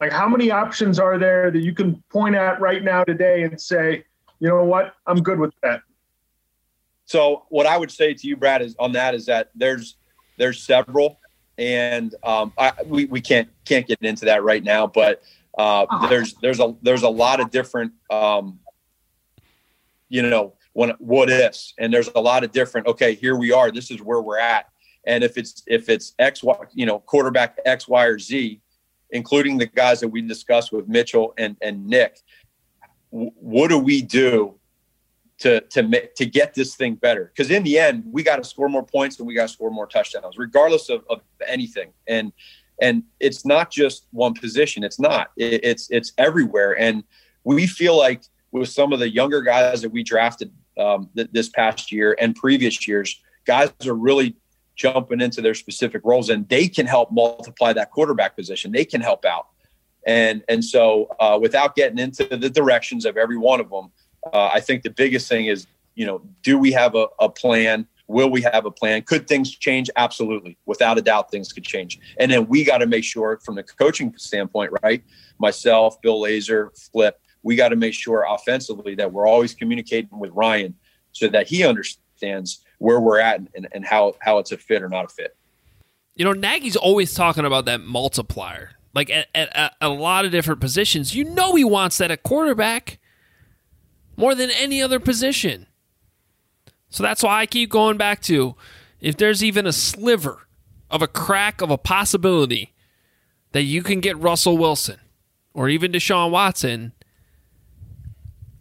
Like, 0.00 0.10
how 0.12 0.28
many 0.28 0.50
options 0.50 0.98
are 0.98 1.18
there 1.18 1.50
that 1.50 1.60
you 1.60 1.72
can 1.72 2.02
point 2.10 2.34
at 2.34 2.60
right 2.60 2.82
now 2.82 3.04
today 3.04 3.44
and 3.44 3.60
say, 3.60 4.04
you 4.40 4.48
know 4.48 4.64
what, 4.64 4.94
I'm 5.06 5.22
good 5.22 5.38
with 5.38 5.54
that? 5.62 5.82
So 7.06 7.44
what 7.48 7.66
I 7.66 7.78
would 7.78 7.90
say 7.90 8.12
to 8.12 8.26
you, 8.26 8.36
Brad, 8.36 8.60
is 8.60 8.74
on 8.78 8.92
that 8.92 9.14
is 9.14 9.26
that 9.26 9.50
there's 9.54 9.96
there's 10.36 10.62
several. 10.62 11.20
and 11.58 12.14
um, 12.24 12.52
I, 12.58 12.72
we 12.86 13.04
we 13.06 13.20
can't 13.20 13.48
can't 13.64 13.86
get 13.86 14.00
into 14.02 14.24
that 14.24 14.42
right 14.42 14.62
now. 14.62 14.86
But 14.86 15.22
uh, 15.56 16.08
there's 16.08 16.34
there's 16.34 16.60
a 16.60 16.74
there's 16.82 17.02
a 17.02 17.08
lot 17.08 17.40
of 17.40 17.50
different 17.50 17.92
um, 18.10 18.58
you 20.14 20.22
know 20.22 20.54
when 20.74 20.90
what 20.98 21.28
ifs, 21.28 21.74
and 21.78 21.92
there's 21.92 22.08
a 22.14 22.20
lot 22.20 22.44
of 22.44 22.52
different. 22.52 22.86
Okay, 22.86 23.16
here 23.16 23.34
we 23.34 23.50
are. 23.50 23.72
This 23.72 23.90
is 23.90 24.00
where 24.00 24.22
we're 24.22 24.38
at. 24.38 24.66
And 25.06 25.24
if 25.24 25.36
it's 25.36 25.64
if 25.66 25.88
it's 25.88 26.14
X 26.20 26.40
Y, 26.44 26.54
you 26.72 26.86
know, 26.86 27.00
quarterback 27.00 27.58
X, 27.66 27.88
Y, 27.88 28.04
or 28.04 28.18
Z, 28.20 28.60
including 29.10 29.58
the 29.58 29.66
guys 29.66 29.98
that 30.00 30.08
we 30.08 30.22
discussed 30.22 30.72
with 30.72 30.86
Mitchell 30.86 31.34
and 31.36 31.56
and 31.60 31.84
Nick, 31.84 32.20
what 33.10 33.68
do 33.68 33.78
we 33.78 34.02
do 34.02 34.54
to 35.38 35.60
to 35.62 36.08
to 36.14 36.26
get 36.26 36.54
this 36.54 36.76
thing 36.76 36.94
better? 36.94 37.32
Because 37.34 37.50
in 37.50 37.64
the 37.64 37.76
end, 37.76 38.04
we 38.06 38.22
got 38.22 38.36
to 38.36 38.44
score 38.44 38.68
more 38.68 38.86
points 38.86 39.18
and 39.18 39.26
we 39.26 39.34
got 39.34 39.48
to 39.48 39.52
score 39.52 39.72
more 39.72 39.88
touchdowns, 39.88 40.38
regardless 40.38 40.90
of, 40.90 41.02
of 41.10 41.22
anything. 41.44 41.92
And 42.06 42.32
and 42.80 43.02
it's 43.18 43.44
not 43.44 43.72
just 43.72 44.06
one 44.12 44.34
position. 44.34 44.84
It's 44.84 45.00
not. 45.00 45.32
It, 45.36 45.64
it's 45.64 45.90
it's 45.90 46.12
everywhere. 46.18 46.78
And 46.78 47.02
we 47.42 47.66
feel 47.66 47.96
like 47.98 48.22
with 48.54 48.68
some 48.68 48.92
of 48.92 49.00
the 49.00 49.10
younger 49.10 49.42
guys 49.42 49.82
that 49.82 49.90
we 49.90 50.02
drafted 50.04 50.50
um, 50.78 51.10
th- 51.16 51.28
this 51.32 51.48
past 51.48 51.90
year 51.90 52.16
and 52.20 52.36
previous 52.36 52.86
years, 52.86 53.20
guys 53.44 53.70
are 53.84 53.94
really 53.94 54.36
jumping 54.76 55.20
into 55.20 55.40
their 55.40 55.54
specific 55.54 56.02
roles 56.04 56.30
and 56.30 56.48
they 56.48 56.68
can 56.68 56.86
help 56.86 57.10
multiply 57.12 57.72
that 57.72 57.90
quarterback 57.90 58.36
position. 58.36 58.70
They 58.70 58.84
can 58.84 59.00
help 59.00 59.24
out. 59.24 59.48
And, 60.06 60.44
and 60.48 60.64
so 60.64 61.08
uh, 61.18 61.38
without 61.40 61.74
getting 61.74 61.98
into 61.98 62.24
the 62.24 62.48
directions 62.48 63.04
of 63.04 63.16
every 63.16 63.36
one 63.36 63.60
of 63.60 63.70
them, 63.70 63.90
uh, 64.32 64.50
I 64.54 64.60
think 64.60 64.82
the 64.82 64.90
biggest 64.90 65.28
thing 65.28 65.46
is, 65.46 65.66
you 65.96 66.06
know, 66.06 66.22
do 66.42 66.56
we 66.56 66.70
have 66.72 66.94
a, 66.94 67.06
a 67.18 67.28
plan? 67.28 67.88
Will 68.06 68.30
we 68.30 68.42
have 68.42 68.66
a 68.66 68.70
plan? 68.70 69.02
Could 69.02 69.26
things 69.26 69.50
change? 69.50 69.90
Absolutely. 69.96 70.58
Without 70.66 70.96
a 70.98 71.02
doubt, 71.02 71.30
things 71.30 71.52
could 71.52 71.64
change. 71.64 71.98
And 72.20 72.30
then 72.30 72.46
we 72.46 72.64
got 72.64 72.78
to 72.78 72.86
make 72.86 73.04
sure 73.04 73.40
from 73.44 73.56
the 73.56 73.62
coaching 73.64 74.14
standpoint, 74.16 74.72
right? 74.82 75.02
Myself, 75.38 76.00
Bill 76.02 76.20
Lazor, 76.20 76.68
Flip, 76.92 77.18
we 77.44 77.54
got 77.54 77.68
to 77.68 77.76
make 77.76 77.94
sure 77.94 78.26
offensively 78.28 78.96
that 78.96 79.12
we're 79.12 79.28
always 79.28 79.54
communicating 79.54 80.18
with 80.18 80.32
Ryan 80.32 80.74
so 81.12 81.28
that 81.28 81.46
he 81.46 81.64
understands 81.64 82.64
where 82.78 82.98
we're 82.98 83.20
at 83.20 83.40
and, 83.54 83.68
and 83.72 83.84
how 83.84 84.16
how 84.20 84.38
it's 84.38 84.50
a 84.50 84.58
fit 84.58 84.82
or 84.82 84.88
not 84.88 85.04
a 85.04 85.08
fit. 85.08 85.36
You 86.16 86.24
know, 86.24 86.32
Nagy's 86.32 86.76
always 86.76 87.14
talking 87.14 87.44
about 87.44 87.66
that 87.66 87.80
multiplier. 87.80 88.72
Like 88.94 89.10
at, 89.10 89.26
at, 89.34 89.54
at, 89.56 89.74
a 89.80 89.88
lot 89.88 90.24
of 90.24 90.30
different 90.30 90.60
positions, 90.60 91.14
you 91.14 91.24
know 91.24 91.54
he 91.54 91.64
wants 91.64 91.98
that 91.98 92.10
at 92.10 92.22
quarterback 92.22 92.98
more 94.16 94.34
than 94.34 94.50
any 94.50 94.80
other 94.80 95.00
position. 95.00 95.66
So 96.88 97.02
that's 97.02 97.22
why 97.22 97.40
I 97.40 97.46
keep 97.46 97.70
going 97.70 97.96
back 97.96 98.22
to 98.22 98.54
if 99.00 99.16
there's 99.16 99.42
even 99.42 99.66
a 99.66 99.72
sliver 99.72 100.46
of 100.90 101.02
a 101.02 101.08
crack 101.08 101.60
of 101.60 101.70
a 101.70 101.76
possibility 101.76 102.72
that 103.50 103.62
you 103.62 103.82
can 103.82 103.98
get 103.98 104.16
Russell 104.16 104.56
Wilson 104.56 105.00
or 105.52 105.68
even 105.68 105.92
Deshaun 105.92 106.30
Watson, 106.30 106.92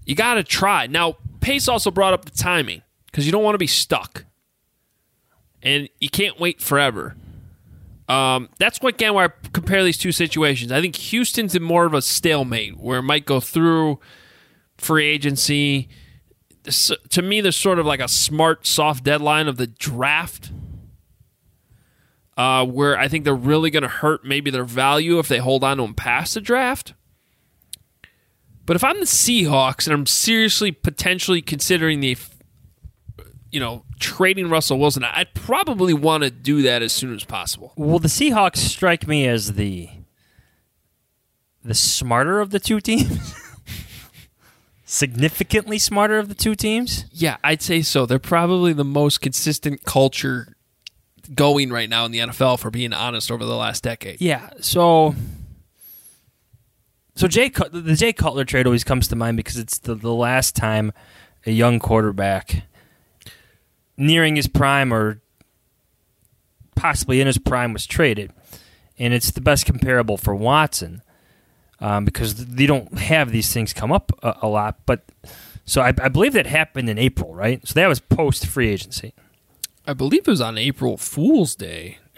you 0.05 0.15
got 0.15 0.35
to 0.35 0.43
try. 0.43 0.87
Now, 0.87 1.17
Pace 1.41 1.67
also 1.67 1.91
brought 1.91 2.13
up 2.13 2.25
the 2.25 2.31
timing 2.31 2.81
because 3.05 3.25
you 3.25 3.31
don't 3.31 3.43
want 3.43 3.55
to 3.55 3.59
be 3.59 3.67
stuck, 3.67 4.25
and 5.61 5.89
you 5.99 6.09
can't 6.09 6.39
wait 6.39 6.61
forever. 6.61 7.15
Um, 8.07 8.49
that's 8.59 8.81
what 8.81 8.95
again 8.95 9.13
where 9.13 9.25
I 9.25 9.47
compare 9.53 9.83
these 9.83 9.97
two 9.97 10.11
situations. 10.11 10.71
I 10.71 10.81
think 10.81 10.95
Houston's 10.95 11.55
in 11.55 11.63
more 11.63 11.85
of 11.85 11.93
a 11.93 12.01
stalemate 12.01 12.77
where 12.77 12.99
it 12.99 13.03
might 13.03 13.25
go 13.25 13.39
through 13.39 13.99
free 14.77 15.05
agency. 15.05 15.89
To 17.09 17.21
me, 17.21 17.41
there's 17.41 17.55
sort 17.55 17.79
of 17.79 17.85
like 17.85 17.99
a 17.99 18.07
smart, 18.07 18.65
soft 18.65 19.03
deadline 19.03 19.47
of 19.47 19.57
the 19.57 19.67
draft, 19.67 20.51
uh, 22.37 22.65
where 22.65 22.97
I 22.97 23.07
think 23.07 23.25
they're 23.25 23.35
really 23.35 23.69
going 23.69 23.83
to 23.83 23.89
hurt 23.89 24.23
maybe 24.25 24.49
their 24.49 24.63
value 24.63 25.19
if 25.19 25.27
they 25.27 25.39
hold 25.39 25.63
on 25.63 25.77
to 25.77 25.83
them 25.83 25.93
past 25.93 26.35
the 26.35 26.41
draft. 26.41 26.93
But 28.65 28.75
if 28.75 28.83
I'm 28.83 28.99
the 28.99 29.05
Seahawks 29.05 29.87
and 29.87 29.93
I'm 29.93 30.05
seriously 30.05 30.71
potentially 30.71 31.41
considering 31.41 31.99
the 31.99 32.17
you 33.53 33.59
know, 33.59 33.83
trading 33.99 34.49
Russell 34.49 34.79
Wilson, 34.79 35.03
I'd 35.03 35.35
probably 35.35 35.93
want 35.93 36.23
to 36.23 36.31
do 36.31 36.63
that 36.63 36.81
as 36.81 36.91
soon 36.91 37.13
as 37.13 37.23
possible. 37.23 37.71
Well, 37.75 37.99
the 37.99 38.07
Seahawks 38.07 38.57
strike 38.57 39.07
me 39.07 39.27
as 39.27 39.53
the 39.53 39.89
the 41.63 41.75
smarter 41.75 42.39
of 42.41 42.49
the 42.49 42.59
two 42.59 42.81
teams. 42.81 43.35
Significantly 44.85 45.77
smarter 45.77 46.17
of 46.17 46.29
the 46.29 46.35
two 46.35 46.55
teams? 46.55 47.05
Yeah, 47.11 47.37
I'd 47.43 47.61
say 47.61 47.83
so. 47.83 48.07
They're 48.07 48.17
probably 48.17 48.73
the 48.73 48.83
most 48.83 49.21
consistent 49.21 49.83
culture 49.85 50.55
going 51.33 51.71
right 51.71 51.89
now 51.89 52.05
in 52.05 52.11
the 52.11 52.19
NFL 52.19 52.59
for 52.59 52.71
being 52.71 52.91
honest 52.91 53.31
over 53.31 53.45
the 53.45 53.55
last 53.55 53.83
decade. 53.83 54.19
Yeah. 54.19 54.49
So 54.61 55.15
so 57.15 57.27
Jay 57.27 57.49
the 57.49 57.95
Jay 57.97 58.13
Cutler 58.13 58.45
trade 58.45 58.65
always 58.65 58.83
comes 58.83 59.07
to 59.09 59.15
mind 59.15 59.37
because 59.37 59.57
it's 59.57 59.77
the, 59.79 59.95
the 59.95 60.13
last 60.13 60.55
time 60.55 60.91
a 61.45 61.51
young 61.51 61.79
quarterback 61.79 62.63
nearing 63.97 64.35
his 64.35 64.47
prime 64.47 64.93
or 64.93 65.21
possibly 66.75 67.21
in 67.21 67.27
his 67.27 67.37
prime 67.37 67.73
was 67.73 67.85
traded. 67.85 68.31
And 68.97 69.13
it's 69.13 69.31
the 69.31 69.41
best 69.41 69.65
comparable 69.65 70.17
for 70.17 70.35
Watson 70.35 71.01
um, 71.79 72.05
because 72.05 72.45
they 72.45 72.65
don't 72.65 72.97
have 72.97 73.31
these 73.31 73.51
things 73.53 73.73
come 73.73 73.91
up 73.91 74.11
a, 74.21 74.35
a 74.43 74.47
lot. 74.47 74.79
But 74.85 75.03
so 75.65 75.81
I, 75.81 75.93
I, 76.01 76.09
believe 76.09 76.33
that 76.33 76.45
happened 76.45 76.89
in 76.89 76.97
April, 76.97 77.33
right? 77.33 77.65
So 77.67 77.73
that 77.75 77.87
was 77.87 77.99
post 77.99 78.45
free 78.45 78.69
agency. 78.69 79.13
I 79.85 79.93
believe 79.93 80.21
it 80.21 80.27
was 80.27 80.41
on 80.41 80.57
April 80.57 80.97
Fool's 80.97 81.55
Day. 81.55 81.97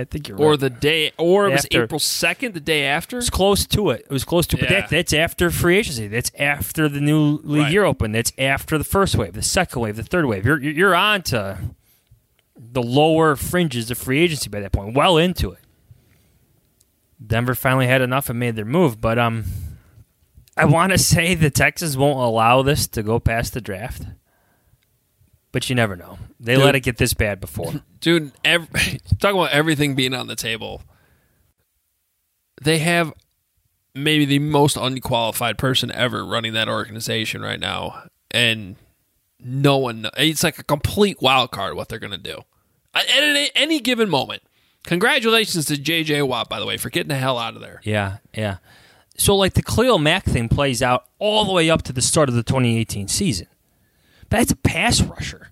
I 0.00 0.04
think 0.04 0.28
you're 0.28 0.38
or 0.40 0.50
right. 0.52 0.60
the 0.60 0.70
day, 0.70 1.12
or 1.18 1.48
it 1.48 1.52
was 1.52 1.66
April 1.70 2.00
second, 2.00 2.54
the 2.54 2.60
day 2.60 2.84
after. 2.84 3.18
It's 3.18 3.30
close 3.30 3.66
to 3.68 3.90
it. 3.90 4.00
It 4.02 4.10
was 4.10 4.24
close 4.24 4.46
to 4.48 4.56
it. 4.56 4.60
But 4.60 4.68
that, 4.68 4.88
that's 4.88 5.12
after 5.12 5.50
free 5.50 5.78
agency. 5.78 6.08
That's 6.08 6.30
after 6.38 6.88
the 6.88 7.00
new 7.00 7.40
league 7.44 7.62
Right. 7.64 7.72
year 7.72 7.84
open. 7.84 8.12
That's 8.12 8.32
after 8.38 8.78
the 8.78 8.84
first 8.84 9.14
wave, 9.16 9.34
the 9.34 9.42
second 9.42 9.80
wave, 9.82 9.96
the 9.96 10.02
third 10.02 10.26
wave. 10.26 10.44
You're 10.44 10.60
you're 10.60 10.72
you're 10.72 10.94
on 10.94 11.22
to 11.22 11.58
the 12.56 12.82
lower 12.82 13.36
fringes 13.36 13.90
of 13.90 13.98
free 13.98 14.20
agency 14.20 14.48
by 14.50 14.60
that 14.60 14.72
point, 14.72 14.94
well 14.94 15.16
into 15.16 15.50
it. 15.52 15.60
Denver 17.24 17.54
finally 17.54 17.86
had 17.86 18.00
enough 18.00 18.30
and 18.30 18.38
made 18.38 18.56
their 18.56 18.64
move, 18.64 19.00
but 19.00 19.18
um, 19.18 19.44
I 20.56 20.64
want 20.64 20.92
to 20.92 20.98
say 21.12 21.34
the 21.34 21.50
Texans 21.50 21.96
won't 21.96 22.18
allow 22.18 22.62
this 22.62 22.86
to 22.88 23.02
go 23.02 23.18
past 23.20 23.52
the 23.54 23.60
draft. 23.60 24.02
But 25.52 25.68
you 25.68 25.74
never 25.74 25.96
know. 25.96 26.18
They 26.38 26.54
Dude. 26.54 26.64
let 26.64 26.74
it 26.76 26.80
get 26.80 26.96
this 26.96 27.12
bad 27.14 27.40
before. 27.40 27.72
dude. 28.00 28.32
Ev- 28.44 28.68
talking 29.18 29.38
about 29.38 29.50
everything 29.50 29.94
being 29.94 30.14
on 30.14 30.28
the 30.28 30.36
table. 30.36 30.82
They 32.62 32.78
have 32.78 33.12
maybe 33.94 34.24
the 34.24 34.38
most 34.38 34.76
unqualified 34.76 35.58
person 35.58 35.90
ever 35.90 36.24
running 36.24 36.52
that 36.52 36.68
organization 36.68 37.42
right 37.42 37.58
now, 37.58 38.04
and 38.30 38.76
no 39.40 39.78
one. 39.78 40.08
It's 40.16 40.44
like 40.44 40.58
a 40.58 40.64
complete 40.64 41.20
wild 41.20 41.50
card 41.50 41.74
what 41.74 41.88
they're 41.88 41.98
going 41.98 42.12
to 42.12 42.18
do 42.18 42.42
at 42.94 43.04
any, 43.08 43.50
any 43.54 43.80
given 43.80 44.08
moment. 44.08 44.42
Congratulations 44.84 45.66
to 45.66 45.76
J.J. 45.76 46.22
Watt, 46.22 46.48
by 46.48 46.58
the 46.58 46.66
way, 46.66 46.76
for 46.76 46.90
getting 46.90 47.08
the 47.08 47.16
hell 47.16 47.38
out 47.38 47.54
of 47.54 47.60
there. 47.60 47.80
Yeah, 47.84 48.18
yeah. 48.34 48.58
So 49.16 49.36
like 49.36 49.52
the 49.52 49.62
Khalil 49.62 49.98
Mack 49.98 50.24
thing 50.24 50.48
plays 50.48 50.82
out 50.82 51.04
all 51.18 51.44
the 51.44 51.52
way 51.52 51.68
up 51.68 51.82
to 51.82 51.92
the 51.92 52.00
start 52.00 52.28
of 52.30 52.34
the 52.34 52.42
2018 52.42 53.08
season. 53.08 53.46
That's 54.30 54.52
a 54.52 54.56
pass 54.56 55.00
rusher. 55.02 55.50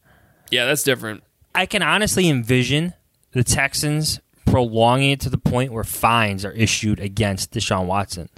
Yeah, 0.51 0.65
that's 0.65 0.83
different. 0.83 1.23
I 1.55 1.67
can 1.67 1.83
honestly 1.83 2.29
envision 2.29 2.95
the 3.33 3.45
Texans 3.45 4.21
prolonging 4.47 5.11
it 5.11 5.21
to 5.21 5.31
the 5.31 5.39
point 5.39 5.73
where 5.73 5.85
fines 5.85 6.45
are 6.45 6.53
issued 6.53 7.01
against 7.01 7.53
Deshaun 7.53 7.85
Watson. 7.87 8.29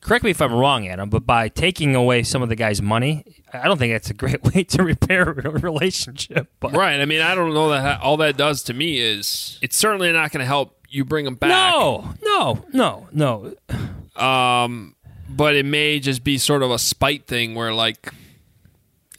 Correct 0.00 0.22
me 0.24 0.30
if 0.30 0.40
I'm 0.40 0.52
wrong, 0.52 0.86
Adam, 0.86 1.08
but 1.10 1.26
by 1.26 1.48
taking 1.48 1.96
away 1.96 2.22
some 2.22 2.40
of 2.42 2.48
the 2.48 2.54
guy's 2.54 2.80
money, 2.80 3.24
I 3.52 3.66
don't 3.66 3.76
think 3.78 3.92
that's 3.92 4.10
a 4.10 4.14
great 4.14 4.42
way 4.54 4.62
to 4.64 4.82
repair 4.84 5.30
a 5.30 5.50
relationship. 5.50 6.52
But 6.60 6.72
Right. 6.76 7.00
I 7.00 7.04
mean, 7.06 7.20
I 7.22 7.34
don't 7.34 7.52
know 7.54 7.70
that 7.70 8.00
all 8.00 8.16
that 8.18 8.36
does 8.36 8.62
to 8.64 8.74
me 8.74 8.98
is 8.98 9.58
it's 9.62 9.76
certainly 9.76 10.12
not 10.12 10.30
going 10.30 10.40
to 10.40 10.46
help 10.46 10.86
you 10.88 11.04
bring 11.04 11.26
him 11.26 11.34
back. 11.34 11.48
no, 11.50 12.14
no, 12.22 12.64
no, 12.72 13.08
no. 13.12 14.20
Um, 14.22 14.94
but 15.28 15.56
it 15.56 15.66
may 15.66 15.98
just 15.98 16.22
be 16.22 16.38
sort 16.38 16.62
of 16.62 16.70
a 16.70 16.78
spite 16.78 17.26
thing 17.26 17.54
where, 17.56 17.74
like, 17.74 18.12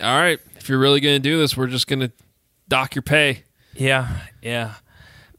all 0.02 0.20
right, 0.20 0.39
if 0.56 0.70
you're 0.70 0.80
really 0.80 1.00
going 1.00 1.16
to 1.16 1.20
do 1.20 1.38
this, 1.38 1.56
we're 1.58 1.68
just 1.68 1.88
going 1.88 2.00
to 2.00 2.12
dock 2.68 2.95
your 2.95 3.02
pay. 3.02 3.43
Yeah, 3.74 4.22
yeah. 4.41 4.76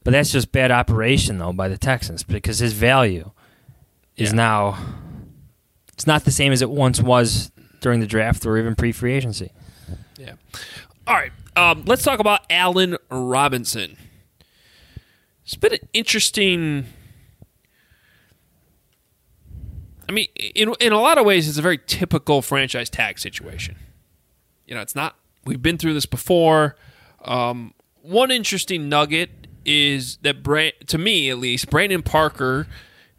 But 0.03 0.11
that's 0.11 0.31
just 0.31 0.51
bad 0.51 0.71
operation 0.71 1.37
though 1.37 1.53
by 1.53 1.67
the 1.67 1.77
Texans 1.77 2.23
because 2.23 2.59
his 2.59 2.73
value 2.73 3.31
is 4.15 4.33
now 4.33 4.77
it's 5.93 6.07
not 6.07 6.23
the 6.23 6.31
same 6.31 6.51
as 6.51 6.61
it 6.61 6.69
once 6.69 7.01
was 7.01 7.51
during 7.81 7.99
the 7.99 8.07
draft 8.07 8.45
or 8.45 8.57
even 8.57 8.75
pre-free 8.75 9.13
agency. 9.13 9.51
Yeah. 10.17 10.33
All 11.05 11.15
right. 11.15 11.31
Um, 11.55 11.83
let's 11.85 12.03
talk 12.03 12.19
about 12.19 12.41
Allen 12.49 12.97
Robinson. 13.11 13.97
It's 15.43 15.55
been 15.55 15.73
an 15.73 15.89
interesting. 15.93 16.85
I 20.07 20.11
mean, 20.11 20.27
in 20.35 20.73
in 20.79 20.93
a 20.93 20.99
lot 20.99 21.17
of 21.17 21.25
ways, 21.25 21.49
it's 21.49 21.57
a 21.57 21.61
very 21.61 21.79
typical 21.85 22.41
franchise 22.41 22.89
tag 22.89 23.19
situation. 23.19 23.75
You 24.69 24.75
know, 24.75 24.81
it's 24.81 24.95
not. 24.95 25.15
We've 25.45 25.61
been 25.61 25.79
through 25.79 25.95
this 25.95 26.05
before. 26.05 26.75
Um, 27.25 27.73
one 28.03 28.29
interesting 28.29 28.87
nugget 28.87 29.47
is 29.65 30.17
that 30.17 30.43
Bra- 30.43 30.69
to 30.87 30.97
me 30.99 31.29
at 31.31 31.39
least, 31.39 31.71
Brandon 31.71 32.03
Parker 32.03 32.67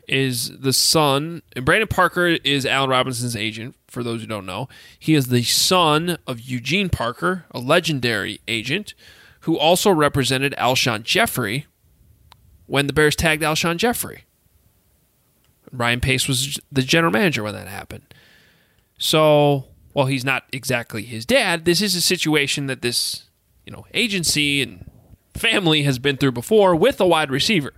is 0.06 0.58
the 0.60 0.72
son. 0.72 1.42
And 1.56 1.64
Brandon 1.64 1.88
Parker 1.88 2.28
is 2.28 2.64
Allen 2.64 2.88
Robinson's 2.88 3.34
agent. 3.34 3.74
For 3.88 4.04
those 4.04 4.20
who 4.20 4.28
don't 4.28 4.46
know, 4.46 4.68
he 4.96 5.16
is 5.16 5.26
the 5.26 5.42
son 5.42 6.18
of 6.24 6.38
Eugene 6.38 6.88
Parker, 6.88 7.46
a 7.50 7.58
legendary 7.58 8.40
agent, 8.46 8.94
who 9.40 9.58
also 9.58 9.90
represented 9.90 10.54
Alshon 10.56 11.02
Jeffery 11.02 11.66
when 12.66 12.86
the 12.86 12.92
Bears 12.92 13.16
tagged 13.16 13.42
Alshon 13.42 13.76
Jeffery. 13.78 14.26
Ryan 15.72 15.98
Pace 15.98 16.28
was 16.28 16.60
the 16.70 16.82
general 16.82 17.12
manager 17.12 17.42
when 17.42 17.54
that 17.54 17.66
happened. 17.66 18.14
So, 18.96 19.69
while 19.92 20.06
he's 20.06 20.24
not 20.24 20.44
exactly 20.52 21.02
his 21.02 21.26
dad, 21.26 21.64
this 21.64 21.82
is 21.82 21.94
a 21.94 22.00
situation 22.00 22.66
that 22.66 22.82
this, 22.82 23.24
you 23.64 23.72
know, 23.72 23.86
agency 23.92 24.62
and 24.62 24.90
family 25.34 25.82
has 25.82 25.98
been 25.98 26.16
through 26.16 26.32
before 26.32 26.74
with 26.76 27.00
a 27.00 27.06
wide 27.06 27.30
receiver 27.30 27.72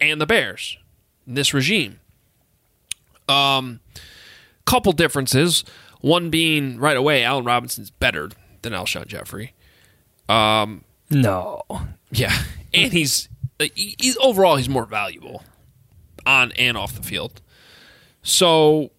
and 0.00 0.20
the 0.20 0.26
Bears 0.26 0.78
in 1.26 1.34
this 1.34 1.52
regime. 1.52 2.00
Um, 3.28 3.80
couple 4.64 4.92
differences. 4.92 5.64
One 6.00 6.30
being 6.30 6.78
right 6.78 6.96
away, 6.96 7.22
Allen 7.24 7.44
Robinson's 7.44 7.90
better 7.90 8.30
than 8.62 8.72
Alshon 8.72 9.06
Jeffery. 9.06 9.54
Um, 10.28 10.84
no. 11.10 11.62
Yeah, 12.10 12.36
and 12.74 12.92
he's, 12.92 13.28
he's 13.74 14.16
overall 14.18 14.56
he's 14.56 14.68
more 14.68 14.86
valuable 14.86 15.44
on 16.26 16.52
and 16.52 16.76
off 16.76 16.94
the 16.94 17.02
field. 17.02 17.40
So 18.22 18.92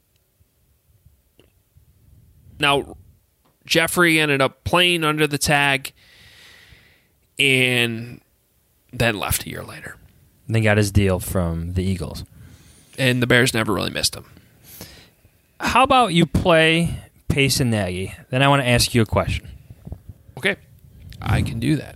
now 2.59 2.97
Jeffery 3.65 4.19
ended 4.19 4.41
up 4.41 4.63
playing 4.63 5.03
under 5.03 5.27
the 5.27 5.37
tag 5.37 5.93
and 7.39 8.21
then 8.91 9.17
left 9.17 9.45
a 9.45 9.49
year 9.49 9.63
later. 9.63 9.97
And 10.47 10.55
then 10.55 10.63
got 10.63 10.77
his 10.77 10.91
deal 10.91 11.19
from 11.19 11.73
the 11.73 11.83
Eagles. 11.83 12.23
And 12.97 13.21
the 13.21 13.27
Bears 13.27 13.53
never 13.53 13.73
really 13.73 13.91
missed 13.91 14.15
him. 14.15 14.25
How 15.59 15.83
about 15.83 16.13
you 16.13 16.25
play 16.25 16.99
Pace 17.29 17.59
and 17.59 17.71
Nagy? 17.71 18.13
Then 18.29 18.43
I 18.43 18.49
want 18.49 18.61
to 18.61 18.67
ask 18.67 18.93
you 18.93 19.01
a 19.01 19.05
question. 19.05 19.47
Okay. 20.37 20.57
I 21.21 21.41
can 21.41 21.59
do 21.59 21.77
that. 21.77 21.95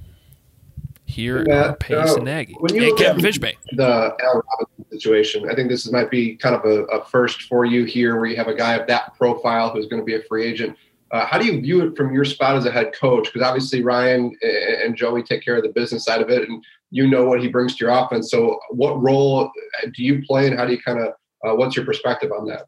Here 1.17 1.43
Yeah, 1.47 1.69
are 1.69 1.75
Pace 1.77 2.11
uh, 2.11 2.15
and 2.17 2.25
Nagy. 2.25 2.53
when 2.59 2.75
you 2.75 2.81
And 2.81 2.89
look 2.91 2.99
Kevin 2.99 3.25
at 3.25 3.33
Fishbain. 3.33 3.55
the 3.71 4.15
Allen 4.23 4.41
Robinson 4.51 4.85
situation, 4.91 5.49
I 5.49 5.55
think 5.55 5.67
this 5.67 5.91
might 5.91 6.11
be 6.11 6.35
kind 6.35 6.53
of 6.53 6.63
a, 6.63 6.83
a 6.83 7.05
first 7.05 7.41
for 7.43 7.65
you 7.65 7.85
here, 7.85 8.17
where 8.17 8.27
you 8.27 8.35
have 8.35 8.47
a 8.47 8.53
guy 8.53 8.75
of 8.75 8.85
that 8.85 9.15
profile 9.15 9.71
who's 9.71 9.87
going 9.87 9.99
to 9.99 10.05
be 10.05 10.13
a 10.13 10.21
free 10.29 10.45
agent. 10.45 10.77
Uh, 11.09 11.25
how 11.25 11.39
do 11.39 11.47
you 11.47 11.59
view 11.59 11.87
it 11.87 11.97
from 11.97 12.13
your 12.13 12.23
spot 12.23 12.55
as 12.55 12.67
a 12.67 12.71
head 12.71 12.93
coach? 12.93 13.33
Because 13.33 13.41
obviously 13.41 13.81
Ryan 13.81 14.37
and 14.43 14.95
Joey 14.95 15.23
take 15.23 15.43
care 15.43 15.55
of 15.55 15.63
the 15.63 15.69
business 15.69 16.05
side 16.05 16.21
of 16.21 16.29
it, 16.29 16.47
and 16.47 16.63
you 16.91 17.07
know 17.07 17.25
what 17.25 17.41
he 17.41 17.47
brings 17.47 17.75
to 17.77 17.85
your 17.85 17.95
offense. 17.95 18.29
So, 18.29 18.59
what 18.69 19.01
role 19.01 19.49
do 19.95 20.03
you 20.03 20.21
play, 20.23 20.45
and 20.45 20.55
how 20.55 20.67
do 20.67 20.71
you 20.71 20.79
kind 20.79 20.99
of 20.99 21.13
uh, 21.43 21.55
what's 21.55 21.75
your 21.75 21.85
perspective 21.85 22.31
on 22.31 22.47
that? 22.49 22.67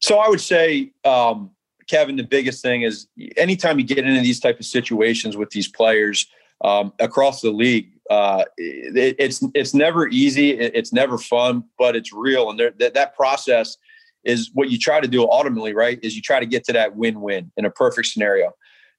So 0.00 0.18
I 0.18 0.28
would 0.28 0.40
say, 0.40 0.90
um, 1.04 1.52
Kevin, 1.88 2.16
the 2.16 2.24
biggest 2.24 2.60
thing 2.60 2.82
is 2.82 3.06
anytime 3.36 3.78
you 3.78 3.84
get 3.84 3.98
into 3.98 4.20
these 4.20 4.40
type 4.40 4.58
of 4.58 4.66
situations 4.66 5.36
with 5.36 5.50
these 5.50 5.68
players 5.68 6.26
um, 6.64 6.92
across 6.98 7.40
the 7.40 7.50
league, 7.50 7.90
uh, 8.10 8.44
it, 8.56 9.16
it's 9.18 9.42
it's 9.54 9.74
never 9.74 10.08
easy, 10.08 10.50
it- 10.52 10.74
it's 10.74 10.92
never 10.92 11.18
fun, 11.18 11.64
but 11.78 11.94
it's 11.96 12.12
real, 12.12 12.50
and 12.50 12.58
that 12.78 12.94
that 12.94 13.14
process 13.14 13.76
is 14.24 14.50
what 14.54 14.70
you 14.70 14.78
try 14.78 15.00
to 15.00 15.08
do 15.08 15.22
ultimately, 15.30 15.72
right? 15.74 15.98
Is 16.02 16.16
you 16.16 16.22
try 16.22 16.40
to 16.40 16.46
get 16.46 16.64
to 16.64 16.72
that 16.72 16.96
win-win 16.96 17.52
in 17.56 17.64
a 17.64 17.70
perfect 17.70 18.08
scenario. 18.08 18.52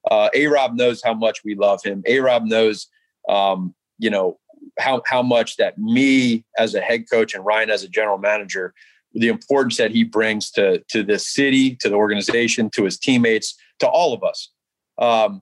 Uh, 0.10 0.30
A 0.34 0.47
Rob 0.47 0.76
knows 0.76 1.01
how 1.03 1.14
much 1.14 1.43
we 1.43 1.55
love 1.55 1.84
him. 1.84 2.01
A 2.07 2.20
Rob 2.20 2.45
knows, 2.45 2.88
um, 3.28 3.76
you 3.97 4.10
know, 4.10 4.39
how 4.80 5.01
how 5.05 5.22
much 5.22 5.57
that 5.57 5.78
me 5.78 6.45
as 6.57 6.74
a 6.74 6.82
head 6.82 7.10
coach 7.12 7.34
and 7.34 7.45
Ryan 7.45 7.70
as 7.70 7.84
a 7.84 7.89
general 7.89 8.18
manager, 8.18 8.74
the 9.14 9.28
importance 9.28 9.78
that 9.78 9.91
he 9.91 10.03
brings 10.03 10.51
to 10.51 10.84
to 10.89 11.03
this 11.03 11.28
city, 11.28 11.76
to 11.78 11.89
the 11.89 11.95
organization, 11.95 12.70
to 12.72 12.86
his 12.86 12.97
teammates, 12.97 13.55
to 13.80 13.88
all 13.88 14.14
of 14.14 14.24
us. 14.24 14.51
Um, 14.99 15.41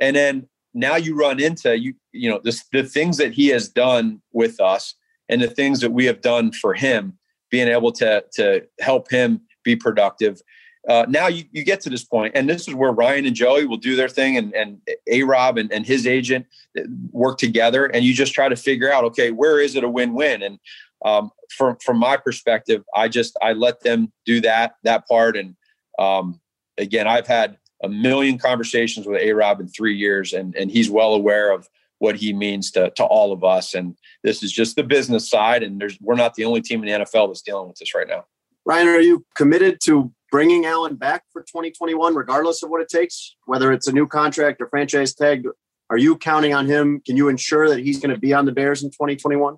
and 0.00 0.16
then 0.16 0.48
now 0.74 0.96
you 0.96 1.14
run 1.14 1.40
into 1.40 1.78
you 1.78 1.94
you 2.12 2.30
know 2.30 2.40
this, 2.42 2.64
the 2.72 2.82
things 2.82 3.16
that 3.18 3.32
he 3.32 3.48
has 3.48 3.68
done 3.68 4.20
with 4.32 4.60
us 4.60 4.94
and 5.28 5.40
the 5.40 5.48
things 5.48 5.80
that 5.80 5.92
we 5.92 6.04
have 6.06 6.20
done 6.20 6.52
for 6.52 6.74
him 6.74 7.18
being 7.50 7.68
able 7.68 7.92
to 7.92 8.24
to 8.34 8.62
help 8.80 9.10
him 9.10 9.40
be 9.64 9.76
productive. 9.76 10.40
Uh, 10.88 11.06
now 11.08 11.28
you, 11.28 11.44
you 11.52 11.62
get 11.62 11.80
to 11.80 11.88
this 11.88 12.02
point 12.02 12.32
and 12.34 12.48
this 12.48 12.66
is 12.66 12.74
where 12.74 12.90
ryan 12.90 13.24
and 13.24 13.36
joey 13.36 13.64
will 13.64 13.76
do 13.76 13.94
their 13.94 14.08
thing 14.08 14.36
and 14.36 14.52
and 14.52 14.80
a 15.06 15.22
rob 15.22 15.56
and, 15.56 15.72
and 15.72 15.86
his 15.86 16.08
agent 16.08 16.44
uh, 16.76 16.82
work 17.12 17.38
together 17.38 17.86
and 17.86 18.04
you 18.04 18.12
just 18.12 18.34
try 18.34 18.48
to 18.48 18.56
figure 18.56 18.92
out 18.92 19.04
okay 19.04 19.30
where 19.30 19.60
is 19.60 19.76
it 19.76 19.84
a 19.84 19.88
win-win? 19.88 20.42
And 20.42 20.58
um, 21.04 21.30
from 21.50 21.76
from 21.76 21.98
my 21.98 22.16
perspective 22.16 22.82
i 22.96 23.08
just 23.08 23.36
i 23.42 23.52
let 23.52 23.80
them 23.80 24.12
do 24.24 24.40
that 24.40 24.74
that 24.82 25.06
part 25.06 25.36
and 25.36 25.54
um, 25.98 26.40
again 26.78 27.06
i've 27.06 27.26
had 27.26 27.58
a 27.82 27.88
million 27.88 28.38
conversations 28.38 29.06
with 29.06 29.20
a 29.20 29.32
rob 29.32 29.60
in 29.60 29.68
three 29.68 29.96
years 29.96 30.32
and 30.32 30.54
and 30.56 30.70
he's 30.70 30.90
well 30.90 31.14
aware 31.14 31.52
of 31.52 31.68
what 31.98 32.16
he 32.16 32.32
means 32.32 32.72
to, 32.72 32.90
to 32.90 33.04
all 33.04 33.32
of 33.32 33.44
us 33.44 33.74
and 33.74 33.96
this 34.24 34.42
is 34.42 34.50
just 34.50 34.76
the 34.76 34.82
business 34.82 35.28
side 35.28 35.62
and 35.62 35.80
there's 35.80 35.98
we're 36.00 36.14
not 36.14 36.34
the 36.34 36.44
only 36.44 36.60
team 36.60 36.82
in 36.82 36.86
the 36.86 37.04
nfl 37.04 37.28
that's 37.28 37.42
dealing 37.42 37.68
with 37.68 37.76
this 37.78 37.94
right 37.94 38.08
now 38.08 38.24
Ryan, 38.64 38.88
are 38.88 39.00
you 39.00 39.24
committed 39.34 39.80
to 39.84 40.12
bringing 40.30 40.66
Allen 40.66 40.94
back 40.94 41.24
for 41.32 41.42
2021, 41.42 42.14
regardless 42.14 42.62
of 42.62 42.70
what 42.70 42.80
it 42.80 42.88
takes, 42.88 43.36
whether 43.46 43.72
it's 43.72 43.88
a 43.88 43.92
new 43.92 44.06
contract 44.06 44.60
or 44.60 44.68
franchise 44.68 45.14
tag? 45.14 45.46
Are 45.90 45.98
you 45.98 46.16
counting 46.16 46.54
on 46.54 46.66
him? 46.66 47.02
Can 47.04 47.16
you 47.16 47.28
ensure 47.28 47.68
that 47.68 47.80
he's 47.80 47.98
going 47.98 48.14
to 48.14 48.20
be 48.20 48.32
on 48.32 48.46
the 48.46 48.52
Bears 48.52 48.82
in 48.82 48.90
2021? 48.90 49.56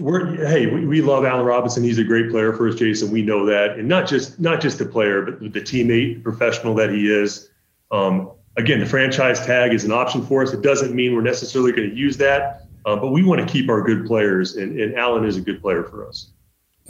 We're 0.00 0.46
hey, 0.46 0.66
we, 0.66 0.86
we 0.86 1.02
love 1.02 1.24
Allen 1.24 1.44
Robinson. 1.44 1.82
He's 1.82 1.98
a 1.98 2.04
great 2.04 2.30
player 2.30 2.52
for 2.52 2.68
us, 2.68 2.76
Jason. 2.76 3.10
We 3.10 3.22
know 3.22 3.44
that, 3.46 3.78
and 3.78 3.88
not 3.88 4.06
just 4.06 4.38
not 4.38 4.60
just 4.60 4.78
the 4.78 4.86
player, 4.86 5.22
but 5.22 5.40
the 5.40 5.60
teammate, 5.60 6.22
professional 6.22 6.74
that 6.76 6.90
he 6.90 7.12
is. 7.12 7.50
Um, 7.90 8.30
again, 8.56 8.80
the 8.80 8.86
franchise 8.86 9.44
tag 9.44 9.72
is 9.72 9.84
an 9.84 9.92
option 9.92 10.24
for 10.24 10.42
us. 10.42 10.52
It 10.52 10.62
doesn't 10.62 10.94
mean 10.94 11.14
we're 11.14 11.22
necessarily 11.22 11.72
going 11.72 11.88
to 11.90 11.96
use 11.96 12.16
that, 12.18 12.66
uh, 12.84 12.96
but 12.96 13.08
we 13.08 13.22
want 13.22 13.40
to 13.40 13.46
keep 13.50 13.68
our 13.68 13.82
good 13.82 14.06
players, 14.06 14.56
and, 14.56 14.78
and 14.78 14.94
Allen 14.96 15.24
is 15.24 15.36
a 15.36 15.40
good 15.40 15.60
player 15.60 15.84
for 15.84 16.06
us. 16.06 16.30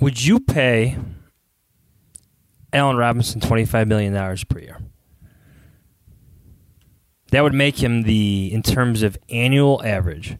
Would 0.01 0.25
you 0.25 0.41
pay 0.41 0.97
Allen 2.73 2.97
Robinson 2.97 3.41
$25 3.41 3.89
million 3.89 4.15
per 4.49 4.59
year? 4.61 4.81
That 7.31 7.43
would 7.43 7.55
make 7.55 7.83
him 7.83 8.03
the, 8.03 8.51
in 8.53 8.63
terms 8.63 9.03
of 9.03 9.19
annual 9.29 9.83
average. 9.85 10.39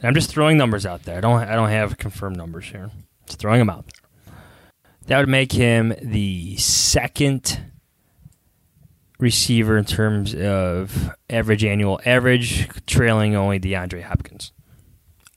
And 0.00 0.08
I'm 0.08 0.14
just 0.14 0.30
throwing 0.30 0.56
numbers 0.56 0.86
out 0.86 1.02
there. 1.02 1.18
I 1.18 1.20
don't, 1.20 1.40
I 1.40 1.54
don't 1.54 1.68
have 1.68 1.98
confirmed 1.98 2.36
numbers 2.36 2.66
here. 2.66 2.90
Just 3.26 3.38
throwing 3.38 3.58
them 3.58 3.70
out 3.70 3.84
there. 3.86 4.34
That 5.06 5.18
would 5.18 5.28
make 5.28 5.52
him 5.52 5.94
the 6.00 6.56
second 6.56 7.60
receiver 9.18 9.76
in 9.76 9.84
terms 9.84 10.34
of 10.34 11.10
average 11.28 11.64
annual 11.64 12.00
average, 12.06 12.68
trailing 12.86 13.36
only 13.36 13.60
DeAndre 13.60 14.02
Hopkins. 14.02 14.52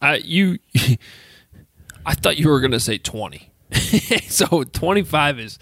Uh, 0.02 0.18
you, 0.24 0.60
I 2.06 2.14
thought 2.14 2.38
you 2.38 2.50
were 2.50 2.60
going 2.60 2.72
to 2.72 2.80
say 2.80 2.98
20. 2.98 3.52
so 4.28 4.64
25 4.64 5.40
is 5.40 5.60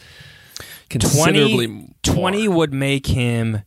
considerably 0.89 1.67
20, 1.67 1.67
more. 1.67 1.87
20 2.03 2.47
would 2.49 2.73
make 2.73 3.07
him 3.07 3.63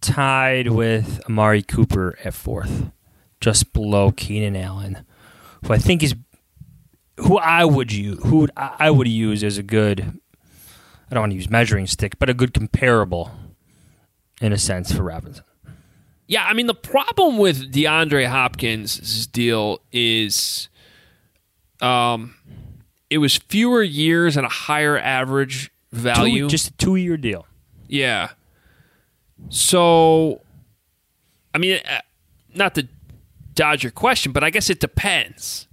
tied 0.00 0.68
with 0.68 1.20
Amari 1.26 1.62
Cooper 1.62 2.18
at 2.24 2.34
fourth, 2.34 2.90
just 3.42 3.74
below 3.74 4.12
Keenan 4.12 4.56
Allen, 4.56 5.04
who 5.66 5.74
I 5.74 5.78
think 5.78 6.02
is 6.02 6.14
who 7.18 7.36
I 7.36 7.66
would 7.66 7.92
use, 7.92 8.18
who 8.24 8.48
I 8.56 8.90
would 8.90 9.08
use 9.08 9.44
as 9.44 9.58
a 9.58 9.62
good. 9.62 10.00
I 11.10 11.14
don't 11.14 11.24
want 11.24 11.32
to 11.32 11.36
use 11.36 11.50
measuring 11.50 11.86
stick, 11.86 12.18
but 12.18 12.30
a 12.30 12.34
good 12.34 12.54
comparable, 12.54 13.30
in 14.40 14.54
a 14.54 14.58
sense, 14.58 14.92
for 14.92 15.02
Robinson. 15.02 15.44
Yeah, 16.26 16.46
I 16.46 16.54
mean 16.54 16.66
the 16.66 16.74
problem 16.74 17.36
with 17.36 17.70
DeAndre 17.70 18.28
Hopkins' 18.28 19.26
deal 19.26 19.82
is, 19.92 20.70
um, 21.82 22.36
it 23.10 23.18
was 23.18 23.36
fewer 23.36 23.82
years 23.82 24.38
and 24.38 24.46
a 24.46 24.48
higher 24.48 24.96
average 24.96 25.70
value. 25.90 26.44
Two, 26.44 26.48
just 26.48 26.68
a 26.68 26.72
two-year 26.78 27.18
deal. 27.18 27.46
Yeah. 27.88 28.30
So, 29.50 30.40
I 31.52 31.58
mean, 31.58 31.80
uh, 31.84 32.00
not 32.54 32.74
to 32.76 32.88
dodge 33.54 33.82
your 33.82 33.92
question, 33.92 34.32
but 34.32 34.42
I 34.44 34.50
guess 34.50 34.70
it 34.70 34.80
depends. 34.80 35.66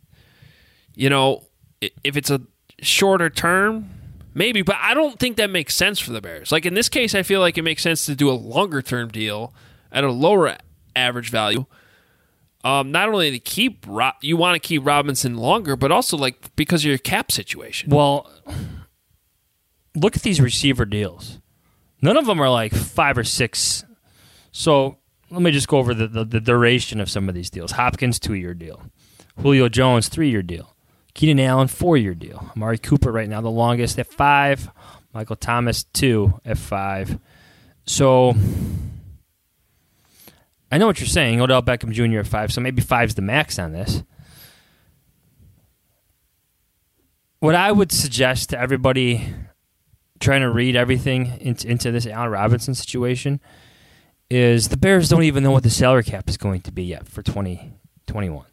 You 0.95 1.09
know, 1.09 1.45
if 1.82 2.17
it's 2.17 2.30
a 2.30 2.41
shorter 2.82 3.30
term, 3.30 3.89
maybe, 4.34 4.61
but 4.61 4.75
I 4.80 4.93
don't 4.93 5.19
think 5.19 5.38
that 5.38 5.49
makes 5.49 5.75
sense 5.75 5.99
for 5.99 6.11
the 6.11 6.21
Bears. 6.21 6.51
Like 6.51 6.65
in 6.65 6.73
this 6.73 6.89
case, 6.89 7.15
I 7.15 7.23
feel 7.23 7.39
like 7.39 7.57
it 7.57 7.63
makes 7.63 7.82
sense 7.82 8.05
to 8.05 8.15
do 8.15 8.30
a 8.30 8.34
longer 8.34 8.82
term 8.82 9.09
deal 9.09 9.53
at 9.91 10.03
a 10.03 10.11
lower 10.11 10.57
average 10.95 11.30
value. 11.30 11.65
Um, 12.63 12.91
not 12.91 13.07
only 13.07 13.32
to 13.32 13.39
keep 13.39 13.86
Ro- 13.88 14.11
you 14.21 14.36
want 14.36 14.61
to 14.61 14.67
keep 14.67 14.86
Robinson 14.86 15.38
longer, 15.38 15.77
but 15.77 15.91
also 15.91 16.17
like 16.17 16.53
because 16.57 16.82
of 16.84 16.89
your 16.89 16.97
cap 16.97 17.32
situation. 17.32 17.89
Well, 17.89 18.30
look 19.95 20.17
at 20.17 20.23
these 20.23 20.41
receiver 20.41 20.86
deals. 20.86 21.39
None 22.01 22.17
of 22.17 22.25
them 22.25 22.41
are 22.41 22.49
like 22.49 22.73
five 22.73 23.17
or 23.17 23.23
six. 23.23 23.86
So 24.51 24.99
let 25.32 25.41
me 25.41 25.51
just 25.51 25.67
go 25.67 25.77
over 25.77 25.93
the, 25.93 26.07
the, 26.07 26.25
the 26.25 26.39
duration 26.39 26.99
of 26.99 27.09
some 27.09 27.30
of 27.30 27.36
these 27.36 27.49
deals. 27.49 27.71
Hopkins, 27.71 28.19
two 28.19 28.34
year 28.34 28.53
deal. 28.53 28.84
Julio 29.41 29.69
Jones, 29.69 30.09
three 30.09 30.30
year 30.30 30.41
deal. 30.41 30.75
Keenan 31.13 31.39
Allen, 31.39 31.67
four 31.67 31.97
year 31.97 32.13
deal. 32.13 32.51
Amari 32.55 32.77
Cooper, 32.77 33.11
right 33.11 33.30
now, 33.30 33.41
the 33.41 33.49
longest 33.49 33.99
at 33.99 34.07
five. 34.07 34.69
Michael 35.13 35.36
Thomas, 35.36 35.84
two 35.84 36.39
at 36.45 36.57
five. 36.57 37.19
So 37.86 38.36
I 40.71 40.77
know 40.77 40.88
what 40.88 40.99
you're 40.99 41.07
saying. 41.07 41.41
Odell 41.41 41.63
Beckham 41.63 41.91
Jr. 41.91 42.19
at 42.19 42.27
five, 42.27 42.53
so 42.53 42.61
maybe 42.61 42.82
five's 42.82 43.15
the 43.15 43.21
max 43.21 43.57
on 43.57 43.71
this. 43.71 44.03
What 47.39 47.55
I 47.55 47.71
would 47.71 47.91
suggest 47.91 48.49
to 48.49 48.59
everybody 48.59 49.34
trying 50.19 50.41
to 50.41 50.49
read 50.49 50.75
everything 50.75 51.38
into, 51.39 51.67
into 51.67 51.91
this 51.91 52.05
Allen 52.05 52.30
Robinson 52.30 52.75
situation 52.75 53.39
is 54.30 54.69
the 54.69 54.77
Bears 54.77 55.09
don't 55.09 55.23
even 55.23 55.43
know 55.43 55.51
what 55.51 55.63
the 55.63 55.69
salary 55.69 56.03
cap 56.03 56.30
is 56.30 56.38
going 56.38 56.61
to 56.61 56.71
be 56.71 56.84
yet 56.84 57.07
for 57.07 57.21
2021. 57.23 58.45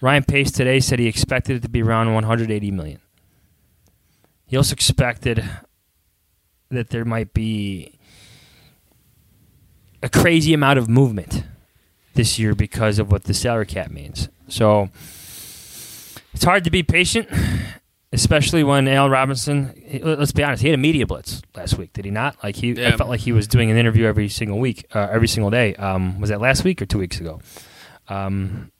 Ryan 0.00 0.24
Pace 0.24 0.50
today 0.50 0.80
said 0.80 0.98
he 0.98 1.06
expected 1.06 1.56
it 1.56 1.62
to 1.62 1.68
be 1.68 1.82
around 1.82 2.12
180 2.14 2.70
million. 2.70 3.00
He 4.46 4.56
also 4.56 4.72
expected 4.72 5.44
that 6.70 6.90
there 6.90 7.04
might 7.04 7.32
be 7.32 7.98
a 10.02 10.08
crazy 10.08 10.52
amount 10.52 10.78
of 10.78 10.88
movement 10.88 11.44
this 12.14 12.38
year 12.38 12.54
because 12.54 12.98
of 12.98 13.10
what 13.10 13.24
the 13.24 13.34
salary 13.34 13.66
cap 13.66 13.90
means. 13.90 14.28
So 14.48 14.90
it's 16.34 16.44
hard 16.44 16.64
to 16.64 16.70
be 16.70 16.82
patient, 16.82 17.28
especially 18.12 18.62
when 18.62 18.86
Al 18.88 19.08
Robinson. 19.10 19.72
Let's 20.02 20.32
be 20.32 20.42
honest, 20.44 20.62
he 20.62 20.68
had 20.68 20.78
a 20.78 20.82
media 20.82 21.06
blitz 21.06 21.42
last 21.54 21.78
week, 21.78 21.92
did 21.92 22.04
he 22.04 22.10
not? 22.10 22.36
Like 22.42 22.56
he, 22.56 22.72
Yeah. 22.72 22.88
I 22.88 22.96
felt 22.96 23.08
like 23.10 23.20
he 23.20 23.32
was 23.32 23.46
doing 23.48 23.70
an 23.70 23.76
interview 23.76 24.04
every 24.06 24.28
single 24.28 24.58
week, 24.58 24.86
uh, 24.94 25.08
every 25.10 25.28
single 25.28 25.50
day. 25.50 25.74
Um, 25.76 26.20
was 26.20 26.30
that 26.30 26.40
last 26.40 26.64
week 26.64 26.82
or 26.82 26.86
two 26.86 26.98
weeks 26.98 27.18
ago? 27.20 27.40
Um, 28.08 28.70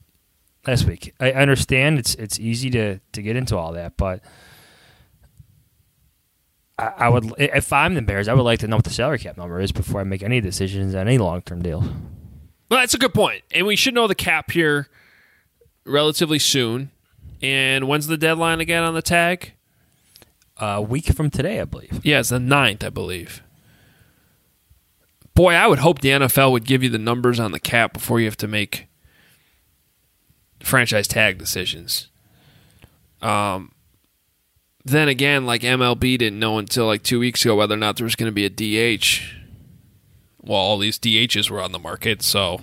last 0.66 0.86
week. 0.86 1.14
I 1.20 1.32
understand 1.32 1.98
it's 1.98 2.14
it's 2.16 2.38
easy 2.38 2.70
to 2.70 2.98
to 3.12 3.22
get 3.22 3.36
into 3.36 3.56
all 3.56 3.72
that, 3.72 3.96
but. 3.96 4.22
I 6.78 6.92
I 6.96 7.08
would, 7.10 7.34
if 7.38 7.70
I'm 7.72 7.94
the 7.94 8.02
Bears, 8.02 8.28
I 8.28 8.34
would 8.34 8.42
like 8.42 8.60
to 8.60 8.66
know 8.66 8.76
what 8.76 8.84
the 8.86 8.90
salary 8.90 9.18
cap 9.18 9.36
number 9.36 9.60
is 9.60 9.72
before 9.72 10.00
I 10.00 10.04
make 10.04 10.22
any 10.22 10.40
decisions 10.40 10.94
on 10.94 11.06
any 11.06 11.18
long 11.18 11.42
term 11.42 11.60
deals. 11.62 11.84
Well, 11.84 12.80
that's 12.80 12.94
a 12.94 12.98
good 12.98 13.12
point, 13.12 13.42
and 13.52 13.66
we 13.66 13.76
should 13.76 13.92
know 13.92 14.06
the 14.06 14.14
cap 14.14 14.50
here 14.52 14.88
relatively 15.84 16.38
soon. 16.38 16.90
And 17.42 17.88
when's 17.88 18.06
the 18.06 18.16
deadline 18.16 18.60
again 18.60 18.84
on 18.84 18.94
the 18.94 19.02
tag? 19.02 19.54
A 20.58 20.80
week 20.80 21.06
from 21.06 21.28
today, 21.28 21.60
I 21.60 21.64
believe. 21.64 22.00
Yeah, 22.04 22.20
it's 22.20 22.28
the 22.28 22.38
9th, 22.38 22.84
I 22.84 22.90
believe. 22.90 23.42
Boy, 25.34 25.54
I 25.54 25.66
would 25.66 25.80
hope 25.80 26.00
the 26.00 26.10
NFL 26.10 26.52
would 26.52 26.64
give 26.64 26.82
you 26.82 26.88
the 26.88 26.98
numbers 26.98 27.40
on 27.40 27.52
the 27.52 27.58
cap 27.58 27.94
before 27.94 28.20
you 28.20 28.26
have 28.26 28.36
to 28.38 28.48
make 28.48 28.86
franchise 30.62 31.08
tag 31.08 31.38
decisions. 31.38 32.08
Um, 33.20 33.72
then 34.84 35.08
again, 35.08 35.46
like 35.46 35.62
MLB 35.62 36.18
didn't 36.18 36.38
know 36.38 36.58
until 36.58 36.86
like 36.86 37.02
two 37.02 37.18
weeks 37.18 37.44
ago 37.44 37.56
whether 37.56 37.74
or 37.74 37.78
not 37.78 37.96
there 37.96 38.04
was 38.04 38.16
going 38.16 38.32
to 38.32 38.32
be 38.32 38.44
a 38.44 38.50
DH. 38.50 39.22
Well, 40.40 40.58
all 40.58 40.78
these 40.78 40.98
DHs 40.98 41.50
were 41.50 41.62
on 41.62 41.72
the 41.72 41.78
market, 41.78 42.22
so 42.22 42.60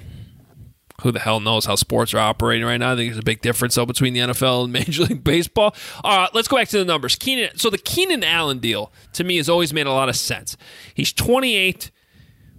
who 1.02 1.12
the 1.12 1.20
hell 1.20 1.40
knows 1.40 1.66
how 1.66 1.76
sports 1.76 2.14
are 2.14 2.20
operating 2.20 2.66
right 2.66 2.78
now? 2.78 2.94
I 2.94 2.96
think 2.96 3.12
there's 3.12 3.20
a 3.20 3.24
big 3.24 3.42
difference 3.42 3.76
though 3.76 3.86
between 3.86 4.14
the 4.14 4.22
NFL 4.22 4.66
and 4.66 4.74
Major 4.74 5.04
League 5.04 5.24
Baseball. 5.24 5.76
All 6.04 6.18
right, 6.18 6.30
let's 6.34 6.48
go 6.48 6.58
back 6.58 6.70
to 6.70 6.78
the 6.78 6.86
numbers. 6.86 7.16
Keenan, 7.16 7.58
so 7.58 7.70
the 7.70 7.78
Keenan 7.78 8.24
Allen 8.24 8.60
deal 8.60 8.92
to 9.14 9.24
me 9.24 9.38
has 9.38 9.50
always 9.50 9.74
made 9.74 9.88
a 9.88 9.92
lot 9.92 10.10
of 10.10 10.16
sense. 10.16 10.58
He's 10.94 11.14
28, 11.14 11.92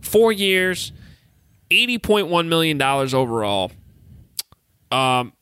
four 0.00 0.32
years, 0.32 0.92
80.1 1.70 2.48
million 2.48 2.78
dollars 2.78 3.14
overall. 3.14 3.72
Um, 4.90 5.32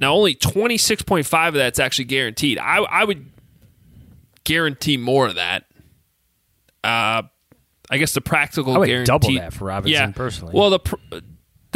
now 0.00 0.12
only 0.12 0.34
26.5 0.34 1.48
of 1.48 1.54
that's 1.54 1.78
actually 1.78 2.06
guaranteed. 2.06 2.58
I 2.58 2.78
I 2.78 3.04
would 3.04 3.26
guarantee 4.44 4.96
more 4.96 5.26
of 5.26 5.36
that. 5.36 5.64
Uh, 6.82 7.22
I 7.90 7.98
guess 7.98 8.12
the 8.12 8.20
practical 8.20 8.74
I 8.74 8.78
would 8.78 8.86
guarantee 8.86 9.06
double 9.06 9.34
that 9.34 9.52
for 9.52 9.66
Robinson 9.66 10.10
yeah. 10.10 10.12
personally. 10.12 10.52
Well, 10.54 10.70
the 10.70 10.80
pr- 10.80 10.96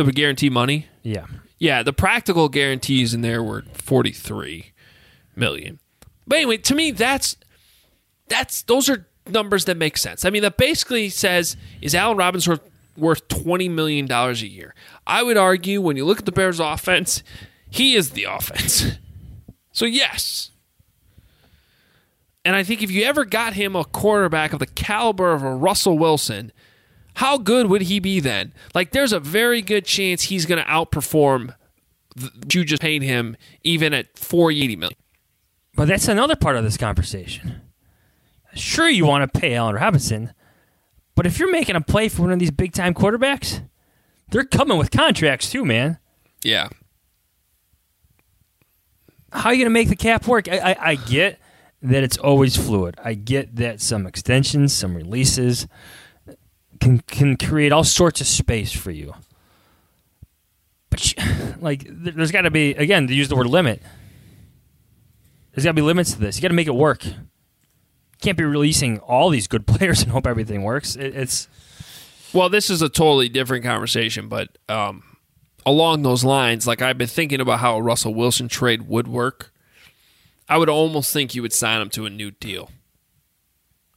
the 0.05 0.13
guarantee 0.13 0.51
money. 0.51 0.87
Yeah. 1.03 1.27
Yeah, 1.59 1.83
the 1.83 1.93
practical 1.93 2.49
guarantees 2.49 3.15
in 3.15 3.21
there 3.21 3.43
were 3.43 3.63
43 3.73 4.73
million. 5.35 5.79
But 6.27 6.37
anyway, 6.37 6.59
to 6.59 6.75
me 6.75 6.91
that's 6.93 7.37
that's 8.29 8.63
those 8.63 8.89
are 8.89 9.07
numbers 9.27 9.65
that 9.65 9.77
make 9.77 9.97
sense. 9.97 10.25
I 10.25 10.31
mean, 10.31 10.43
that 10.43 10.57
basically 10.57 11.09
says 11.09 11.57
is 11.81 11.95
Allen 11.95 12.17
Robinson 12.17 12.53
worth, 12.53 12.71
worth 12.97 13.29
20 13.29 13.69
million 13.69 14.07
dollars 14.07 14.43
a 14.43 14.49
year. 14.49 14.75
I 15.07 15.23
would 15.23 15.37
argue 15.37 15.81
when 15.81 15.97
you 15.97 16.05
look 16.05 16.19
at 16.19 16.27
the 16.27 16.33
Bears 16.33 16.61
offense, 16.61 17.23
he 17.71 17.95
is 17.95 18.11
the 18.11 18.25
offense. 18.25 18.85
So 19.71 19.85
yes. 19.87 20.51
And 22.45 22.57
I 22.57 22.65
think 22.65 22.83
if 22.83 22.91
you 22.91 23.05
ever 23.05 23.25
got 23.25 23.53
him 23.53 23.77
a 23.77 23.85
quarterback 23.85 24.53
of 24.53 24.59
the 24.59 24.67
caliber 24.67 25.33
of 25.33 25.45
a 25.45 25.55
Russell 25.55 25.97
Wilson, 25.97 26.51
how 27.19 27.37
good 27.37 27.67
would 27.67 27.83
he 27.83 27.99
be 27.99 28.21
then? 28.21 28.53
Like, 28.77 28.93
there's 28.93 29.13
a 29.13 29.19
very 29.19 29.61
good 29.61 29.85
chance 29.85 30.23
he's 30.23 30.47
going 30.47 30.63
to 30.63 30.71
outperform 30.71 31.53
you 32.53 32.65
just 32.65 32.81
paid 32.81 33.03
him, 33.03 33.37
even 33.65 33.93
at 33.93 34.17
480 34.17 34.77
million. 34.77 34.97
But 35.75 35.89
that's 35.89 36.07
another 36.07 36.37
part 36.37 36.55
of 36.55 36.63
this 36.63 36.77
conversation. 36.77 37.61
Sure, 38.55 38.89
you 38.89 39.05
want 39.05 39.33
to 39.33 39.41
pay 39.41 39.57
Allen 39.57 39.75
Robinson, 39.75 40.33
but 41.17 41.27
if 41.27 41.41
you're 41.41 41.51
making 41.51 41.75
a 41.75 41.81
play 41.81 42.09
for 42.09 42.23
one 42.23 42.31
of 42.31 42.39
these 42.39 42.53
big 42.53 42.73
time 42.73 42.95
quarterbacks, 42.95 43.67
they're 44.31 44.45
coming 44.45 44.79
with 44.79 44.93
contracts 44.93 45.51
too, 45.51 45.65
man. 45.65 45.99
Yeah. 46.45 46.69
How 49.33 49.49
are 49.49 49.55
you 49.55 49.65
going 49.65 49.73
to 49.73 49.75
make 49.75 49.89
the 49.89 49.97
cap 49.97 50.29
work? 50.29 50.49
I, 50.49 50.59
I, 50.59 50.91
I 50.91 50.95
get 50.95 51.41
that 51.83 52.05
it's 52.05 52.17
always 52.17 52.57
fluid. 52.57 52.95
I 53.03 53.15
get 53.15 53.57
that 53.57 53.81
some 53.81 54.07
extensions, 54.07 54.73
some 54.73 54.95
releases 54.95 55.67
can 56.79 57.01
can 57.01 57.37
create 57.37 57.73
all 57.73 57.85
sorts 57.85 58.21
of 58.21 58.27
space 58.27 58.73
for 58.73 58.91
you. 58.91 59.15
But 60.91 61.15
like, 61.61 61.85
there's 61.89 62.33
got 62.33 62.43
to 62.43 62.51
be 62.51 62.71
again 62.71 63.07
to 63.09 63.15
use 63.15 63.29
the 63.29 63.37
word 63.37 63.47
limit. 63.47 63.83
There's 65.53 65.65
got 65.65 65.71
to 65.71 65.75
be 65.75 65.83
limits 65.83 66.13
to 66.13 66.21
this. 66.21 66.37
You 66.37 66.43
got 66.43 66.49
to 66.49 66.55
make 66.55 66.67
it 66.67 66.75
work. 66.75 67.05
You 67.05 67.15
can't 68.21 68.39
be 68.39 68.45
releasing 68.45 68.99
all 69.01 69.31
these 69.31 69.49
good 69.49 69.67
players 69.67 70.03
and 70.03 70.13
hope 70.13 70.27
everything 70.27 70.63
works. 70.63 70.97
It, 70.97 71.17
it's 71.17 71.49
Well, 72.33 72.49
this 72.49 72.71
is 72.71 72.83
a 72.83 72.89
totally 72.89 73.29
different 73.29 73.65
conversation, 73.65 74.29
but 74.29 74.57
um, 74.69 75.03
along 75.67 76.03
those 76.03 76.25
lines, 76.25 76.67
like 76.67 76.83
I've 76.83 76.99
been 76.99 77.09
thinking 77.09 77.41
about 77.41 77.61
how 77.61 77.77
a 77.77 77.83
Russell 77.83 78.15
Wilson 78.15 78.49
trade 78.49 78.89
would 78.89 79.09
work. 79.09 79.53
I 80.49 80.57
would 80.57 80.71
almost 80.71 81.13
think 81.13 81.35
you 81.35 81.43
would 81.43 81.53
sign 81.53 81.83
him 81.83 81.91
to 81.91 82.07
a 82.07 82.11
new 82.11 82.31
deal 82.31 82.71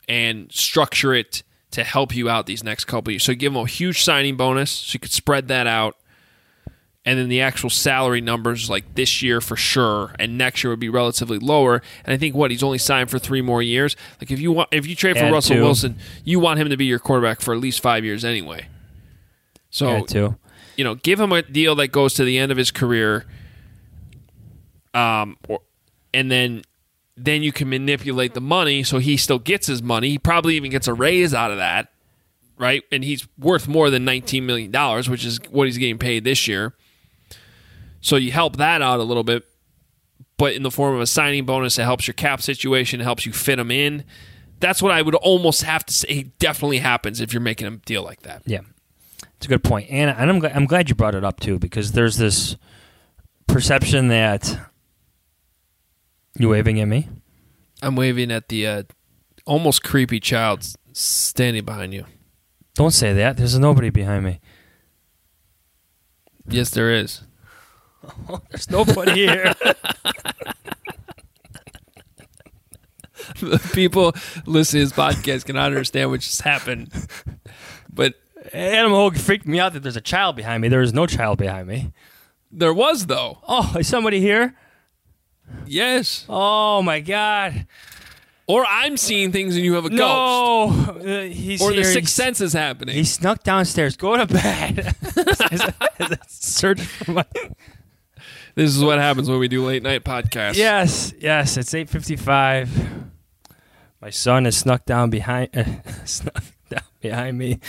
and 0.07 0.51
structure 0.51 1.13
it 1.13 1.43
to 1.71 1.83
help 1.83 2.15
you 2.15 2.29
out 2.29 2.45
these 2.45 2.63
next 2.63 2.85
couple 2.85 3.11
years. 3.11 3.23
So 3.23 3.33
give 3.33 3.53
him 3.53 3.57
a 3.57 3.65
huge 3.65 4.03
signing 4.03 4.35
bonus 4.35 4.71
so 4.71 4.95
you 4.95 4.99
could 4.99 5.11
spread 5.11 5.47
that 5.47 5.67
out. 5.67 5.97
And 7.03 7.17
then 7.17 7.29
the 7.29 7.41
actual 7.41 7.71
salary 7.71 8.21
numbers, 8.21 8.69
like 8.69 8.93
this 8.93 9.23
year 9.23 9.41
for 9.41 9.55
sure, 9.55 10.13
and 10.19 10.37
next 10.37 10.63
year 10.63 10.69
would 10.69 10.79
be 10.79 10.89
relatively 10.89 11.39
lower. 11.39 11.81
And 12.05 12.13
I 12.13 12.17
think 12.17 12.35
what 12.35 12.51
he's 12.51 12.61
only 12.61 12.77
signed 12.77 13.09
for 13.09 13.17
three 13.17 13.41
more 13.41 13.63
years. 13.63 13.95
Like 14.19 14.29
if 14.29 14.39
you 14.39 14.51
want, 14.51 14.69
if 14.71 14.85
you 14.85 14.95
trade 14.95 15.17
for 15.17 15.23
Add 15.23 15.33
Russell 15.33 15.55
two. 15.55 15.63
Wilson, 15.63 15.95
you 16.23 16.39
want 16.39 16.59
him 16.59 16.69
to 16.69 16.77
be 16.77 16.85
your 16.85 16.99
quarterback 16.99 17.41
for 17.41 17.55
at 17.55 17.59
least 17.59 17.81
five 17.81 18.05
years 18.05 18.23
anyway. 18.23 18.67
So 19.71 20.05
you 20.75 20.83
know, 20.83 20.95
give 20.95 21.19
him 21.19 21.31
a 21.31 21.41
deal 21.41 21.73
that 21.75 21.87
goes 21.87 22.13
to 22.15 22.23
the 22.23 22.37
end 22.37 22.51
of 22.51 22.57
his 22.57 22.69
career, 22.69 23.25
um, 24.93 25.37
or, 25.47 25.61
and 26.13 26.31
then 26.31 26.61
then 27.25 27.43
you 27.43 27.51
can 27.51 27.69
manipulate 27.69 28.33
the 28.33 28.41
money 28.41 28.83
so 28.83 28.97
he 28.99 29.17
still 29.17 29.39
gets 29.39 29.67
his 29.67 29.81
money. 29.83 30.09
He 30.09 30.17
probably 30.17 30.55
even 30.55 30.71
gets 30.71 30.87
a 30.87 30.93
raise 30.93 31.33
out 31.33 31.51
of 31.51 31.57
that, 31.57 31.91
right? 32.57 32.83
And 32.91 33.03
he's 33.03 33.27
worth 33.37 33.67
more 33.67 33.89
than 33.89 34.05
nineteen 34.05 34.45
million 34.45 34.71
dollars, 34.71 35.09
which 35.09 35.25
is 35.25 35.39
what 35.49 35.67
he's 35.67 35.77
getting 35.77 35.97
paid 35.97 36.23
this 36.23 36.47
year. 36.47 36.73
So 38.01 38.15
you 38.15 38.31
help 38.31 38.57
that 38.57 38.81
out 38.81 38.99
a 38.99 39.03
little 39.03 39.23
bit, 39.23 39.43
but 40.37 40.53
in 40.53 40.63
the 40.63 40.71
form 40.71 40.95
of 40.95 41.01
a 41.01 41.07
signing 41.07 41.45
bonus, 41.45 41.77
it 41.77 41.83
helps 41.83 42.07
your 42.07 42.15
cap 42.15 42.41
situation, 42.41 42.99
it 42.99 43.03
helps 43.03 43.25
you 43.25 43.31
fit 43.31 43.59
him 43.59 43.69
in. 43.71 44.03
That's 44.59 44.81
what 44.81 44.91
I 44.91 45.01
would 45.01 45.15
almost 45.15 45.63
have 45.63 45.85
to 45.85 45.93
say 45.93 46.23
definitely 46.39 46.79
happens 46.79 47.19
if 47.19 47.33
you're 47.33 47.41
making 47.41 47.67
a 47.67 47.77
deal 47.77 48.03
like 48.03 48.21
that. 48.23 48.43
Yeah, 48.45 48.61
it's 49.37 49.45
a 49.45 49.49
good 49.49 49.63
point. 49.63 49.89
and 49.89 50.09
and 50.09 50.29
I'm 50.29 50.45
I'm 50.55 50.65
glad 50.65 50.89
you 50.89 50.95
brought 50.95 51.15
it 51.15 51.23
up 51.23 51.39
too 51.39 51.59
because 51.59 51.91
there's 51.93 52.17
this 52.17 52.55
perception 53.47 54.07
that 54.09 54.57
you 56.37 56.49
waving 56.49 56.79
at 56.79 56.87
me. 56.87 57.07
I'm 57.81 57.95
waving 57.95 58.31
at 58.31 58.47
the 58.49 58.67
uh, 58.67 58.83
almost 59.45 59.83
creepy 59.83 60.19
child 60.19 60.65
standing 60.93 61.65
behind 61.65 61.93
you. 61.93 62.05
Don't 62.75 62.91
say 62.91 63.13
that. 63.13 63.37
There's 63.37 63.57
nobody 63.57 63.89
behind 63.89 64.23
me. 64.23 64.39
Yes, 66.47 66.69
there 66.69 66.91
is. 66.91 67.21
There's 68.49 68.69
nobody 68.69 69.11
here. 69.11 69.53
the 73.39 73.59
people 73.73 74.13
listening 74.45 74.87
to 74.87 74.89
this 74.89 74.97
podcast 74.97 75.45
can 75.45 75.57
understand 75.57 76.09
what 76.09 76.21
just 76.21 76.41
happened. 76.41 76.91
But 77.93 78.15
Adam 78.53 78.91
Hoge 78.91 79.17
freaked 79.19 79.45
me 79.47 79.59
out 79.59 79.73
that 79.73 79.83
there's 79.83 79.95
a 79.95 80.01
child 80.01 80.35
behind 80.35 80.61
me. 80.61 80.67
There 80.67 80.81
is 80.81 80.93
no 80.93 81.05
child 81.05 81.37
behind 81.37 81.67
me. 81.67 81.93
There 82.51 82.73
was 82.73 83.05
though. 83.05 83.39
Oh, 83.47 83.75
is 83.77 83.87
somebody 83.87 84.19
here? 84.19 84.55
Yes. 85.67 86.25
Oh 86.29 86.81
my 86.81 86.99
god. 86.99 87.65
Or 88.47 88.65
I'm 88.65 88.97
seeing 88.97 89.31
things 89.31 89.55
and 89.55 89.63
you 89.63 89.75
have 89.75 89.85
a 89.85 89.89
No, 89.89 90.67
ghost. 90.97 91.05
Uh, 91.05 91.21
he's 91.21 91.61
or 91.61 91.69
the 91.69 91.75
here. 91.75 91.83
sixth 91.85 91.95
He's- 91.95 92.13
sense 92.13 92.41
is 92.41 92.51
happening. 92.53 92.95
He 92.95 93.05
snuck 93.05 93.43
downstairs. 93.43 93.95
Go 93.95 94.17
to 94.17 94.25
bed. 94.25 94.93
Search 96.27 96.81
for 96.81 97.11
my. 97.11 97.25
This 98.55 98.75
is 98.75 98.83
what 98.83 98.99
happens 98.99 99.29
when 99.29 99.39
we 99.39 99.47
do 99.47 99.63
late 99.65 99.83
night 99.83 100.03
podcasts. 100.03 100.55
Yes, 100.57 101.13
yes. 101.19 101.55
It's 101.55 101.73
eight 101.73 101.89
fifty-five. 101.89 102.69
My 104.01 104.09
son 104.09 104.45
has 104.45 104.57
snuck 104.57 104.85
down 104.85 105.09
behind. 105.09 105.49
Uh, 105.55 105.63
snuck 106.05 106.43
down 106.69 106.81
behind 106.99 107.37
me. 107.37 107.59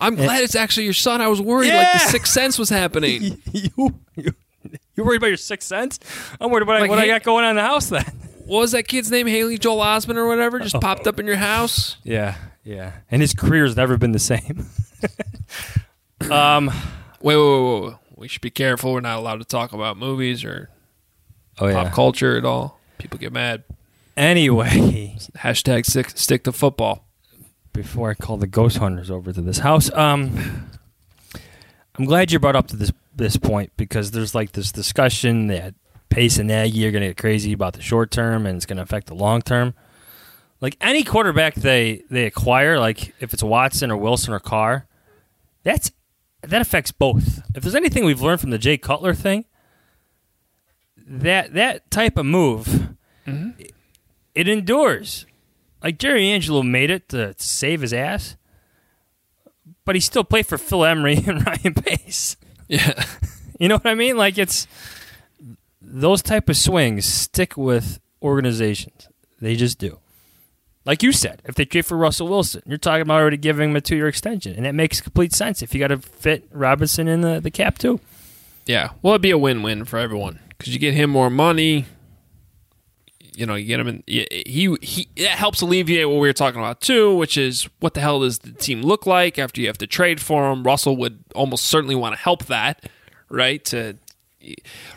I'm 0.00 0.16
glad 0.16 0.42
it's 0.42 0.56
actually 0.56 0.84
your 0.84 0.92
son. 0.94 1.20
I 1.20 1.28
was 1.28 1.40
worried 1.40 1.68
like 1.72 1.92
the 1.92 1.98
Yeah. 1.98 2.06
sixth 2.10 2.32
sense 2.32 2.58
was 2.58 2.70
happening. 2.70 3.40
you, 3.52 4.00
you, 4.16 4.32
you 5.02 5.06
worried 5.06 5.16
about 5.18 5.28
your 5.28 5.36
sixth 5.36 5.68
sense? 5.68 5.98
I'm 6.40 6.50
worried 6.50 6.62
about 6.62 6.80
Like, 6.80 6.90
what 6.90 6.98
I 6.98 7.02
hey- 7.02 7.08
got 7.08 7.22
going 7.22 7.44
on 7.44 7.50
in 7.50 7.56
the 7.56 7.62
house 7.62 7.88
then. 7.88 8.04
what 8.44 8.60
was 8.60 8.72
that 8.72 8.84
kid's 8.88 9.10
name? 9.10 9.26
Haley 9.26 9.58
Joel 9.58 9.78
Osment 9.82 10.16
or 10.16 10.26
whatever? 10.26 10.58
Just 10.60 10.80
popped 10.80 11.06
up 11.06 11.18
in 11.20 11.26
your 11.26 11.36
house. 11.36 11.96
Yeah, 12.04 12.36
yeah. 12.64 12.92
And 13.10 13.20
his 13.22 13.34
career's 13.34 13.76
never 13.76 13.96
been 13.96 14.12
the 14.12 14.18
same. 14.18 14.66
um. 16.30 16.68
Wait, 17.20 17.36
wait, 17.36 17.60
wait, 17.62 17.82
wait. 17.84 17.94
We 18.16 18.28
should 18.28 18.40
be 18.42 18.50
careful. 18.50 18.92
We're 18.92 19.00
not 19.00 19.18
allowed 19.18 19.38
to 19.38 19.44
talk 19.44 19.72
about 19.72 19.96
movies 19.96 20.44
or 20.44 20.70
Oh 21.58 21.66
yeah. 21.68 21.84
pop 21.84 21.92
culture 21.92 22.36
at 22.36 22.44
all. 22.44 22.78
People 22.98 23.18
get 23.18 23.32
mad. 23.32 23.64
Anyway, 24.16 25.16
Hashtag 25.38 25.86
stick, 25.86 26.10
stick 26.10 26.44
to 26.44 26.52
football. 26.52 27.04
before 27.72 28.10
I 28.10 28.14
call 28.14 28.36
the 28.36 28.46
ghost 28.46 28.76
hunters 28.78 29.10
over 29.10 29.32
to 29.32 29.40
this 29.40 29.58
house, 29.58 29.90
um, 29.92 30.68
I'm 31.98 32.04
glad 32.04 32.32
you 32.32 32.38
brought 32.38 32.56
up 32.56 32.68
to 32.68 32.76
this 32.76 32.92
this 33.14 33.36
point 33.36 33.72
because 33.76 34.10
there's 34.10 34.34
like 34.34 34.52
this 34.52 34.72
discussion 34.72 35.48
that 35.48 35.74
Pace 36.08 36.38
and 36.38 36.48
Nagy 36.48 36.86
are 36.86 36.90
going 36.90 37.02
to 37.02 37.08
get 37.08 37.16
crazy 37.16 37.52
about 37.52 37.74
the 37.74 37.82
short 37.82 38.10
term 38.10 38.46
and 38.46 38.56
it's 38.56 38.66
going 38.66 38.76
to 38.76 38.82
affect 38.82 39.06
the 39.06 39.14
long 39.14 39.42
term. 39.42 39.74
Like 40.60 40.76
any 40.80 41.04
quarterback 41.04 41.54
they 41.54 42.04
they 42.08 42.24
acquire, 42.24 42.78
like 42.78 43.14
if 43.20 43.34
it's 43.34 43.42
Watson 43.42 43.90
or 43.90 43.96
Wilson 43.96 44.32
or 44.32 44.40
Carr, 44.40 44.86
that's 45.64 45.90
that 46.42 46.60
affects 46.60 46.92
both. 46.92 47.42
If 47.54 47.62
there's 47.62 47.74
anything 47.74 48.04
we've 48.04 48.22
learned 48.22 48.40
from 48.40 48.50
the 48.50 48.58
Jay 48.58 48.78
Cutler 48.78 49.14
thing, 49.14 49.44
that 50.96 51.54
that 51.54 51.90
type 51.90 52.16
of 52.16 52.26
move, 52.26 52.94
mm-hmm. 53.26 53.50
it 54.34 54.48
endures. 54.48 55.26
Like 55.82 55.98
Jerry 55.98 56.30
Angelo 56.30 56.62
made 56.62 56.90
it 56.90 57.08
to 57.08 57.34
save 57.38 57.80
his 57.80 57.92
ass, 57.92 58.36
but 59.84 59.94
he 59.94 60.00
still 60.00 60.24
played 60.24 60.46
for 60.46 60.58
Phil 60.58 60.84
Emery 60.84 61.16
and 61.26 61.46
Ryan 61.46 61.74
Pace. 61.74 62.36
Yeah. 62.68 63.04
You 63.60 63.68
know 63.68 63.76
what 63.76 63.86
I 63.86 63.94
mean? 63.94 64.16
Like 64.16 64.38
it's 64.38 64.66
those 65.80 66.20
type 66.20 66.48
of 66.48 66.56
swings 66.56 67.04
stick 67.04 67.56
with 67.56 68.00
organizations. 68.20 69.06
They 69.40 69.54
just 69.54 69.78
do. 69.78 69.98
Like 70.84 71.04
you 71.04 71.12
said, 71.12 71.42
if 71.44 71.54
they 71.54 71.64
trade 71.64 71.86
for 71.86 71.96
Russell 71.96 72.26
Wilson, 72.26 72.62
you're 72.66 72.76
talking 72.78 73.02
about 73.02 73.20
already 73.20 73.36
giving 73.36 73.70
him 73.70 73.76
a 73.76 73.80
two 73.80 73.94
year 73.94 74.08
extension, 74.08 74.56
and 74.56 74.66
that 74.66 74.74
makes 74.74 75.00
complete 75.00 75.32
sense. 75.32 75.62
If 75.62 75.74
you 75.74 75.78
got 75.80 75.88
to 75.88 75.98
fit 75.98 76.48
Robinson 76.50 77.06
in 77.06 77.20
the, 77.20 77.38
the 77.40 77.52
cap 77.52 77.78
too. 77.78 78.00
Yeah. 78.66 78.90
Well, 79.00 79.12
it'd 79.12 79.22
be 79.22 79.30
a 79.30 79.38
win-win 79.38 79.84
for 79.84 79.98
everyone 80.00 80.40
because 80.48 80.72
you 80.72 80.80
get 80.80 80.94
him 80.94 81.10
more 81.10 81.30
money. 81.30 81.86
You 83.34 83.46
know, 83.46 83.54
you 83.54 83.66
get 83.66 83.80
him 83.80 83.88
in. 83.88 84.04
He 84.06 84.76
he. 84.82 85.08
It 85.16 85.28
helps 85.28 85.60
alleviate 85.62 86.08
what 86.08 86.20
we 86.20 86.28
were 86.28 86.32
talking 86.32 86.60
about 86.60 86.80
too, 86.80 87.14
which 87.14 87.36
is 87.36 87.68
what 87.80 87.94
the 87.94 88.00
hell 88.00 88.20
does 88.20 88.40
the 88.40 88.52
team 88.52 88.82
look 88.82 89.06
like 89.06 89.38
after 89.38 89.60
you 89.60 89.66
have 89.68 89.78
to 89.78 89.86
trade 89.86 90.20
for 90.20 90.50
him? 90.50 90.64
Russell 90.64 90.96
would 90.96 91.24
almost 91.34 91.64
certainly 91.64 91.94
want 91.94 92.14
to 92.14 92.20
help 92.20 92.44
that, 92.46 92.88
right? 93.30 93.64
To 93.66 93.96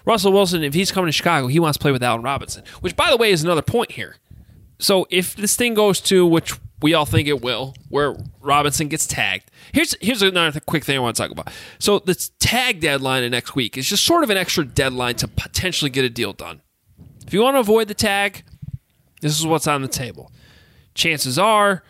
Russell 0.06 0.34
Wilson, 0.34 0.64
if 0.64 0.74
he's 0.74 0.92
coming 0.92 1.08
to 1.08 1.12
Chicago, 1.14 1.48
he 1.48 1.60
wants 1.60 1.78
to 1.78 1.82
play 1.82 1.92
with 1.92 2.04
Allen 2.04 2.24
Robinson, 2.24 2.64
which, 2.82 2.96
by 2.96 3.10
the 3.10 3.18
way, 3.18 3.32
is 3.32 3.44
another 3.44 3.62
point 3.62 3.92
here. 3.92 4.18
So 4.80 5.08
if 5.10 5.36
this 5.36 5.56
thing 5.56 5.74
goes 5.74 6.02
to 6.02 6.26
which 6.26 6.54
we 6.82 6.94
all 6.94 7.06
think 7.06 7.28
it 7.28 7.42
will, 7.42 7.74
where 7.90 8.16
Robinson 8.42 8.88
gets 8.90 9.08
tagged. 9.08 9.50
Here's 9.72 9.96
here's 10.02 10.22
another 10.22 10.60
quick 10.60 10.84
thing 10.84 10.98
I 10.98 11.00
want 11.00 11.16
to 11.16 11.22
talk 11.22 11.32
about. 11.32 11.52
So 11.80 12.00
this 12.00 12.32
tag 12.40 12.82
deadline 12.82 13.24
in 13.24 13.32
next 13.32 13.56
week 13.56 13.78
is 13.78 13.88
just 13.88 14.06
sort 14.06 14.24
of 14.24 14.30
an 14.30 14.38
extra 14.38 14.66
deadline 14.66 15.16
to 15.16 15.28
potentially 15.28 15.90
get 15.90 16.06
a 16.06 16.10
deal 16.10 16.34
done. 16.34 16.62
If 17.26 17.34
you 17.34 17.42
want 17.42 17.56
to 17.56 17.60
avoid 17.60 17.88
the 17.88 17.94
tag, 17.94 18.44
this 19.22 19.40
is 19.40 19.46
what's 19.46 19.68
on 19.68 19.82
the 19.82 19.88
table. 19.88 20.32
Chances 20.94 21.40
are, 21.40 21.84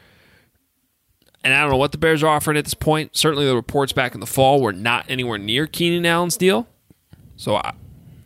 and 1.44 1.54
I 1.54 1.62
don't 1.62 1.70
know 1.70 1.78
what 1.78 1.92
the 1.92 1.98
Bears 1.98 2.24
are 2.24 2.28
offering 2.28 2.58
at 2.58 2.64
this 2.64 2.74
point. 2.74 3.16
Certainly, 3.16 3.46
the 3.46 3.56
reports 3.56 3.92
back 3.92 4.14
in 4.14 4.20
the 4.20 4.26
fall 4.26 4.62
were 4.62 4.74
not 4.74 5.06
anywhere 5.10 5.38
near 5.38 5.68
Keenan 5.68 6.06
Allen's 6.06 6.38
deal. 6.38 6.68
So, 7.36 7.58
I, 7.58 7.74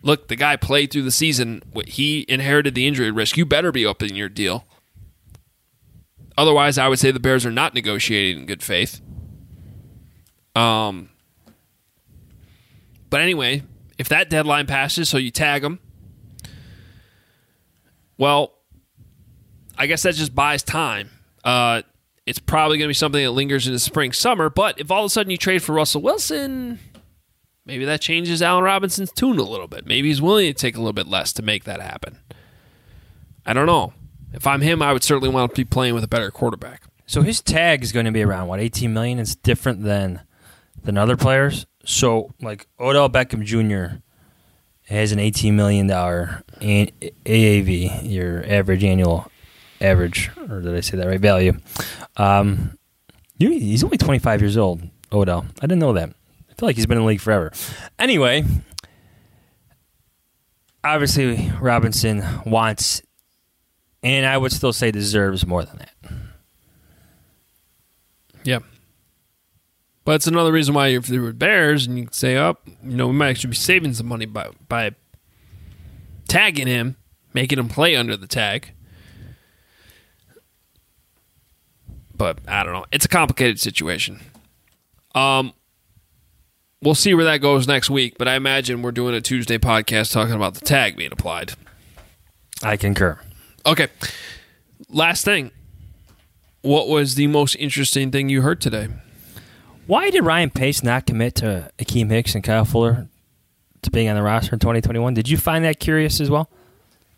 look, 0.04 0.28
the 0.28 0.36
guy 0.36 0.56
played 0.56 0.92
through 0.92 1.02
the 1.02 1.12
season. 1.12 1.64
He 1.88 2.26
inherited 2.30 2.76
the 2.76 2.88
injury 2.88 3.12
risk. 3.12 3.36
You 3.38 3.46
better 3.46 3.72
be 3.72 3.84
in 3.84 4.16
your 4.16 4.30
deal. 4.30 4.66
Otherwise, 6.38 6.78
I 6.78 6.88
would 6.88 7.00
say 7.00 7.12
the 7.12 7.20
Bears 7.20 7.46
are 7.46 7.52
not 7.52 7.74
negotiating 7.74 8.42
in 8.42 8.46
good 8.46 8.64
faith. 8.64 9.02
Um, 10.56 11.10
but 13.10 13.20
anyway, 13.20 13.64
if 13.98 14.08
that 14.08 14.30
deadline 14.30 14.66
passes, 14.66 15.10
so 15.10 15.18
you 15.18 15.32
tag 15.32 15.64
them, 15.64 15.80
well, 18.20 18.54
I 19.78 19.88
guess 19.88 20.04
that 20.04 20.14
just 20.14 20.36
buys 20.36 20.62
time. 20.62 21.10
Uh, 21.44 21.82
it's 22.28 22.38
probably 22.38 22.78
going 22.78 22.86
to 22.88 22.90
be 22.90 22.94
something 22.94 23.24
that 23.24 23.32
lingers 23.32 23.66
into 23.66 23.80
spring, 23.80 24.12
summer. 24.12 24.50
But 24.52 24.80
if 24.80 24.92
all 24.92 25.06
of 25.06 25.08
a 25.08 25.10
sudden 25.10 25.32
you 25.32 25.38
trade 25.38 25.64
for 25.64 25.74
Russell 25.74 26.02
Wilson, 26.02 26.80
maybe 27.66 27.86
that 27.86 28.02
changes 28.02 28.44
Allen 28.44 28.64
Robinson's 28.66 29.12
tune 29.14 29.40
a 29.40 29.44
little 29.44 29.68
bit. 29.68 29.88
Maybe 29.88 30.10
he's 30.10 30.22
willing 30.22 30.46
to 30.48 30.54
take 30.54 30.76
a 30.76 30.80
little 30.80 30.94
bit 30.94 31.08
less 31.08 31.34
to 31.34 31.42
make 31.42 31.64
that 31.64 31.82
happen. 31.82 32.20
I 33.46 33.54
don't 33.54 33.66
know. 33.66 33.94
If 34.34 34.46
I'm 34.46 34.62
him, 34.62 34.82
I 34.82 34.94
would 34.94 35.04
certainly 35.04 35.30
want 35.30 35.52
to 35.52 35.56
be 35.56 35.66
playing 35.66 35.96
with 35.96 36.04
a 36.04 36.08
better 36.08 36.30
quarterback. 36.30 36.84
So 37.08 37.22
his 37.22 37.42
tag 37.42 37.82
is 37.84 37.92
going 37.92 38.06
to 38.06 38.12
be 38.12 38.22
around 38.22 38.48
what 38.48 38.60
18 38.60 38.94
million. 38.94 39.18
It's 39.18 39.34
different 39.34 39.84
than 39.84 40.22
than 40.84 40.98
other 40.98 41.18
players. 41.18 41.66
So 41.86 42.34
like 42.42 42.68
Odell 42.80 43.10
Beckham 43.10 43.44
Jr. 43.44 44.02
has 44.90 45.12
an 45.12 45.20
18 45.20 45.56
million 45.56 45.88
dollar 45.88 46.44
AAV, 46.60 48.12
your 48.12 48.44
average 48.48 48.84
annual 48.84 49.32
average, 49.80 50.30
or 50.50 50.62
did 50.62 50.76
I 50.76 50.82
say 50.82 50.98
that 50.98 51.08
right? 51.08 51.20
Value. 51.20 51.54
Um, 52.18 52.78
he's 53.38 53.84
only 53.84 53.98
25 53.98 54.42
years 54.42 54.58
old. 54.58 54.82
Odell. 55.12 55.46
I 55.60 55.62
didn't 55.62 55.80
know 55.80 55.94
that. 55.94 56.10
I 56.50 56.54
feel 56.54 56.68
like 56.68 56.76
he's 56.76 56.86
been 56.86 56.98
in 56.98 57.04
the 57.04 57.08
league 57.08 57.22
forever. 57.22 57.52
Anyway, 57.98 58.44
obviously 60.84 61.52
Robinson 61.60 62.24
wants, 62.46 63.02
and 64.04 64.26
I 64.26 64.38
would 64.38 64.52
still 64.52 64.74
say 64.74 64.92
deserves 64.92 65.48
more 65.48 65.64
than 65.64 65.78
that. 65.78 65.94
Yeah. 68.44 68.60
But 70.10 70.16
it's 70.16 70.26
another 70.26 70.52
reason 70.52 70.74
why 70.74 70.88
if 70.88 71.06
there 71.06 71.22
were 71.22 71.34
Bears 71.34 71.86
and 71.86 71.96
you 71.96 72.06
could 72.06 72.16
say, 72.16 72.36
oh, 72.36 72.58
you 72.84 72.98
know, 72.98 73.06
we 73.06 73.14
might 73.14 73.30
actually 73.30 73.52
be 73.52 73.58
saving 73.58 73.94
some 73.94 74.08
money 74.08 74.26
by 74.26 74.50
by 74.68 74.96
tagging 76.28 76.66
him, 76.66 76.96
making 77.32 77.60
him 77.60 77.70
play 77.70 77.96
under 77.96 78.18
the 78.18 78.26
tag. 78.26 78.72
But 82.16 82.40
I 82.48 82.64
don't 82.64 82.74
know. 82.74 82.86
It's 82.92 83.06
a 83.06 83.08
complicated 83.08 83.60
situation. 83.60 84.20
Um 85.14 85.54
we'll 86.82 86.96
see 86.96 87.14
where 87.14 87.26
that 87.26 87.38
goes 87.38 87.68
next 87.68 87.92
week, 87.92 88.18
but 88.18 88.28
I 88.28 88.34
imagine 88.34 88.82
we're 88.82 88.92
doing 88.92 89.14
a 89.14 89.22
Tuesday 89.22 89.60
podcast 89.60 90.12
talking 90.12 90.34
about 90.34 90.56
the 90.56 90.66
tag 90.66 90.98
being 90.98 91.12
applied. 91.12 91.54
I 92.64 92.78
concur. 92.78 93.20
Okay. 93.64 93.90
Last 94.90 95.24
thing. 95.24 95.52
What 96.64 96.88
was 96.88 97.14
the 97.14 97.28
most 97.28 97.54
interesting 97.58 98.10
thing 98.10 98.30
you 98.30 98.42
heard 98.42 98.60
today? 98.60 98.88
Why 99.90 100.12
did 100.12 100.24
Ryan 100.24 100.52
Pace 100.52 100.84
not 100.84 101.08
commit 101.08 101.34
to 101.38 101.72
Akiem 101.80 102.12
Hicks 102.12 102.36
and 102.36 102.44
Kyle 102.44 102.64
Fuller 102.64 103.08
to 103.82 103.90
being 103.90 104.08
on 104.08 104.16
the 104.16 104.22
roster 104.22 104.54
in 104.54 104.60
2021? 104.60 105.16
Did 105.16 105.28
you 105.28 105.36
find 105.36 105.66
that 105.66 105.80
curious 105.80 106.22
as 106.22 106.30
well? 106.30 106.48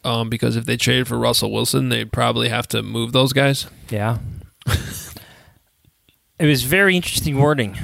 Um, 0.05 0.30
because 0.30 0.55
if 0.55 0.63
they 0.63 0.78
traded 0.78 1.09
for 1.09 1.17
Russell 1.17 1.51
Wilson, 1.51 1.89
they'd 1.89 2.13
probably 2.13 2.47
have 2.47 2.69
to 2.69 2.82
move 2.82 3.11
those 3.11 3.34
guys. 3.34 3.67
Yeah. 3.89 4.19
it 6.39 6.45
was 6.45 6.63
very 6.63 6.95
interesting 6.95 7.38
wording. 7.38 7.78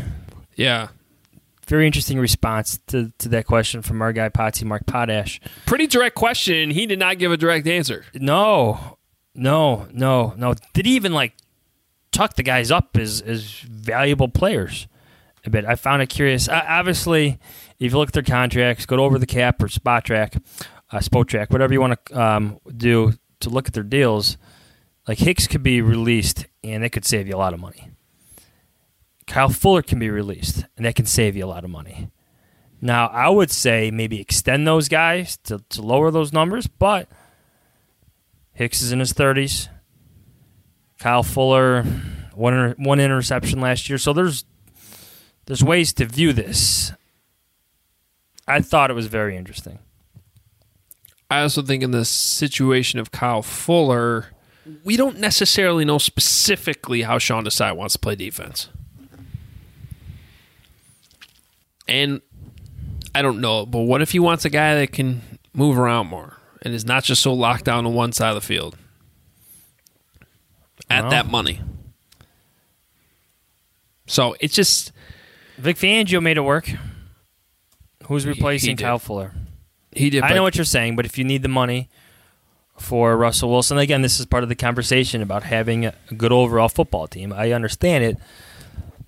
Yeah. 0.55 0.87
Very 1.67 1.85
interesting 1.85 2.17
response 2.17 2.79
to, 2.87 3.11
to 3.17 3.27
that 3.27 3.45
question 3.45 3.81
from 3.81 4.01
our 4.01 4.13
guy 4.13 4.29
Potsy 4.29 4.63
Mark 4.63 4.85
Potash. 4.85 5.41
Pretty 5.65 5.87
direct 5.87 6.15
question. 6.15 6.71
He 6.71 6.85
did 6.85 6.97
not 6.97 7.17
give 7.17 7.33
a 7.33 7.35
direct 7.35 7.67
answer. 7.67 8.05
No, 8.13 8.97
no, 9.35 9.85
no, 9.91 10.33
no. 10.37 10.55
Did 10.73 10.85
he 10.85 10.95
even 10.95 11.11
like 11.11 11.33
tuck 12.11 12.35
the 12.35 12.43
guys 12.43 12.71
up 12.71 12.97
as 12.97 13.21
as 13.21 13.59
valuable 13.59 14.29
players? 14.29 14.87
A 15.45 15.49
bit. 15.49 15.65
I 15.65 15.75
found 15.75 16.01
it 16.01 16.09
curious. 16.09 16.49
Uh, 16.49 16.63
obviously, 16.67 17.39
if 17.79 17.91
you 17.91 17.97
look 17.97 18.09
at 18.09 18.13
their 18.13 18.23
contracts, 18.23 18.85
go 18.85 18.97
over 18.97 19.17
the 19.17 19.25
cap 19.25 19.61
or 19.63 19.67
Spotrac, 19.67 20.41
uh, 20.91 20.97
Spotrac, 20.97 21.51
whatever 21.51 21.73
you 21.73 21.79
want 21.79 22.05
to 22.05 22.21
um, 22.21 22.59
do 22.75 23.13
to 23.39 23.49
look 23.49 23.67
at 23.67 23.73
their 23.73 23.83
deals. 23.83 24.37
Like 25.07 25.19
Hicks 25.19 25.47
could 25.47 25.63
be 25.63 25.81
released, 25.81 26.47
and 26.63 26.83
it 26.83 26.89
could 26.89 27.05
save 27.05 27.27
you 27.27 27.35
a 27.35 27.37
lot 27.37 27.53
of 27.53 27.61
money. 27.61 27.91
Kyle 29.25 29.49
Fuller 29.49 29.81
can 29.81 29.99
be 29.99 30.09
released, 30.09 30.65
and 30.75 30.85
that 30.85 30.95
can 30.95 31.05
save 31.05 31.35
you 31.35 31.45
a 31.45 31.47
lot 31.47 31.63
of 31.63 31.69
money. 31.69 32.09
Now, 32.81 33.07
I 33.07 33.29
would 33.29 33.51
say 33.51 33.91
maybe 33.91 34.19
extend 34.19 34.67
those 34.67 34.87
guys 34.87 35.37
to, 35.45 35.63
to 35.69 35.81
lower 35.81 36.11
those 36.11 36.31
numbers, 36.31 36.67
but 36.67 37.09
Hicks 38.53 38.81
is 38.81 38.91
in 38.91 38.99
his 38.99 39.13
30s. 39.13 39.69
Kyle 40.99 41.23
Fuller, 41.23 41.83
one 42.33 42.75
one 42.77 42.99
interception 42.99 43.61
last 43.61 43.89
year. 43.89 43.97
So 43.97 44.13
there's 44.13 44.45
there's 45.45 45.63
ways 45.63 45.93
to 45.93 46.05
view 46.05 46.33
this. 46.33 46.91
I 48.47 48.61
thought 48.61 48.89
it 48.89 48.93
was 48.93 49.07
very 49.07 49.35
interesting. 49.35 49.79
I 51.29 51.41
also 51.41 51.61
think 51.61 51.83
in 51.83 51.91
the 51.91 52.05
situation 52.05 52.99
of 52.99 53.11
Kyle 53.11 53.41
Fuller, 53.41 54.27
we 54.83 54.95
don't 54.95 55.19
necessarily 55.19 55.83
know 55.83 55.97
specifically 55.97 57.01
how 57.01 57.17
Sean 57.17 57.43
Desai 57.43 57.75
wants 57.75 57.93
to 57.93 57.99
play 57.99 58.15
defense. 58.15 58.69
And 61.87 62.21
I 63.13 63.21
don't 63.21 63.41
know, 63.41 63.65
but 63.65 63.79
what 63.81 64.01
if 64.01 64.11
he 64.11 64.19
wants 64.19 64.45
a 64.45 64.49
guy 64.49 64.75
that 64.75 64.91
can 64.91 65.21
move 65.53 65.77
around 65.77 66.07
more 66.07 66.37
and 66.61 66.73
is 66.73 66.85
not 66.85 67.03
just 67.03 67.21
so 67.21 67.33
locked 67.33 67.65
down 67.65 67.85
on 67.85 67.93
one 67.93 68.11
side 68.11 68.29
of 68.29 68.35
the 68.35 68.41
field 68.41 68.77
at 70.89 71.03
Well. 71.03 71.11
that 71.11 71.27
money? 71.27 71.61
So 74.05 74.35
it's 74.39 74.55
just 74.55 74.91
Vic 75.57 75.77
Fangio 75.77 76.21
made 76.21 76.37
it 76.37 76.41
work. 76.41 76.69
Who's 78.05 78.25
replacing. 78.25 78.77
Kyle 78.77 78.99
Fuller? 78.99 79.33
he 79.91 80.09
did. 80.09 80.23
I 80.23 80.33
know 80.33 80.43
what 80.43 80.55
you're 80.55 80.63
saying, 80.65 80.95
but 80.95 81.05
if 81.05 81.17
you 81.17 81.23
need 81.23 81.41
the 81.41 81.49
money 81.49 81.89
for 82.77 83.17
Russell 83.17 83.49
Wilson, 83.49 83.77
again, 83.77 84.01
this 84.01 84.19
is 84.19 84.25
part 84.25 84.43
of 84.43 84.49
the 84.49 84.55
conversation 84.55 85.21
about 85.21 85.43
having 85.43 85.85
a 85.87 85.93
good 86.15 86.31
overall 86.31 86.69
football 86.69 87.07
team. 87.07 87.33
I 87.33 87.51
understand 87.51 88.03
it, 88.03 88.17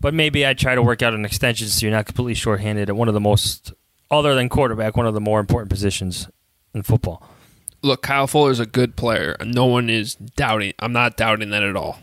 but 0.02 0.14
maybe 0.14 0.46
I 0.46 0.54
try 0.54 0.76
to 0.76 0.82
work 0.82 1.02
out 1.02 1.14
an 1.14 1.24
extension 1.24 1.68
so 1.68 1.86
you're 1.86 1.96
not 1.96 2.08
completely 2.08 2.34
shorthanded 2.34 2.90
at 2.90 2.96
one 2.96 3.08
of 3.08 3.14
the 3.14 3.20
most, 3.20 3.72
other 4.10 4.34
than 4.36 4.50
quarterback, 4.50 4.98
one 4.98 5.06
of 5.06 5.14
the 5.14 5.22
more 5.22 5.40
important 5.40 5.70
positions 5.70 6.28
in 6.74 6.82
football. 6.84 7.30
Look, 7.82 8.02
Kyle 8.02 8.28
Fuller 8.28 8.52
is 8.52 8.60
a 8.60 8.66
good 8.66 8.96
player. 8.96 9.36
No 9.44 9.66
one 9.66 9.90
is 9.90 10.16
doubting. 10.16 10.74
I'm 10.80 10.94
not 10.94 11.18
doubting 11.18 11.50
that 11.52 11.64
at 11.64 11.76
all. 11.76 12.00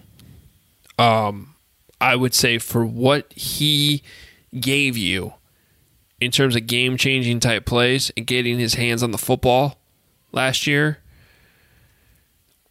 Um, 0.99 1.55
I 2.01 2.17
would 2.17 2.35
say 2.35 2.59
for 2.59 2.85
what 2.85 3.33
he 3.33 4.03
gave 4.59 4.97
you 4.97 5.35
in 6.21 6.31
terms 6.31 6.57
of 6.57 6.67
game 6.67 6.97
changing 6.97 7.41
type 7.41 7.67
plays 7.67 8.11
and 8.17 8.27
getting 8.27 8.59
his 8.59 8.75
hands 8.75 9.03
on 9.03 9.11
the 9.11 9.19
football 9.19 9.79
last 10.33 10.67
year, 10.67 10.99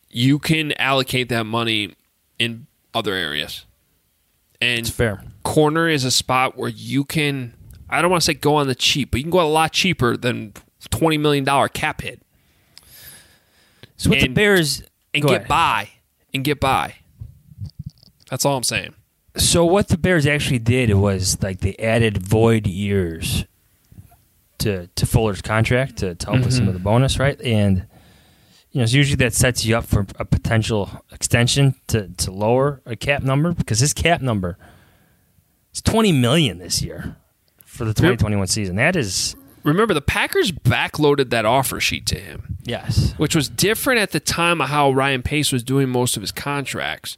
you 0.10 0.40
can 0.40 0.72
allocate 0.74 1.30
that 1.30 1.46
money 1.46 1.96
in 2.40 2.68
other 2.94 3.14
areas. 3.14 3.66
And 4.62 4.80
it's 4.80 4.90
fair. 4.90 5.24
corner 5.44 5.88
is 5.88 6.06
a 6.06 6.12
spot 6.12 6.58
where 6.58 6.70
you 6.70 7.04
can 7.04 7.54
I 7.90 8.02
don't 8.02 8.10
want 8.10 8.22
to 8.24 8.26
say 8.26 8.34
go 8.34 8.56
on 8.56 8.68
the 8.68 8.76
cheap, 8.76 9.12
but 9.12 9.18
you 9.18 9.24
can 9.24 9.32
go 9.32 9.42
a 9.42 9.44
lot 9.48 9.72
cheaper 9.72 10.18
than 10.18 10.54
twenty 10.90 11.18
million 11.18 11.44
dollar 11.44 11.68
cap 11.68 12.02
hit. 12.02 12.22
So 13.98 14.10
what 14.10 14.20
the 14.20 14.28
Bears 14.28 14.84
and 15.14 15.24
get 15.24 15.32
ahead. 15.36 15.48
by 15.48 15.90
and 16.34 16.44
get 16.44 16.60
by. 16.60 16.96
That's 18.30 18.46
all 18.46 18.58
I'm 18.58 18.64
saying. 18.64 18.94
So 19.38 19.66
what 19.66 19.88
the 19.90 19.98
Bears 19.98 20.26
actually 20.26 20.60
did 20.60 20.94
was 20.94 21.42
like 21.42 21.60
they 21.60 21.76
added 21.78 22.18
void 22.18 22.68
years 22.68 23.46
to 24.60 24.88
to 24.88 25.06
Fuller's 25.06 25.42
contract 25.42 25.98
to, 25.98 26.16
to 26.16 26.26
help 26.32 26.46
with 26.46 26.54
some 26.54 26.66
Mhm. 26.66 26.70
of 26.70 26.74
the 26.74 26.80
bonus, 26.80 27.20
right? 27.20 27.40
And 27.42 27.86
you 28.72 28.82
know, 28.82 28.86
so 28.86 28.98
usually 28.98 29.16
that 29.18 29.34
sets 29.34 29.66
you 29.66 29.78
up 29.78 29.86
for 29.86 30.06
a 30.20 30.26
potential 30.26 31.04
extension 31.12 31.76
to, 31.88 32.10
to 32.10 32.32
lower 32.32 32.82
a 32.86 32.96
cap 32.98 33.24
number 33.24 33.54
because 33.54 33.80
his 33.80 33.94
cap 33.94 34.22
number 34.22 34.58
is 35.74 35.82
twenty 35.82 36.12
million 36.12 36.58
this 36.58 36.82
year 36.82 37.16
for 37.66 37.86
the 37.86 37.94
twenty 37.94 38.18
twenty 38.18 38.36
one 38.36 38.48
season. 38.48 38.76
That 38.76 38.96
is 38.98 39.36
Remember, 39.66 39.96
the 39.96 40.02
Packers 40.02 40.52
backloaded 40.52 41.32
that 41.32 41.44
offer 41.44 41.80
sheet 41.80 42.06
to 42.08 42.20
him. 42.20 42.58
Yes. 42.64 43.14
Which 43.18 43.36
was 43.36 43.50
different 43.50 44.00
at 44.00 44.12
the 44.12 44.20
time 44.20 44.62
of 44.62 44.70
how 44.70 44.92
Ryan 44.92 45.24
Pace 45.24 45.52
was 45.52 45.64
doing 45.64 45.90
most 45.90 46.16
of 46.16 46.22
his 46.22 46.32
contracts. 46.32 47.18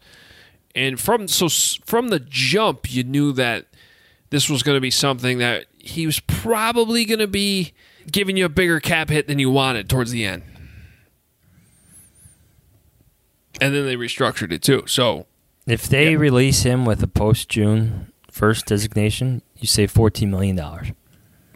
And 0.74 1.00
from 1.00 1.28
so 1.28 1.50
from 1.86 2.08
the 2.08 2.20
jump, 2.20 2.92
you 2.92 3.04
knew 3.04 3.34
that 3.34 3.66
this 4.30 4.50
was 4.50 4.64
going 4.64 4.78
to 4.78 4.82
be 4.82 4.92
something 4.92 5.40
that 5.40 5.66
he 5.78 6.06
was 6.06 6.22
probably 6.22 7.04
going 7.04 7.20
to 7.20 7.28
be 7.28 7.74
giving 8.10 8.38
you 8.38 8.46
a 8.46 8.50
bigger 8.50 8.80
cap 8.80 9.10
hit 9.10 9.28
than 9.28 9.40
you 9.40 9.52
wanted 9.52 9.90
towards 9.90 10.12
the 10.12 10.24
end. 10.24 10.44
And 13.60 13.76
then 13.76 13.86
they 13.86 13.96
restructured 13.96 14.54
it 14.54 14.62
too. 14.62 14.84
So 14.88 15.26
if 15.66 15.90
they 15.90 16.16
release 16.16 16.64
him 16.64 16.86
with 16.86 17.04
a 17.04 17.08
post 17.08 17.50
June 17.50 18.14
first 18.32 18.68
designation, 18.68 19.42
you 19.58 19.68
save 19.68 19.92
fourteen 19.92 20.32
million 20.32 20.56
dollars 20.56 20.94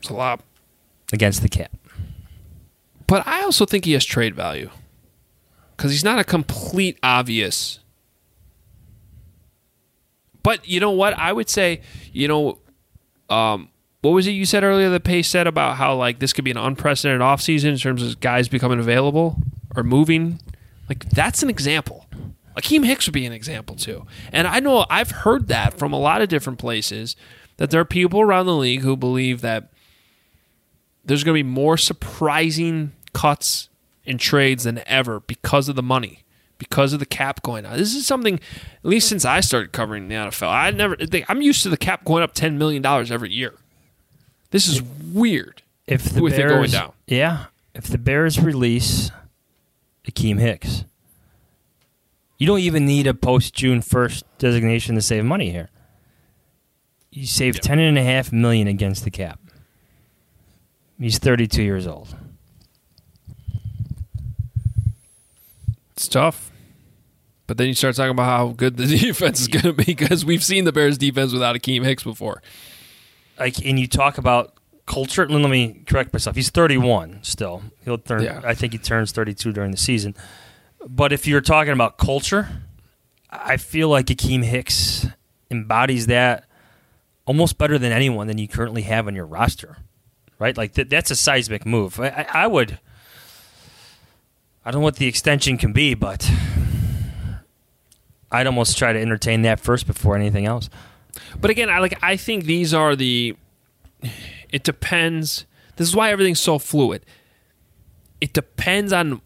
it's 0.02 0.10
a 0.10 0.14
lot. 0.14 0.42
Against 1.14 1.42
the 1.42 1.50
cap. 1.50 1.72
But 3.08 3.28
I 3.28 3.42
also 3.42 3.66
think 3.66 3.86
he 3.86 3.94
has 3.94 4.06
trade 4.06 4.36
value 4.36 4.70
because 5.76 5.92
he's 5.92 6.04
not 6.04 6.20
a 6.20 6.24
complete 6.24 6.98
obvious. 7.04 7.80
But 10.44 10.68
you 10.68 10.80
know 10.80 10.92
what? 10.92 11.18
I 11.18 11.34
would 11.34 11.50
say, 11.50 11.82
you 12.14 12.28
know, 12.28 12.60
um, 13.30 13.70
what 14.02 14.12
was 14.12 14.28
it 14.28 14.32
you 14.32 14.46
said 14.46 14.64
earlier 14.64 14.90
that 14.90 15.04
Pace 15.04 15.28
said 15.28 15.48
about 15.48 15.78
how 15.78 15.96
like 15.96 16.20
this 16.20 16.34
could 16.34 16.46
be 16.46 16.52
an 16.52 16.58
unprecedented 16.58 17.22
offseason 17.22 17.72
in 17.72 17.78
terms 17.78 18.04
of 18.04 18.20
guys 18.20 18.48
becoming 18.48 18.80
available 18.80 19.38
or 19.76 19.84
moving? 19.84 20.40
Like 20.90 21.10
that's 21.10 21.44
an 21.44 21.50
example. 21.50 22.08
Akiem 22.58 22.86
Hicks 22.86 23.08
would 23.08 23.14
be 23.14 23.26
an 23.26 23.34
example 23.34 23.76
too. 23.76 24.06
And 24.32 24.48
I 24.48 24.60
know 24.60 24.86
I've 24.90 25.12
heard 25.12 25.48
that 25.48 25.78
from 25.78 25.94
a 25.94 26.00
lot 26.00 26.22
of 26.22 26.30
different 26.30 26.60
places 26.60 27.16
that 27.58 27.70
there 27.70 27.82
are 27.82 27.86
people 27.86 28.22
around 28.22 28.46
the 28.46 28.56
league 28.56 28.82
who 28.82 28.98
believe 28.98 29.42
that 29.42 29.72
there's 31.06 31.24
going 31.24 31.38
to 31.38 31.44
be 31.44 31.50
more 31.50 31.78
surprising 31.78 32.92
cuts 33.14 33.70
and 34.06 34.20
trades 34.20 34.64
than 34.64 34.82
ever 34.88 35.20
because 35.22 35.70
of 35.70 35.76
the 35.76 35.84
money, 35.84 36.24
because 36.58 36.94
of 36.94 37.00
the 37.00 37.06
cap 37.06 37.42
going 37.44 37.66
up. 37.66 37.78
This 37.78 37.96
is 37.96 38.06
something, 38.06 38.36
at 38.36 38.86
least 38.86 39.10
since 39.10 39.26
I 39.26 39.42
started 39.42 39.72
covering 39.72 40.08
the 40.08 40.16
NFL, 40.16 40.50
I 40.50 40.72
never. 40.72 40.96
I'm 41.28 41.42
used 41.42 41.64
to 41.64 41.70
the 41.70 41.78
cap 41.78 42.04
going 42.06 42.24
up 42.24 42.34
ten 42.34 42.58
million 42.58 42.82
dollars 42.82 43.12
every 43.12 43.32
year. 43.32 43.56
This 44.52 44.68
is 44.68 44.82
weird. 44.82 45.62
If 45.88 46.04
the 46.06 46.22
with 46.22 46.36
Bears, 46.36 46.52
it 46.52 46.56
going 46.56 46.70
down, 46.70 46.94
yeah, 47.08 47.46
if 47.74 47.86
the 47.86 47.98
Bears 47.98 48.40
release 48.40 49.12
Akiem 50.08 50.40
Hicks, 50.40 50.86
you 52.38 52.48
don't 52.48 52.60
even 52.60 52.86
need 52.86 53.08
a 53.08 53.14
post 53.14 53.54
June 53.54 53.82
first 53.82 54.26
designation 54.38 54.96
to 54.96 55.02
save 55.02 55.26
money 55.26 55.52
here. 55.52 55.70
You 57.12 57.26
save 57.26 57.60
ten 57.60 57.80
and 57.80 57.98
a 57.98 58.04
half 58.04 58.32
million 58.32 58.68
against 58.68 59.04
the 59.04 59.12
cap. 59.12 59.41
He's 61.02 61.18
thirty-two 61.18 61.64
years 61.64 61.88
old. 61.88 62.16
it's 66.02 66.08
tough. 66.08 66.52
But 67.48 67.58
then 67.58 67.68
you 67.68 67.74
start 67.74 67.96
talking 67.96 68.12
about 68.12 68.26
how 68.26 68.48
good 68.54 68.78
the 68.78 68.86
defense 68.98 69.42
is 69.42 69.48
going 69.48 69.64
to 69.64 69.74
be 69.74 69.84
because 69.84 70.24
we've 70.26 70.44
seen 70.44 70.64
the 70.64 70.72
Bears' 70.72 70.98
defense 70.98 71.34
without 71.34 71.56
Akiem 71.56 71.84
Hicks 71.84 72.04
before. 72.04 72.42
Like, 73.38 73.64
and 73.66 73.80
you 73.80 73.88
talk 73.88 74.18
about 74.18 74.54
culture. 74.86 75.28
Let 75.28 75.50
me 75.50 75.84
correct 75.86 76.14
myself. 76.14 76.36
He's 76.36 76.50
thirty-one 76.50 77.20
still. 77.24 77.64
He'll 77.84 77.98
turn. 77.98 78.24
Yeah. 78.24 78.42
I 78.44 78.54
think 78.56 78.74
he 78.74 78.80
turns 78.80 79.12
thirty-two 79.12 79.52
during 79.54 79.72
the 79.72 79.78
season. 79.78 80.16
But 80.88 81.14
if 81.14 81.28
you're 81.28 81.42
talking 81.42 81.74
about 81.74 81.98
culture, 81.98 82.48
I 83.30 83.58
feel 83.58 83.90
like 83.90 84.08
Akiem 84.08 84.44
Hicks 84.44 85.08
embodies 85.52 86.08
that 86.08 86.46
almost 87.26 87.58
better 87.58 87.78
than 87.78 87.92
anyone 87.92 88.28
than 88.28 88.38
you 88.38 88.48
currently 88.48 88.82
have 88.84 89.08
on 89.08 89.14
your 89.16 89.26
roster, 89.26 89.78
right? 90.42 90.58
Like 90.58 90.74
th- 90.74 90.90
that's 90.90 91.12
a 91.12 91.16
seismic 91.16 91.66
move. 91.68 92.00
I, 92.00 92.08
I, 92.08 92.44
I 92.44 92.48
would. 92.48 92.80
I 94.66 94.72
don't 94.72 94.82
know 94.82 94.84
what 94.84 94.96
the 94.96 95.08
extension 95.08 95.58
can 95.58 95.72
be, 95.72 95.94
but 95.94 96.30
I'd 98.32 98.48
almost 98.48 98.78
try 98.78 98.92
to 98.92 99.00
entertain 99.00 99.44
that 99.44 99.60
first 99.60 99.86
before 99.86 100.16
anything 100.16 100.48
else. 100.48 100.70
But 101.40 101.52
again, 101.52 101.70
I 101.70 101.78
like 101.78 101.98
I 102.04 102.18
think 102.18 102.46
these 102.46 102.74
are 102.74 102.96
the 102.96 103.36
it 104.50 104.64
depends. 104.64 105.46
This 105.76 105.88
is 105.88 105.96
why 105.96 106.12
everything's 106.12 106.40
so 106.40 106.58
fluid. 106.58 107.06
It 108.20 108.34
depends 108.34 108.92
on 108.92 109.22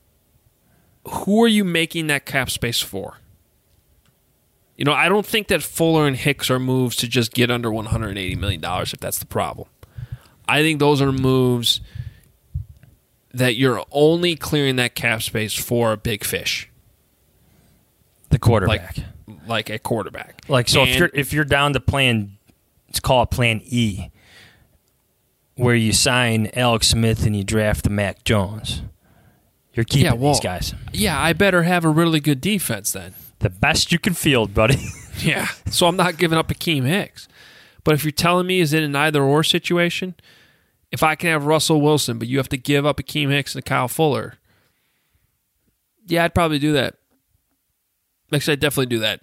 who 1.07 1.43
are 1.43 1.47
you 1.47 1.63
making 1.63 2.07
that 2.07 2.26
cap 2.26 2.49
space 2.49 2.82
for. 2.82 3.20
You 4.76 4.84
know, 4.84 4.93
I 4.93 5.07
don't 5.07 5.26
think 5.26 5.47
that 5.47 5.63
Fuller 5.63 6.05
and 6.05 6.18
Hicks 6.18 6.49
are 6.49 6.59
moves 6.59 6.97
to 6.97 7.07
just 7.07 7.34
get 7.34 7.49
under 7.49 7.72
180 7.72 8.36
million 8.36 8.59
dollars 8.59 8.93
if 8.93 8.99
that's 8.99 9.20
the 9.20 9.26
problem. 9.26 9.70
I 10.48 10.62
think 10.62 10.80
those 10.80 11.02
are 11.02 11.12
moves 11.12 11.82
that 13.34 13.56
you're 13.56 13.84
only 13.91 14.36
clearing 14.36 14.78
that 14.78 14.96
cap 14.96 15.22
space 15.22 15.54
for 15.54 15.91
a 15.91 15.98
big 15.98 16.24
fish. 16.24 16.70
The 18.30 18.39
quarterback. 18.39 18.98
Like 18.98 19.06
like 19.48 19.70
a 19.70 19.80
quarterback. 19.80 20.41
Like 20.48 20.68
so, 20.70 20.84
if 20.84 20.98
you're 20.98 21.10
if 21.14 21.34
you're 21.34 21.46
down 21.46 21.74
to 21.74 21.80
plan, 21.80 22.38
let's 22.88 23.00
call 23.00 23.24
it 23.24 23.32
Plan 23.32 23.62
E, 23.66 24.10
where 25.56 25.76
you 25.76 25.93
sign 25.93 26.50
Alex 26.54 26.88
Smith 26.88 27.26
and 27.26 27.36
you 27.36 27.43
draft 27.43 27.89
Mac 27.89 28.24
Jones. 28.24 28.82
You're 29.74 29.84
keeping 29.84 30.06
Yeah, 30.06 30.14
well- 30.14 30.34
these 30.34 30.41
guys. 30.41 30.74
Yeah, 30.93 31.20
I 31.20 31.34
better 31.34 31.64
have 31.64 31.84
a 31.86 31.89
really 31.89 32.20
good 32.20 32.39
defense 32.41 32.91
then. 32.93 33.14
The 33.39 33.50
best 33.50 33.91
you 33.91 34.00
can 34.00 34.14
field, 34.14 34.54
buddy. 34.54 34.78
Yeah. 35.20 35.48
So 35.70 35.88
I'm 35.88 35.96
not 35.96 36.18
giving 36.18 36.38
up 36.38 36.50
Akiem 36.50 36.84
Hicks. 36.84 37.30
But 37.86 37.93
if 37.96 38.04
you're 38.04 38.12
telling 38.12 38.48
me 38.48 38.60
is 38.60 38.74
it 38.74 38.84
an 38.84 38.98
either 38.98 39.24
or 39.24 39.43
situation, 39.43 40.16
if 40.96 41.04
I 41.04 41.16
can 41.16 41.30
have 41.32 41.46
Russell 41.46 41.82
Wilson, 41.82 42.20
but 42.20 42.30
you 42.30 42.38
have 42.38 42.48
to 42.48 42.58
give 42.58 42.86
up 42.86 42.98
Akiem 42.98 43.30
Hicks 43.30 43.54
and 43.54 43.66
Kyle 43.66 43.89
Fuller, 43.89 44.36
yeah, 46.08 46.24
I'd 46.24 46.34
probably 46.34 46.58
do 46.58 46.72
that. 46.72 46.96
Actually, 48.34 48.54
I'd 48.54 48.62
definitely 48.62 48.86
do 48.86 49.00
that. 49.00 49.20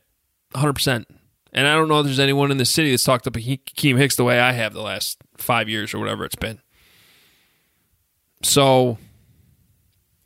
100%. 0.54 1.06
And 1.54 1.66
I 1.66 1.74
don't 1.74 1.88
know 1.88 2.00
if 2.00 2.04
there's 2.04 2.20
anyone 2.20 2.50
in 2.50 2.58
the 2.58 2.66
city 2.66 2.90
that's 2.90 3.04
talked 3.04 3.26
up 3.26 3.32
Akiem 3.32 3.96
Hicks 3.96 4.16
the 4.16 4.24
way 4.24 4.38
I 4.38 4.52
have 4.52 4.74
the 4.74 4.82
last 4.82 5.16
five 5.38 5.66
years 5.66 5.94
or 5.94 5.98
whatever 5.98 6.26
it's 6.26 6.34
been. 6.34 6.60
So, 8.42 8.98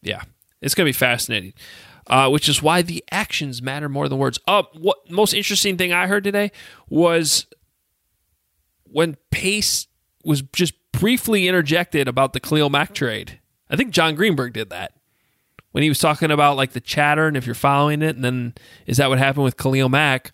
yeah, 0.03 0.23
it's 0.61 0.75
going 0.75 0.87
to 0.87 0.89
be 0.89 0.99
fascinating, 0.99 1.53
uh, 2.09 2.29
which 2.29 2.49
is 2.49 2.61
why 2.61 2.83
the 2.83 3.05
actions 3.13 3.63
matter 3.63 3.89
more 3.89 4.09
than 4.09 4.19
words. 4.19 4.41
Uh, 4.49 4.65
what 4.73 5.09
most 5.09 5.33
interesting 5.33 5.77
thing 5.77 5.93
I 5.93 6.09
heard 6.09 6.25
today 6.25 6.51
was 6.89 7.47
when 8.83 9.17
Pace 9.31 9.87
was 10.25 10.43
just 10.53 10.75
briefly 10.99 11.49
interjected 11.49 12.09
about 12.09 12.33
the 12.33 12.41
Khalil 12.41 12.71
Mack 12.71 12.95
trade. 12.95 13.41
I 13.69 13.77
think 13.77 13.91
Jon 13.91 14.15
Greenberg 14.15 14.53
did 14.53 14.71
that 14.71 14.93
when 15.77 15.83
he 15.83 15.91
was 15.91 15.99
talking 15.99 16.31
about 16.31 16.57
like 16.57 16.73
the 16.73 16.81
chatter 16.81 17.27
and 17.27 17.37
if 17.37 17.45
you're 17.45 17.55
following 17.55 18.01
it, 18.01 18.17
and 18.17 18.25
then 18.25 18.55
is 18.87 18.97
that 18.97 19.11
what 19.11 19.19
happened 19.19 19.45
with 19.45 19.59
Khalil 19.59 19.91
Mack? 19.91 20.33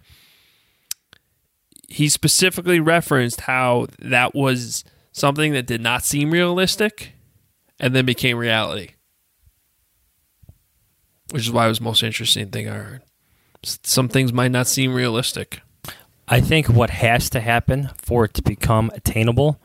He 1.88 2.08
specifically 2.08 2.78
referenced 2.78 3.40
how 3.40 3.88
that 3.98 4.36
was 4.36 4.84
something 5.10 5.52
that 5.52 5.66
did 5.66 5.80
not 5.80 6.04
seem 6.04 6.30
realistic 6.30 7.14
and 7.80 7.92
then 7.92 8.06
became 8.06 8.38
reality. 8.38 8.90
Which 11.32 11.42
is 11.42 11.50
why 11.50 11.66
it 11.66 11.70
was 11.70 11.78
the 11.78 11.84
most 11.86 12.04
interesting 12.04 12.50
thing 12.50 12.68
I 12.68 12.74
heard. 12.74 13.02
Some 13.64 14.08
things 14.08 14.32
might 14.32 14.52
not 14.52 14.68
seem 14.68 14.94
realistic. 14.94 15.60
I 16.28 16.40
think 16.40 16.68
what 16.68 16.90
has 16.90 17.28
to 17.30 17.40
happen 17.40 17.90
for 17.96 18.26
it 18.26 18.34
to 18.34 18.42
become 18.42 18.92
attainable 18.94 19.60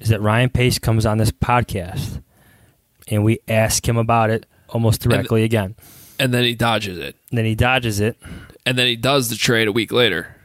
is 0.00 0.08
that 0.08 0.20
Ryan 0.20 0.50
Pace 0.50 0.78
comes 0.78 1.06
on 1.06 1.18
this 1.18 1.30
podcast 1.30 2.22
and 3.08 3.24
we 3.24 3.40
ask 3.48 3.86
him 3.86 3.96
about 3.96 4.30
it 4.30 4.46
almost 4.68 5.00
directly 5.02 5.42
and, 5.42 5.46
again. 5.46 5.76
And 6.18 6.34
then 6.34 6.44
he 6.44 6.54
dodges 6.54 6.98
it. 6.98 7.16
And 7.30 7.38
then 7.38 7.44
he 7.44 7.54
dodges 7.54 8.00
it. 8.00 8.16
And 8.66 8.78
then 8.78 8.86
he 8.86 8.96
does 8.96 9.30
the 9.30 9.36
trade 9.36 9.68
a 9.68 9.72
week 9.72 9.92
later. 9.92 10.36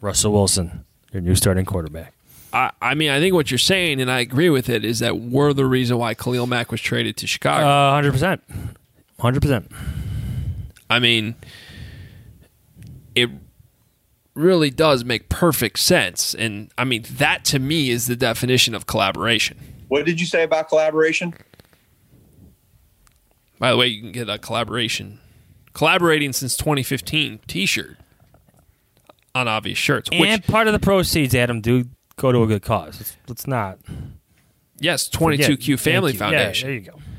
Russell 0.00 0.32
Wilson, 0.32 0.84
your 1.12 1.22
new 1.22 1.34
starting 1.34 1.64
quarterback. 1.64 2.14
I, 2.52 2.70
I 2.80 2.94
mean, 2.94 3.10
I 3.10 3.20
think 3.20 3.34
what 3.34 3.50
you're 3.50 3.58
saying, 3.58 4.00
and 4.00 4.10
I 4.10 4.20
agree 4.20 4.50
with 4.50 4.68
it, 4.68 4.84
is 4.84 4.98
that 5.00 5.18
we're 5.18 5.52
the 5.52 5.66
reason 5.66 5.98
why 5.98 6.14
Khalil 6.14 6.46
Mack 6.46 6.70
was 6.70 6.80
traded 6.80 7.16
to 7.18 7.26
Chicago. 7.26 7.66
Uh, 7.66 8.02
100%. 8.02 8.40
100%. 9.20 9.72
I 10.88 10.98
mean, 10.98 11.36
it 13.14 13.30
really 14.40 14.70
does 14.70 15.04
make 15.04 15.28
perfect 15.28 15.78
sense. 15.78 16.34
And 16.34 16.70
I 16.76 16.84
mean, 16.84 17.04
that 17.12 17.44
to 17.46 17.58
me 17.58 17.90
is 17.90 18.06
the 18.06 18.16
definition 18.16 18.74
of 18.74 18.86
collaboration. 18.86 19.58
What 19.88 20.06
did 20.06 20.20
you 20.20 20.26
say 20.26 20.42
about 20.42 20.68
collaboration? 20.68 21.34
By 23.58 23.70
the 23.70 23.76
way, 23.76 23.88
you 23.88 24.00
can 24.00 24.12
get 24.12 24.28
a 24.28 24.38
collaboration, 24.38 25.18
collaborating 25.74 26.32
since 26.32 26.56
2015 26.56 27.40
t 27.46 27.66
shirt 27.66 27.96
on 29.34 29.48
obvious 29.48 29.78
shirts. 29.78 30.08
And 30.12 30.42
part 30.44 30.66
of 30.66 30.72
the 30.72 30.78
proceeds, 30.78 31.34
Adam, 31.34 31.60
do 31.60 31.84
go 32.16 32.32
to 32.32 32.42
a 32.42 32.46
good 32.46 32.62
cause. 32.62 32.98
Let's, 32.98 33.16
let's 33.28 33.46
not. 33.46 33.78
Yes, 34.78 35.08
22Q 35.10 35.78
Family 35.78 36.14
Foundation. 36.14 36.68
Yeah, 36.68 36.74
there 36.74 36.80
you 36.80 36.90
go. 36.90 37.09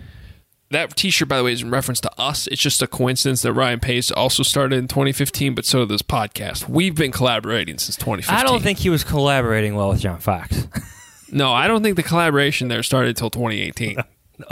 That 0.72 0.96
T-shirt, 0.96 1.28
by 1.28 1.38
the 1.38 1.44
way, 1.44 1.52
is 1.52 1.62
in 1.62 1.70
reference 1.70 2.00
to 2.00 2.12
us. 2.18 2.48
It's 2.48 2.62
just 2.62 2.82
a 2.82 2.88
coincidence 2.88 3.42
that 3.42 3.52
Ryan 3.52 3.82
Pace 3.82 4.10
also 4.10 4.42
started 4.42 4.80
in 4.80 4.88
2015, 4.88 5.54
but 5.54 5.66
so 5.66 5.80
did 5.80 5.90
this 5.90 6.02
podcast. 6.02 6.70
We've 6.70 6.96
been 6.96 7.12
collaborating 7.12 7.78
since 7.78 7.98
2015. 7.98 8.34
I 8.34 8.50
don't 8.50 8.64
think 8.64 8.80
he 8.80 8.90
was 8.90 9.04
collaborating 9.04 9.76
well 9.76 9.90
with 9.90 10.00
John 10.00 10.20
Fox. 10.20 10.68
no, 11.32 11.52
I 11.52 11.68
don't 11.68 11.84
think 11.84 11.98
the 11.98 12.04
collaboration 12.04 12.70
there 12.70 12.84
started 12.84 13.10
until 13.10 13.30
2018. 13.30 13.98
no. 14.38 14.46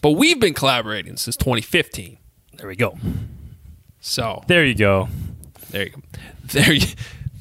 But 0.00 0.12
we've 0.12 0.40
been 0.40 0.54
collaborating 0.54 1.18
since 1.18 1.36
2015. 1.36 2.16
There 2.56 2.66
we 2.66 2.74
go. 2.74 2.96
So 4.00 4.42
there 4.46 4.64
you 4.64 4.74
go. 4.74 5.10
There 5.72 5.84
you 5.84 5.90
go. 5.90 6.00
There 6.46 6.72
you, 6.72 6.86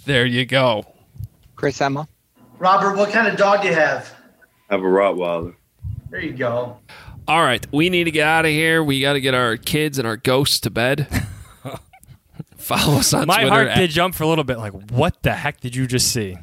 there 0.06 0.26
you 0.26 0.46
go. 0.46 0.86
Chris 1.56 1.80
Emma. 1.80 2.06
Robert, 2.58 2.98
what 2.98 3.12
kind 3.12 3.30
of 3.30 3.38
dog 3.38 3.62
do 3.62 3.70
you 3.70 3.76
have? 3.76 4.14
I 4.70 4.74
have 4.74 4.82
a 4.82 4.88
Rottweiler. 4.88 5.56
There 6.10 6.20
you 6.20 6.34
go. 6.34 6.78
All 7.30 7.44
right, 7.44 7.66
we 7.72 7.90
need 7.92 8.06
to 8.06 8.12
get 8.12 8.26
out 8.28 8.46
of 8.46 8.52
here. 8.52 8.84
We 8.84 9.02
got 9.02 9.14
to 9.14 9.22
get 9.22 9.36
our 9.36 9.56
kids 9.56 10.00
and 10.00 10.08
our 10.08 10.18
ghosts 10.18 10.60
to 10.62 10.72
bed. 10.72 11.08
Follow 12.58 12.98
us 12.98 13.14
on 13.14 13.28
My 13.28 13.42
Twitter. 13.42 13.50
heart 13.52 13.68
at- 13.68 13.78
did 13.78 13.92
jump 13.92 14.16
for 14.16 14.24
a 14.24 14.28
little 14.28 14.44
bit. 14.44 14.58
Like, 14.58 14.74
what 14.92 15.22
the 15.22 15.34
heck 15.34 15.62
did 15.62 15.76
you 15.76 15.86
just 15.86 16.12
see? 16.12 16.38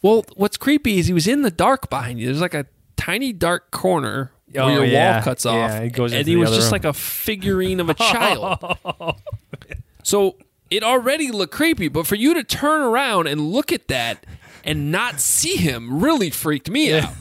Well, 0.00 0.24
what's 0.36 0.56
creepy 0.56 0.98
is 0.98 1.06
he 1.06 1.12
was 1.12 1.28
in 1.28 1.42
the 1.42 1.50
dark 1.50 1.90
behind 1.90 2.18
you. 2.18 2.26
There's 2.26 2.40
like 2.40 2.54
a 2.54 2.64
tiny 2.96 3.32
dark 3.34 3.70
corner 3.70 4.32
Oh, 4.56 4.64
where 4.66 4.74
your 4.76 4.84
yeah. 4.86 5.16
wall 5.16 5.22
cuts 5.22 5.44
off, 5.46 5.54
Yeah, 5.70 5.80
it 5.80 5.90
goes 5.92 6.12
and 6.12 6.20
into 6.20 6.30
he 6.30 6.34
the 6.34 6.40
was 6.40 6.48
other 6.48 6.56
just 6.56 6.66
room. 6.68 6.72
like 6.72 6.84
a 6.86 6.92
figurine 6.94 7.78
of 7.80 7.88
a 7.90 7.94
child. 7.94 8.78
so 10.02 10.36
it 10.70 10.82
already 10.82 11.30
looked 11.30 11.52
creepy, 11.52 11.88
but 11.88 12.06
for 12.06 12.14
you 12.16 12.32
to 12.34 12.42
turn 12.42 12.80
around 12.80 13.26
and 13.28 13.52
look 13.52 13.70
at 13.70 13.86
that 13.88 14.24
and 14.64 14.90
not 14.90 15.20
see 15.20 15.56
him 15.56 16.02
really 16.02 16.30
freaked 16.30 16.70
me 16.70 16.94
out. 16.98 17.12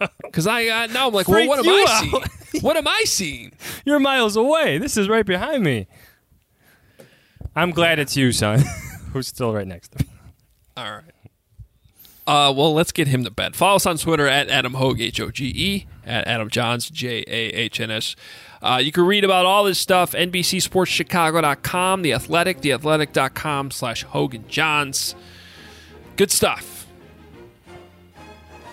Because 0.24 0.46
I 0.46 0.66
uh, 0.68 0.86
now 0.86 1.08
I'm 1.08 1.14
like, 1.14 1.28
well, 1.28 1.46
what 1.48 1.58
am 1.58 1.68
I 1.68 1.84
out. 1.88 2.00
seeing? 2.00 2.22
What 2.62 2.76
am 2.76 2.86
I 2.88 3.02
seeing? 3.04 3.52
You're 3.84 4.00
miles 4.00 4.36
away. 4.36 4.76
This 4.78 4.96
is 4.96 5.08
right 5.08 5.24
behind 5.24 5.62
me. 5.62 5.86
I'm 7.54 7.70
glad 7.70 7.98
it's 7.98 8.16
you, 8.16 8.32
son, 8.32 8.60
who's 9.12 9.28
still 9.28 9.52
right 9.54 9.66
next 9.66 9.92
to 9.92 10.04
me. 10.04 10.10
All 10.76 10.90
right. 10.90 11.04
Uh, 12.26 12.52
well, 12.52 12.72
let's 12.74 12.92
get 12.92 13.08
him 13.08 13.24
to 13.24 13.30
bed. 13.30 13.56
Follow 13.56 13.76
us 13.76 13.86
on 13.86 13.96
Twitter 13.98 14.26
at 14.26 14.48
Adam 14.48 14.74
Hoge, 14.74 15.00
H 15.00 15.20
O 15.20 15.30
G 15.30 15.52
E, 15.54 15.86
at 16.04 16.26
Adam 16.26 16.48
Jahns, 16.50 16.90
J 16.90 17.24
A 17.26 17.48
H 17.50 17.80
N 17.80 17.90
S. 17.90 18.14
Uh, 18.62 18.80
you 18.82 18.92
can 18.92 19.04
read 19.06 19.24
about 19.24 19.46
all 19.46 19.64
this 19.64 19.78
stuff, 19.78 20.12
NBCSportsChicago.com, 20.12 22.02
The 22.02 22.12
Athletic, 22.12 22.60
TheAthletic.com 22.60 23.70
slash 23.70 24.04
Hoge 24.04 24.34
and 24.34 24.48
Jahns. 24.48 25.14
Good 26.16 26.30
stuff. 26.30 26.69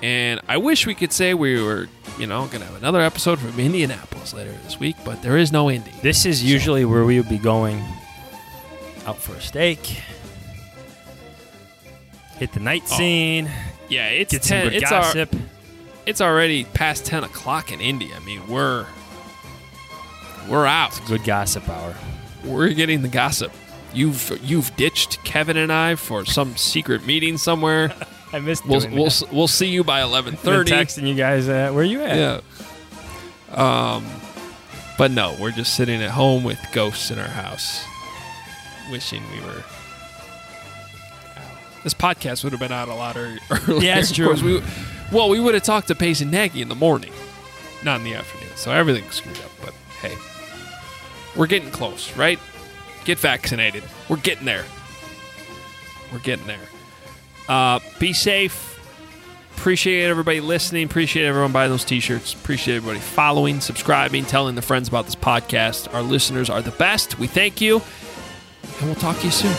And 0.02 0.39
I 0.48 0.58
wish 0.58 0.86
we 0.86 0.93
could 0.93 1.12
say 1.12 1.34
we 1.34 1.62
were, 1.62 1.88
you 2.20 2.28
know, 2.28 2.45
going 2.48 2.60
to 2.60 2.66
have 2.66 2.76
another 2.76 3.02
episode 3.02 3.39
from 3.39 3.60
Indianapolis 3.60 4.34
later 4.34 4.52
this 4.64 4.80
week, 4.80 4.95
but 5.04 5.22
there 5.22 5.38
is 5.38 5.52
no 5.52 5.72
Indy. 5.72 5.91
This 6.02 6.26
is 6.26 6.43
usually 6.43 6.86
where 6.86 7.04
we 7.04 7.18
would 7.20 7.30
be 7.30 7.39
going 7.39 7.84
out 9.08 9.18
for 9.18 9.34
a 9.34 9.41
steak, 9.41 9.80
hit 12.38 12.52
the 12.54 12.60
night 12.60 12.84
oh, 12.91 12.98
scene, 12.98 13.50
Yeah, 13.89 14.08
it's 14.10 14.34
get 14.34 14.43
some 14.43 14.62
good 14.64 14.74
it's 14.74 14.89
gossip. 14.89 15.34
Our, 15.34 15.41
it's 16.06 16.22
already 16.22 16.66
past 16.66 17.06
10 17.06 17.24
o'clock 17.24 17.72
in 17.72 17.82
Indy. 17.82 18.12
I 18.14 18.20
mean, 18.20 18.45
we're 18.48 18.86
we're 20.48 20.66
out. 20.66 21.00
good 21.08 21.24
gossip 21.24 21.68
hour. 21.68 21.95
We're 22.45 22.70
getting 22.70 23.02
the 23.02 23.08
gossip. 23.08 23.52
You've 23.93 24.39
you've 24.43 24.76
ditched 24.76 25.24
Kevin 25.24 25.58
and 25.58 25.72
I 25.72 25.95
for 25.95 26.24
some 26.26 26.56
secret 26.56 27.06
meeting 27.06 27.38
somewhere. 27.38 27.93
I 28.34 28.39
missed 28.39 28.65
We'll 28.65 28.82
we'll 28.91 29.11
we'll 29.32 29.47
see 29.47 29.67
you 29.67 29.84
by 29.84 30.01
11:30. 30.01 30.65
texting 30.65 31.07
you 31.07 31.15
guys 31.15 31.47
at 31.47 31.73
where 31.73 31.84
you 31.84 32.01
at? 32.01 32.17
Yeah. 32.17 32.41
Um, 33.95 34.05
but 34.97 35.11
no, 35.11 35.36
we're 35.39 35.51
just 35.51 35.75
sitting 35.75 36.01
at 36.01 36.11
home 36.11 36.43
with 36.43 36.59
ghosts 36.73 37.09
in 37.11 37.19
our 37.19 37.28
house, 37.28 37.84
wishing 38.91 39.23
we 39.32 39.39
were. 39.45 39.63
This 41.84 41.93
podcast 41.93 42.43
would 42.43 42.51
have 42.51 42.59
been 42.59 42.71
out 42.73 42.89
a 42.89 42.93
lot 42.93 43.15
ear- 43.15 43.38
earlier. 43.51 43.82
Yeah, 43.82 43.99
it's 43.99 44.09
Of 44.09 44.15
true. 44.17 44.25
course, 44.25 44.41
we, 44.41 44.61
well, 45.11 45.30
we 45.30 45.39
would 45.39 45.53
have 45.53 45.63
talked 45.63 45.88
to 45.88 45.95
Pace 45.95 46.19
and 46.19 46.30
Nagy 46.32 46.61
in 46.61 46.67
the 46.67 46.75
morning, 46.75 47.13
not 47.84 47.99
in 47.99 48.03
the 48.03 48.13
afternoon. 48.15 48.49
So 48.57 48.71
everything's 48.71 49.15
screwed 49.15 49.38
up. 49.39 49.51
But 49.63 49.73
hey, 50.01 50.15
we're 51.38 51.47
getting 51.47 51.71
close, 51.71 52.15
right? 52.17 52.39
Get 53.05 53.19
vaccinated. 53.19 53.84
We're 54.09 54.17
getting 54.17 54.43
there. 54.45 54.65
We're 56.11 56.19
getting 56.19 56.47
there. 56.47 56.57
Uh, 57.48 57.80
be 58.00 58.14
safe. 58.14 58.80
Appreciate 59.56 60.08
everybody 60.08 60.39
listening. 60.39 60.86
Appreciate 60.86 61.26
everyone 61.26 61.52
buying 61.52 61.72
those 61.72 61.84
t-shirts. 61.84 62.34
Appreciate 62.34 62.78
everybody 62.78 63.00
following, 63.00 63.60
subscribing, 63.60 64.24
telling 64.24 64.56
the 64.56 64.62
friends 64.62 64.88
about 64.88 65.06
this 65.06 65.16
podcast. 65.16 65.91
Our 65.93 66.04
listeners 66.04 66.50
are 66.50 66.62
the 66.62 66.72
best. 66.72 67.18
We 67.18 67.28
thank 67.28 67.60
you, 67.60 67.82
and 68.80 68.86
we'll 68.86 68.95
talk 68.95 69.18
to 69.18 69.26
you 69.26 69.32
soon. 69.32 69.54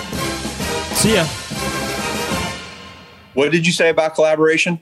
See 0.95 1.14
ya. 1.14 1.24
What 3.34 3.53
did 3.53 3.66
you 3.66 3.72
say 3.72 3.89
about 3.89 4.14
collaboration? 4.14 4.80